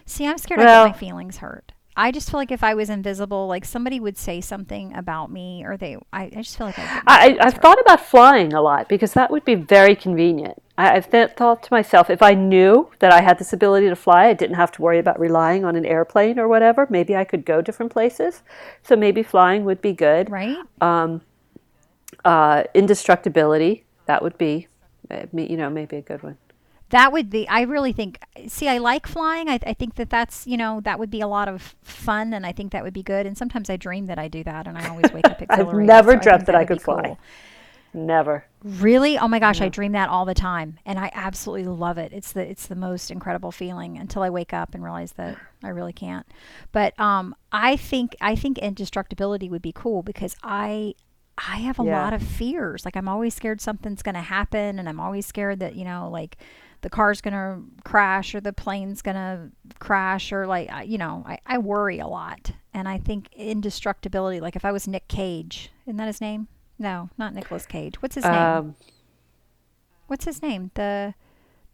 See, 0.09 0.27
I'm 0.27 0.39
scared 0.39 0.59
well, 0.59 0.85
I 0.85 0.89
get 0.89 0.95
my 0.95 0.99
feelings 0.99 1.37
hurt. 1.37 1.73
I 1.95 2.13
just 2.13 2.31
feel 2.31 2.39
like 2.39 2.51
if 2.51 2.63
I 2.63 2.75
was 2.75 2.89
invisible, 2.91 3.47
like 3.47 3.65
somebody 3.65 4.01
would 4.01 4.17
say 4.17 4.41
something 4.41 4.95
about 4.95 5.31
me, 5.31 5.65
or 5.67 5.77
they. 5.77 5.97
I, 6.13 6.25
I 6.25 6.43
just 6.43 6.57
feel 6.57 6.69
like 6.69 6.79
I. 6.79 7.37
I 7.41 7.45
have 7.45 7.55
thought 7.55 7.81
about 7.81 8.01
flying 8.01 8.53
a 8.53 8.63
lot 8.63 8.89
because 8.89 9.13
that 9.13 9.31
would 9.31 9.45
be 9.45 9.55
very 9.55 9.95
convenient. 9.95 10.63
I, 10.79 10.95
have 10.95 11.11
th- 11.11 11.33
thought 11.33 11.65
to 11.65 11.69
myself, 11.73 12.09
if 12.09 12.23
I 12.23 12.35
knew 12.35 12.89
that 13.01 13.13
I 13.13 13.21
had 13.21 13.39
this 13.39 13.53
ability 13.53 13.89
to 13.89 13.97
fly, 13.97 14.29
I 14.29 14.33
didn't 14.33 14.55
have 14.55 14.71
to 14.73 14.83
worry 14.83 15.01
about 15.01 15.19
relying 15.19 15.65
on 15.65 15.75
an 15.75 15.85
airplane 15.85 16.39
or 16.39 16.47
whatever. 16.47 16.87
Maybe 16.89 17.17
I 17.17 17.25
could 17.25 17.45
go 17.45 17.61
different 17.61 17.93
places. 17.93 18.43
So 18.85 18.95
maybe 18.95 19.25
flying 19.25 19.65
would 19.65 19.83
be 19.83 19.93
good. 19.93 20.31
Right. 20.31 20.57
Um, 20.81 21.21
uh, 22.25 22.63
indestructibility. 22.75 23.85
That 24.07 24.23
would 24.23 24.39
be, 24.39 24.69
uh, 25.11 25.27
you 25.33 25.57
know, 25.57 25.69
maybe 25.69 25.97
a 25.97 26.03
good 26.03 26.23
one. 26.23 26.39
That 26.91 27.13
would 27.13 27.31
be 27.31 27.47
i 27.49 27.63
really 27.63 27.93
think 27.93 28.19
see 28.47 28.69
i 28.69 28.79
like 28.79 29.07
flying. 29.07 29.49
I, 29.49 29.59
I 29.67 29.75
think 29.75 29.97
that 29.97 30.11
that's 30.11 30.47
you 30.47 30.57
know 30.57 30.81
that 30.83 30.99
would 30.99 31.11
be 31.11 31.21
a 31.21 31.29
lot 31.29 31.49
of 31.49 31.77
fun 31.83 32.33
and 32.33 32.47
i 32.47 32.53
think 32.53 32.73
that 32.73 32.85
would 32.85 32.95
be 32.95 33.03
good. 33.03 33.27
And 33.27 33.37
sometimes 33.37 33.71
i 33.71 33.77
dream 33.77 34.07
that 34.07 34.19
i 34.19 34.29
do 34.29 34.43
that 34.45 34.67
and 34.67 34.79
i 34.79 34.87
always 34.87 35.13
wake 35.13 35.31
up 35.31 35.43
i've 35.51 35.73
never 35.73 36.17
so 36.17 36.17
dreamt 36.17 36.47
I 36.47 36.47
that, 36.47 36.55
i 36.55 36.65
could 36.65 36.81
fly 36.83 37.03
cool. 37.03 37.19
never. 37.95 38.47
Really? 38.61 39.17
Oh 39.17 39.29
my 39.29 39.39
gosh 39.39 39.61
i 39.61 39.69
dream 39.69 39.93
that 39.93 40.09
all 40.09 40.25
the 40.25 40.35
time 40.35 40.79
and 40.85 40.99
i 40.99 41.11
absolutely 41.15 41.67
love 41.69 41.97
it. 41.97 42.13
It's 42.13 42.33
the 42.33 42.41
it's 42.49 42.67
the 42.67 42.75
most 42.75 43.09
incredible 43.11 43.53
feeling 43.53 43.97
until 43.97 44.23
i 44.23 44.31
wake 44.31 44.53
up 44.53 44.75
and 44.75 44.83
realize 44.83 45.13
that 45.13 45.39
i 45.63 45.69
really 45.69 45.93
can't. 45.93 46.27
But 46.73 46.99
um 46.99 47.37
i 47.53 47.77
think 47.77 48.17
i 48.21 48.35
think 48.35 48.59
indestructibility 48.59 49.49
would 49.49 49.63
be 49.63 49.73
cool 49.73 50.03
because 50.03 50.37
i 50.43 50.95
I 51.41 51.59
have 51.59 51.79
a 51.79 51.85
Yeah. 51.85 51.85
lot 51.85 52.15
of 52.15 52.21
fears. 52.21 52.85
Like 52.85 52.97
I'm 52.97 53.09
always 53.09 53.33
scared 53.33 53.61
something's 53.61 54.03
going 54.03 54.17
to 54.17 54.21
happen 54.23 54.81
and 54.81 54.89
I'm 54.89 54.99
always 54.99 55.25
scared 55.25 55.61
that, 55.61 55.77
you 55.77 55.85
know, 55.85 56.09
like 56.11 56.37
the 56.83 56.91
car's 56.91 57.21
going 57.21 57.35
to 57.35 57.63
crash 57.85 58.35
or 58.35 58.41
the 58.41 58.53
plane's 58.53 59.03
going 59.03 59.17
to 59.17 59.51
crash 59.79 60.33
or 60.33 60.47
like 60.47 60.71
you 60.87 60.99
know, 60.99 61.25
I, 61.27 61.39
I 61.47 61.59
worry 61.59 61.99
a 61.99 62.07
lot. 62.07 62.53
And 62.75 62.89
I 62.89 62.99
think 62.99 63.29
indestructibility 63.35 64.41
like 64.41 64.55
if 64.57 64.65
I 64.65 64.73
was 64.73 64.87
Nick 64.87 65.09
Cage, 65.09 65.71
isn't 65.87 65.97
that 65.97 66.07
his 66.07 66.21
name? 66.21 66.49
No, 66.79 67.11
not 67.19 67.35
Nicolas 67.35 67.67
Cage. 67.67 68.01
What's 68.01 68.15
his 68.15 68.25
name? 68.25 68.35
um, 68.35 68.77
What's 70.07 70.25
his 70.25 70.41
name? 70.43 70.71
The 70.75 71.15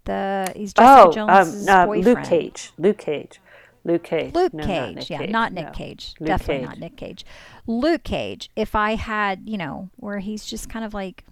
the 0.05 0.52
he's 0.57 0.74
Jessica 0.74 1.20
oh 1.20 1.28
um, 1.28 1.68
uh, 1.68 1.86
boyfriend. 1.86 2.05
luke 2.05 2.24
cage 2.24 2.72
luke 2.76 2.98
cage 2.98 3.40
luke 3.84 4.02
cage 4.02 4.34
Luke 4.34 4.52
No, 4.52 4.64
Cage, 4.66 4.96
Nick 4.96 5.11
yeah, 5.11 5.18
Cage. 5.18 5.30
not 5.30 5.52
Nick 5.52 5.64
No. 5.66 5.70
Cage, 5.72 6.14
Luke 6.20 6.26
definitely 6.26 6.57
Cage. 6.61 6.66
not 6.68 6.78
Nick 6.78 6.96
Cage. 6.96 7.24
Luke 7.66 8.02
Cage, 8.02 8.50
if 8.57 8.74
I 8.74 8.96
had, 8.96 9.42
you 9.48 9.57
know, 9.59 9.88
where 9.96 10.18
he's 10.18 10.44
just 10.44 10.68
kind 10.68 10.84
of 10.84 10.92
like, 10.94 11.24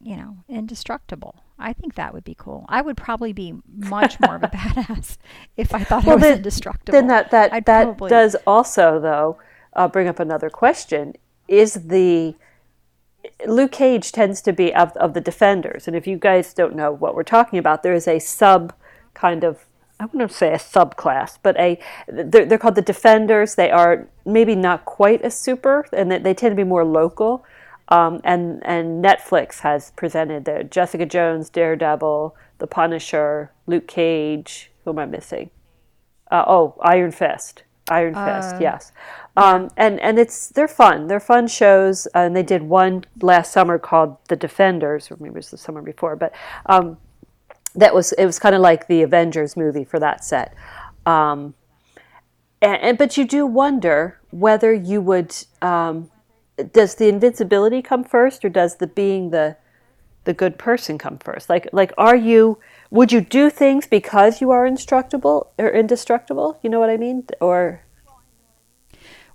you 0.00 0.16
know, 0.16 0.36
indestructible, 0.48 1.36
I 1.58 1.72
think 1.72 1.94
that 1.94 2.12
would 2.12 2.24
be 2.24 2.34
cool. 2.36 2.66
I 2.68 2.82
would 2.82 2.96
probably 2.96 3.32
be 3.32 3.54
much 3.76 4.20
more 4.20 4.36
of 4.36 4.42
a 4.42 4.48
badass 4.54 5.16
if 5.56 5.74
I 5.74 5.82
thought 5.84 6.04
I 6.04 6.08
Well, 6.08 6.16
was 6.16 6.22
then- 6.24 6.36
indestructible. 6.38 6.92
Then 6.98 7.06
that 7.08 7.30
that 7.30 7.52
I'd 7.52 7.64
that 7.66 7.84
probably- 7.84 8.10
does 8.10 8.36
also 8.46 9.00
though 9.00 9.38
uh, 9.74 9.88
bring 9.88 10.06
up 10.08 10.18
another 10.20 10.50
question: 10.50 11.14
Is 11.48 11.74
the 11.74 12.34
Luke 13.46 13.72
Cage 13.72 14.12
tends 14.12 14.40
to 14.42 14.52
be 14.52 14.74
of 14.74 14.92
of 14.96 15.14
the 15.14 15.20
defenders, 15.20 15.86
and 15.88 15.96
if 15.96 16.06
you 16.06 16.16
guys 16.16 16.52
don't 16.54 16.76
know 16.76 16.92
what 16.92 17.14
we're 17.14 17.22
talking 17.24 17.58
about, 17.58 17.82
there 17.82 17.94
is 17.94 18.06
a 18.06 18.18
sub 18.18 18.72
kind 19.14 19.42
of 19.44 19.64
I 19.98 20.04
wouldn't 20.04 20.30
say 20.32 20.52
a 20.52 20.58
subclass, 20.58 21.38
but 21.42 21.58
a 21.58 21.78
they're, 22.06 22.44
they're 22.44 22.58
called 22.58 22.74
the 22.74 22.82
defenders. 22.82 23.54
They 23.54 23.70
are 23.70 24.06
maybe 24.26 24.54
not 24.54 24.84
quite 24.84 25.22
as 25.22 25.34
super, 25.40 25.86
and 25.92 26.10
they, 26.12 26.18
they 26.18 26.34
tend 26.34 26.52
to 26.52 26.56
be 26.56 26.68
more 26.68 26.84
local. 26.84 27.44
Um, 27.88 28.20
and 28.24 28.62
and 28.66 29.04
Netflix 29.04 29.60
has 29.60 29.92
presented 29.92 30.44
the 30.44 30.64
Jessica 30.64 31.06
Jones, 31.06 31.48
Daredevil, 31.48 32.36
The 32.58 32.66
Punisher, 32.66 33.52
Luke 33.66 33.86
Cage. 33.86 34.70
Who 34.84 34.90
am 34.90 34.98
I 34.98 35.06
missing? 35.06 35.50
Uh, 36.30 36.44
oh, 36.46 36.74
Iron 36.82 37.12
Fist. 37.12 37.62
Iron 37.88 38.14
Fist, 38.14 38.56
yes. 38.60 38.90
Um, 39.36 39.70
and 39.76 40.00
and 40.00 40.18
it's 40.18 40.48
they're 40.48 40.66
fun. 40.66 41.06
They're 41.06 41.20
fun 41.20 41.46
shows. 41.46 42.06
Uh, 42.08 42.20
and 42.20 42.36
they 42.36 42.42
did 42.42 42.62
one 42.62 43.04
last 43.20 43.52
summer 43.52 43.78
called 43.78 44.16
The 44.28 44.36
Defenders, 44.36 45.10
or 45.10 45.16
maybe 45.20 45.34
it 45.34 45.36
was 45.36 45.50
the 45.50 45.56
summer 45.56 45.82
before. 45.82 46.16
But 46.16 46.34
um, 46.66 46.96
that 47.76 47.94
was 47.94 48.12
it 48.12 48.24
was 48.26 48.40
kind 48.40 48.56
of 48.56 48.60
like 48.60 48.88
the 48.88 49.02
Avengers 49.02 49.56
movie 49.56 49.84
for 49.84 50.00
that 50.00 50.24
set. 50.24 50.54
Um, 51.04 51.54
and, 52.60 52.82
and 52.82 52.98
but 52.98 53.16
you 53.16 53.24
do 53.24 53.46
wonder 53.46 54.18
whether 54.30 54.72
you 54.72 55.00
would. 55.00 55.34
Does 56.72 56.94
the 56.96 57.08
invincibility 57.08 57.82
come 57.82 58.04
first, 58.04 58.44
or 58.44 58.48
does 58.48 58.76
the 58.76 58.86
being 58.86 59.30
the 59.30 59.56
the 60.24 60.32
good 60.34 60.58
person 60.58 60.98
come 60.98 61.18
first? 61.18 61.48
Like 61.48 61.68
like 61.72 61.92
are 61.98 62.16
you 62.16 62.58
would 62.90 63.12
you 63.12 63.20
do 63.20 63.50
things 63.50 63.86
because 63.86 64.40
you 64.40 64.50
are 64.50 64.66
indestructible 64.66 65.52
or 65.58 65.70
indestructible? 65.70 66.58
You 66.62 66.70
know 66.70 66.80
what 66.80 66.90
I 66.90 66.96
mean? 66.96 67.26
Or 67.40 67.82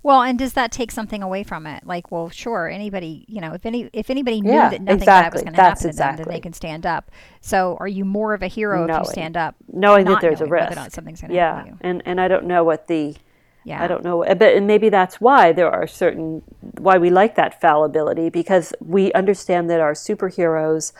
Well, 0.02 0.22
and 0.22 0.38
does 0.38 0.54
that 0.54 0.72
take 0.72 0.90
something 0.90 1.22
away 1.22 1.44
from 1.44 1.66
it? 1.66 1.86
Like, 1.86 2.10
well, 2.10 2.28
sure, 2.28 2.68
anybody, 2.68 3.24
you 3.28 3.40
know, 3.40 3.52
if 3.54 3.64
any 3.64 3.88
if 3.92 4.10
anybody 4.10 4.40
knew 4.40 4.50
Yeah, 4.52 4.68
that 4.68 4.80
nothing 4.82 5.12
bad 5.12 5.30
exactly. 5.30 5.32
was 5.32 5.42
going 5.42 5.54
to 5.54 5.60
happen 5.60 5.86
to 5.88 5.96
them, 5.96 6.16
then 6.16 6.28
they 6.28 6.40
can 6.40 6.52
stand 6.52 6.84
up. 6.86 7.10
So, 7.40 7.76
are 7.80 7.88
you 7.88 8.04
more 8.04 8.34
of 8.34 8.42
a 8.42 8.48
hero 8.48 8.84
if 8.84 8.96
you 8.96 9.04
stand 9.04 9.36
up, 9.36 9.54
knowing 9.68 10.06
that 10.08 10.20
there's 10.20 10.40
a 10.40 10.46
knowing 10.46 10.54
whether 10.56 10.72
risk. 10.72 10.72
or 10.72 10.74
not 10.76 10.92
something's 10.92 11.20
going 11.20 11.30
to 11.30 11.36
yeah, 11.36 11.46
happen 11.52 11.58
to 11.58 11.64
you? 11.64 11.80
and 11.80 12.02
and 12.04 12.20
I 12.20 12.28
don't 12.28 12.46
know 12.46 12.64
what 12.64 12.88
the 12.88 13.16
Yeah, 13.64 13.82
I 13.82 13.86
don't 13.86 14.02
know, 14.02 14.24
but 14.24 14.54
and 14.56 14.66
maybe 14.66 14.88
that's 14.88 15.20
why 15.20 15.52
there 15.52 15.70
are 15.70 15.86
certain 15.86 16.42
why 16.78 16.98
we 16.98 17.10
like 17.10 17.36
that 17.36 17.60
fallibility 17.60 18.28
because 18.28 18.74
we 18.80 19.12
understand 19.12 19.70
that 19.70 19.80
our 19.80 19.92
superheroes 19.92 20.92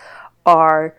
are 0.46 0.94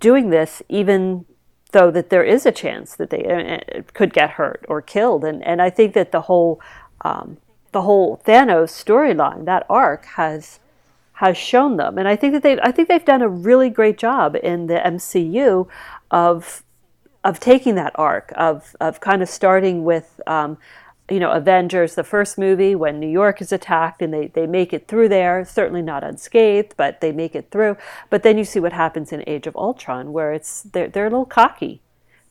doing 0.00 0.30
this 0.30 0.62
even 0.68 1.26
though 1.72 1.90
that 1.90 2.10
there 2.10 2.22
is 2.22 2.46
a 2.46 2.52
chance 2.52 2.94
that 2.96 3.10
they 3.10 3.24
uh, 3.24 3.82
could 3.92 4.12
get 4.12 4.30
hurt 4.30 4.64
or 4.68 4.80
killed, 4.80 5.24
and 5.24 5.42
and 5.44 5.60
I 5.60 5.70
think 5.70 5.94
that 5.94 6.12
the 6.12 6.22
whole 6.22 6.60
um, 7.02 7.38
the 7.72 7.82
whole 7.82 8.22
Thanos 8.24 8.70
storyline 8.70 9.44
that 9.46 9.66
arc 9.68 10.04
has 10.16 10.60
has 11.14 11.36
shown 11.36 11.76
them, 11.76 11.98
and 11.98 12.06
I 12.06 12.16
think 12.16 12.32
that 12.34 12.42
they 12.42 12.58
I 12.60 12.70
think 12.70 12.88
they've 12.88 13.04
done 13.04 13.22
a 13.22 13.28
really 13.28 13.70
great 13.70 13.98
job 13.98 14.36
in 14.42 14.66
the 14.66 14.78
MCU 14.78 15.66
of 16.10 16.62
of 17.24 17.38
taking 17.40 17.74
that 17.76 17.92
arc 17.94 18.32
of 18.36 18.74
of 18.80 19.00
kind 19.00 19.22
of 19.22 19.28
starting 19.28 19.84
with 19.84 20.20
um, 20.26 20.58
you 21.10 21.20
know 21.20 21.30
Avengers 21.30 21.94
the 21.94 22.04
first 22.04 22.38
movie 22.38 22.74
when 22.74 22.98
New 22.98 23.08
York 23.08 23.40
is 23.40 23.52
attacked 23.52 24.02
and 24.02 24.12
they 24.12 24.28
they 24.28 24.46
make 24.46 24.72
it 24.72 24.88
through 24.88 25.08
there 25.08 25.44
certainly 25.44 25.82
not 25.82 26.04
unscathed 26.04 26.74
but 26.76 27.00
they 27.00 27.12
make 27.12 27.34
it 27.34 27.50
through. 27.50 27.76
But 28.10 28.22
then 28.22 28.38
you 28.38 28.44
see 28.44 28.60
what 28.60 28.72
happens 28.72 29.12
in 29.12 29.22
Age 29.26 29.46
of 29.46 29.56
Ultron 29.56 30.12
where 30.12 30.32
it's 30.32 30.62
they're 30.62 30.88
they're 30.88 31.06
a 31.06 31.10
little 31.10 31.26
cocky. 31.26 31.80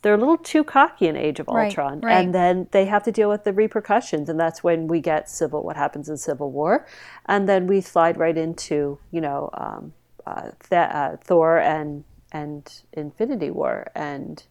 They're 0.02 0.16
a 0.16 0.18
little 0.18 0.38
too 0.38 0.64
cocky 0.64 1.06
in 1.08 1.16
Age 1.16 1.40
of 1.40 1.48
Right, 1.48 1.66
Ultron 1.68 2.02
right. 2.02 2.14
and 2.14 2.34
then 2.34 2.68
they 2.72 2.86
have 2.86 3.04
to 3.04 3.12
deal 3.12 3.30
with 3.30 3.44
the 3.44 3.54
repercussions 3.54 4.30
and 4.30 4.40
that's 4.40 4.64
when 4.64 4.88
we 4.88 5.00
get 5.00 5.30
civil 5.30 5.64
what 5.64 5.78
happens 5.78 6.10
in 6.10 6.18
Civil 6.18 6.52
War. 6.52 6.88
And 7.28 7.48
then 7.48 7.68
we 7.68 7.82
slide 7.82 8.18
right 8.18 8.38
into 8.38 8.98
you 9.12 9.22
know 9.22 9.50
um, 9.54 9.94
uh, 10.26 10.50
Th- 10.70 10.90
uh, 10.92 11.18
Thor 11.18 11.60
and 11.60 12.04
and 12.32 12.82
Infinity 12.94 13.52
War 13.52 13.92
and 13.94 14.44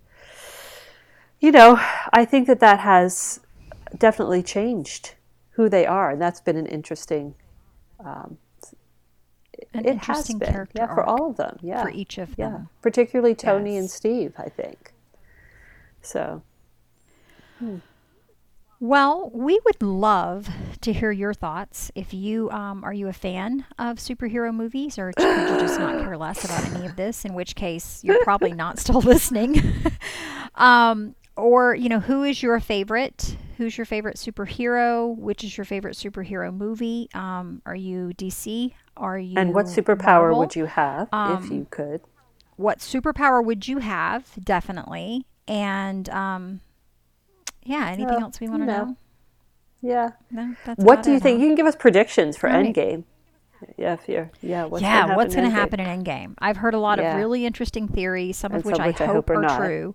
you 1.41 1.53
know, 1.53 1.81
I 2.13 2.25
think 2.25 2.47
that 2.47 2.61
that 2.61 2.81
has 2.81 3.41
definitely 3.99 4.43
changed 4.43 5.15
who 5.53 5.69
they 5.69 5.87
are, 5.87 6.11
and 6.11 6.21
that's 6.23 6.41
been 6.41 6.57
an 6.57 6.67
interesting. 6.67 7.35
an 9.75 9.85
it 9.85 9.87
interesting 9.87 10.37
has 10.37 10.41
been, 10.41 10.53
character 10.53 10.79
yeah, 10.81 10.95
for 10.95 11.05
all 11.05 11.31
of 11.31 11.37
them, 11.37 11.59
yeah, 11.63 11.83
for 11.83 11.91
each 11.91 12.19
of 12.19 12.31
yeah, 12.39 12.51
them. 12.51 12.69
particularly 12.83 13.35
Tony 13.35 13.77
and 13.77 13.91
Steve, 13.91 14.35
I 14.39 14.49
think. 14.49 14.93
So 16.03 16.43
Well, 18.81 19.31
we 19.35 19.61
would 19.67 19.83
love 19.83 20.49
to 20.81 20.93
hear 20.93 21.11
your 21.13 21.35
thoughts. 21.35 21.91
If 21.95 22.15
you 22.15 22.51
um, 22.51 22.83
are 22.85 22.95
you 22.95 23.09
a 23.09 23.13
fan 23.13 23.67
of 23.79 23.99
superhero 23.99 24.55
movies, 24.55 24.99
or 24.99 25.13
could 25.15 25.51
you 25.51 25.61
just 25.61 25.79
not 25.79 26.03
care 26.03 26.17
less 26.17 26.45
about 26.45 26.65
any 26.73 26.87
of 26.87 26.97
this? 26.97 27.25
In 27.27 27.35
which 27.35 27.55
case, 27.55 28.03
you're 28.03 28.25
probably 28.25 28.53
not 28.53 28.79
still 28.79 29.01
listening. 29.03 29.63
um, 30.55 31.15
or 31.37 31.75
you 31.75 31.89
know, 31.89 32.01
who 32.01 32.25
is 32.25 32.43
your 32.43 32.61
favorite? 32.61 33.37
Who's 33.57 33.77
your 33.79 33.85
favorite 33.85 34.17
superhero? 34.17 35.17
Which 35.17 35.45
is 35.45 35.57
your 35.57 35.65
favorite 35.65 35.97
superhero 35.97 36.55
movie? 36.55 37.09
Um, 37.15 37.63
are 37.67 37.75
you 37.77 38.13
DC? 38.17 38.75
Are 38.97 39.19
you 39.19 39.39
and 39.41 39.55
what 39.55 39.67
superpower 39.67 40.33
Marvel? 40.33 40.39
would 40.39 40.55
you 40.57 40.67
have 40.67 41.11
if 41.25 41.51
Um, 41.51 41.51
you 41.51 41.67
could? 41.71 42.03
what 42.57 42.79
superpower 42.79 43.45
would 43.45 43.69
you 43.69 43.79
have? 43.79 44.35
Definitely. 44.45 45.27
And 45.49 46.09
um, 46.11 46.61
yeah, 47.65 47.89
anything 47.91 48.21
else 48.21 48.41
we 48.41 48.49
want 48.49 48.63
to 48.63 48.67
no. 48.67 48.69
know? 48.69 48.97
Yeah. 49.83 50.13
No, 50.31 50.57
that's 50.65 50.85
What 50.85 51.03
do 51.03 51.13
you 51.13 51.19
it, 51.19 51.21
think? 51.21 51.41
huh? 51.41 51.41
You 51.41 51.49
can 51.49 51.55
give 51.55 51.67
us 51.67 51.77
predictions 51.77 52.37
for 52.37 52.49
right. 52.49 52.75
Endgame. 52.75 53.05
Yeah, 53.77 53.95
if 53.95 54.09
you're, 54.09 54.31
yeah. 54.43 54.65
What's 54.65 54.83
yeah, 54.83 54.89
gonna 54.89 55.17
what's 55.17 55.35
going 55.35 55.45
to 55.49 55.51
happen 55.51 55.81
in 55.81 55.87
Endgame? 56.05 56.35
I've 56.39 56.59
heard 56.59 56.75
a 56.75 56.79
lot 56.79 56.99
Yeah. 56.99 57.05
of 57.13 57.13
really 57.13 57.45
interesting 57.47 57.89
theories, 57.89 58.37
some 58.37 58.53
And 58.53 58.63
of 58.63 58.65
which, 58.65 58.77
some 58.77 58.81
I, 58.81 58.89
which 58.89 59.01
I 59.01 59.07
hope 59.07 59.15
hope 59.15 59.31
are 59.31 59.37
are, 59.37 59.37
not. 59.37 59.51
Mm-hmm. 59.61 59.67
true. 59.67 59.95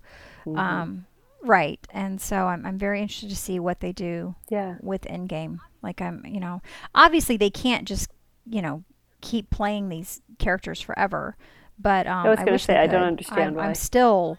Um, 0.56 1.06
right, 1.46 1.80
and 1.92 2.20
so 2.20 2.48
I'm 2.48 2.66
I'm 2.66 2.78
very 2.78 3.02
interested 3.02 3.30
to 3.30 3.36
see 3.36 3.60
what 3.60 3.80
they 3.80 3.92
do 3.92 4.36
Yeah. 4.50 4.76
with 4.82 5.02
Endgame. 5.04 5.60
Like 5.82 6.02
I'm, 6.02 6.26
you 6.26 6.40
know, 6.40 6.62
obviously 6.94 7.38
they 7.38 7.50
can't 7.50 7.88
just 7.88 8.10
you 8.46 8.62
know 8.62 8.84
keep 9.22 9.50
playing 9.50 9.90
these 9.90 10.22
characters 10.40 10.82
forever. 10.82 11.36
But 11.78 12.08
um, 12.08 12.26
I 12.26 12.30
was 12.30 12.40
going 12.40 12.54
to 12.54 12.60
say, 12.60 12.78
I 12.78 12.88
don't 12.88 13.04
understand 13.04 13.50
I'm, 13.50 13.56
why. 13.56 13.66
I'm 13.66 13.76
still, 13.76 14.38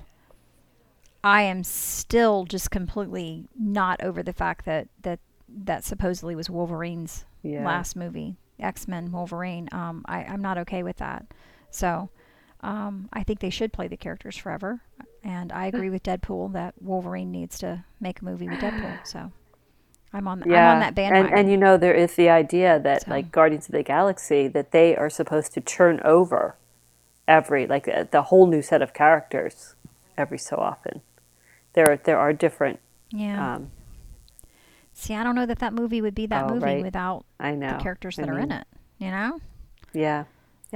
I 1.23 1.43
am 1.43 1.65
still 1.65 2.45
just 2.45 2.71
completely 2.71 3.49
not 3.59 4.03
over 4.03 4.23
the 4.23 4.33
fact 4.33 4.65
that 4.65 4.89
that 5.03 5.19
that 5.49 5.85
supposedly 5.85 6.35
was 6.35 6.49
Wolverine's 6.51 7.25
Yeah. 7.43 7.65
last 7.65 7.97
movie, 7.97 8.37
X 8.59 8.89
Men 8.89 9.13
Wolverine. 9.13 9.69
Um, 9.73 10.05
I, 10.07 10.25
I'm 10.25 10.41
not 10.41 10.59
okay 10.59 10.83
with 10.83 10.97
that. 10.99 11.27
So 11.71 12.09
um, 12.67 13.09
I 13.13 13.23
think 13.23 13.41
they 13.41 13.51
should 13.51 13.73
play 13.73 13.89
the 13.89 13.97
characters 13.97 14.37
forever. 14.37 14.81
And 15.23 15.53
I 15.53 15.67
agree 15.67 15.91
with 15.91 16.03
Deadpool 16.03 16.53
that 16.53 16.75
Wolverine 16.81 17.31
needs 17.33 17.59
to 17.59 17.85
make 18.01 18.21
a 18.21 18.25
movie 18.25 18.49
with 18.49 18.59
Deadpool. 18.61 18.99
So 19.07 19.33
I'm 20.13 20.29
on 20.29 20.43
Yeah, 20.47 20.71
I'm 20.71 20.75
on 20.77 20.81
that 20.81 20.95
bandwagon. 20.95 21.31
And, 21.31 21.39
and 21.41 21.51
you 21.51 21.57
know, 21.57 21.77
there 21.77 21.95
is 21.95 22.15
the 22.15 22.29
idea 22.29 22.79
that, 22.81 23.03
So- 23.03 23.11
like 23.11 23.31
Guardians 23.33 23.67
of 23.67 23.73
the 23.73 23.83
Galaxy, 23.83 24.49
that 24.49 24.71
they 24.73 24.97
are 24.97 25.11
supposed 25.11 25.53
to 25.55 25.61
turn 25.61 26.01
over 26.05 26.57
every 27.29 27.67
like 27.67 27.89
uh, 27.89 28.05
the 28.11 28.23
whole 28.23 28.47
new 28.47 28.63
set 28.63 28.83
of 28.83 28.93
characters 28.95 29.75
every 30.17 30.39
so 30.39 30.57
often. 30.57 31.03
There 31.75 32.01
there 32.05 32.19
are 32.19 32.33
different. 32.33 32.79
Yeah. 33.11 33.57
Um, 33.57 33.71
See, 34.93 35.15
I 35.15 35.23
don't 35.25 35.35
know 35.35 35.45
that 35.47 35.59
that 35.59 35.75
movie 35.75 36.01
would 36.01 36.15
be 36.15 36.27
that 36.27 36.45
Oh, 36.45 36.55
movie 36.55 36.65
right. 36.65 36.83
without 36.83 37.25
I 37.39 37.53
know 37.53 37.77
the 37.77 37.83
characters 37.83 38.19
I 38.19 38.23
that 38.23 38.31
are 38.31 38.39
in 38.39 38.51
it. 38.53 38.67
You 38.99 39.11
know. 39.11 39.41
Yeah. 39.93 40.25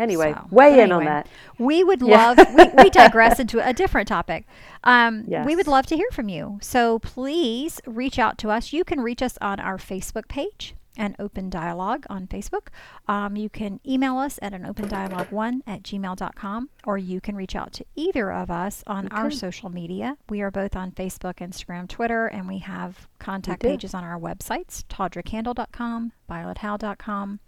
Anyway, 0.00 0.32
So, 0.32 0.46
weigh 0.50 0.80
in 0.80 0.90
on 0.92 1.04
that. 1.04 1.26
We 1.58 1.84
would 1.84 2.00
Yeah. 2.02 2.32
love, 2.34 2.38
we, 2.54 2.64
we 2.82 2.90
digress 3.02 3.38
into 3.38 3.66
a 3.66 3.72
different 3.72 4.08
topic. 4.08 4.46
Um, 4.84 5.24
We 5.44 5.54
would 5.56 5.66
love 5.68 5.86
to 5.86 5.96
hear 5.96 6.08
from 6.12 6.28
you. 6.28 6.58
So 6.62 6.98
please 6.98 7.80
reach 7.86 8.18
out 8.18 8.38
to 8.38 8.50
us. 8.50 8.72
You 8.72 8.82
can 8.84 9.00
reach 9.00 9.22
us 9.22 9.36
on 9.40 9.60
our 9.60 9.76
Facebook 9.76 10.26
page, 10.28 10.74
an 10.96 11.14
open 11.18 11.48
dialogue 11.50 12.04
on 12.10 12.26
Facebook. 12.26 12.68
Um, 13.06 13.36
you 13.36 13.48
can 13.48 13.78
email 13.86 14.16
us 14.18 14.38
at 14.42 14.52
an 14.52 14.64
open 14.66 14.88
dialogue 14.88 15.30
one 15.30 15.62
at 15.66 15.82
gmail.com, 15.82 16.70
or 16.84 16.98
you 16.98 17.20
can 17.20 17.36
reach 17.36 17.54
out 17.54 17.72
to 17.74 17.84
either 17.94 18.32
of 18.32 18.50
us 18.50 18.82
on 18.86 19.08
our 19.08 19.30
social 19.30 19.68
media. 19.70 20.16
We 20.28 20.40
are 20.40 20.50
both 20.50 20.74
on 20.76 20.92
Facebook, 20.92 21.34
Instagram, 21.36 21.88
Twitter, 21.88 22.26
and 22.26 22.48
we 22.48 22.58
have 22.58 23.06
contact 23.18 23.62
do. 23.62 23.68
pages 23.68 23.94
on 23.94 24.02
our 24.04 24.18
websites, 24.18 24.84
tawdrakandle.com, 24.88 26.12
violethowe.com. 26.30 27.40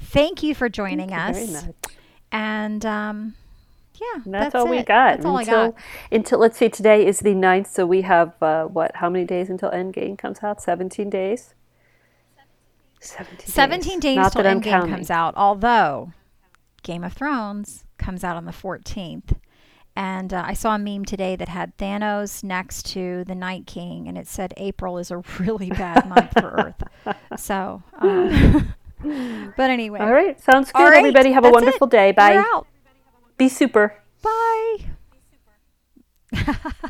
Thank 0.00 0.42
you 0.42 0.54
for 0.54 0.68
joining 0.68 1.10
Thank 1.10 1.36
us. 1.36 1.66
And 2.32 2.84
um, 2.86 3.34
yeah, 3.94 4.22
And 4.24 4.34
that's, 4.34 4.54
all 4.54 4.66
we 4.66 4.78
got. 4.82 5.16
That's 5.16 5.24
all 5.24 5.38
until, 5.38 5.58
I 5.60 5.66
got. 5.68 5.74
Until 6.10 6.38
let's 6.38 6.56
see, 6.58 6.68
today 6.68 7.06
is 7.06 7.20
the 7.20 7.34
9th, 7.34 7.66
so 7.66 7.86
we 7.86 8.02
have 8.02 8.34
uh, 8.42 8.64
what? 8.64 8.96
How 8.96 9.10
many 9.10 9.24
days 9.24 9.50
until 9.50 9.70
Endgame 9.70 10.16
comes 10.16 10.42
out? 10.42 10.62
Seventeen 10.62 11.10
days. 11.10 11.54
Seventeen. 13.00 13.38
Days. 13.38 13.54
17 13.54 14.00
days 14.00 14.16
Not 14.16 14.32
till 14.32 14.42
that 14.42 14.56
Endgame 14.56 14.62
counting. 14.64 14.90
comes 14.90 15.10
out, 15.10 15.34
although 15.36 16.12
Game 16.82 17.04
of 17.04 17.12
Thrones 17.12 17.84
comes 17.98 18.24
out 18.24 18.36
on 18.36 18.44
the 18.44 18.52
14th. 18.52 19.36
And 19.96 20.32
uh, 20.32 20.44
I 20.46 20.54
saw 20.54 20.74
a 20.76 20.78
meme 20.78 21.04
today 21.04 21.34
that 21.36 21.48
had 21.48 21.76
Thanos 21.76 22.44
next 22.44 22.86
to 22.92 23.24
the 23.24 23.34
Night 23.34 23.66
King, 23.66 24.06
and 24.06 24.16
it 24.16 24.28
said 24.28 24.54
April 24.56 24.98
is 24.98 25.10
a 25.10 25.18
really 25.38 25.70
bad 25.70 26.08
month 26.08 26.32
for 26.32 26.50
Earth. 26.50 26.82
So, 27.36 27.82
um, 27.98 28.74
but 29.56 29.70
anyway. 29.70 30.00
All 30.00 30.12
right, 30.12 30.40
sounds 30.40 30.72
good. 30.72 30.82
Right, 30.82 30.98
Everybody 30.98 31.32
have 31.32 31.44
a 31.44 31.50
wonderful 31.50 31.86
it. 31.86 31.90
day. 31.90 32.12
Bye. 32.12 32.44
Be 33.36 33.48
super. 33.48 33.94
Bye. 34.22 34.76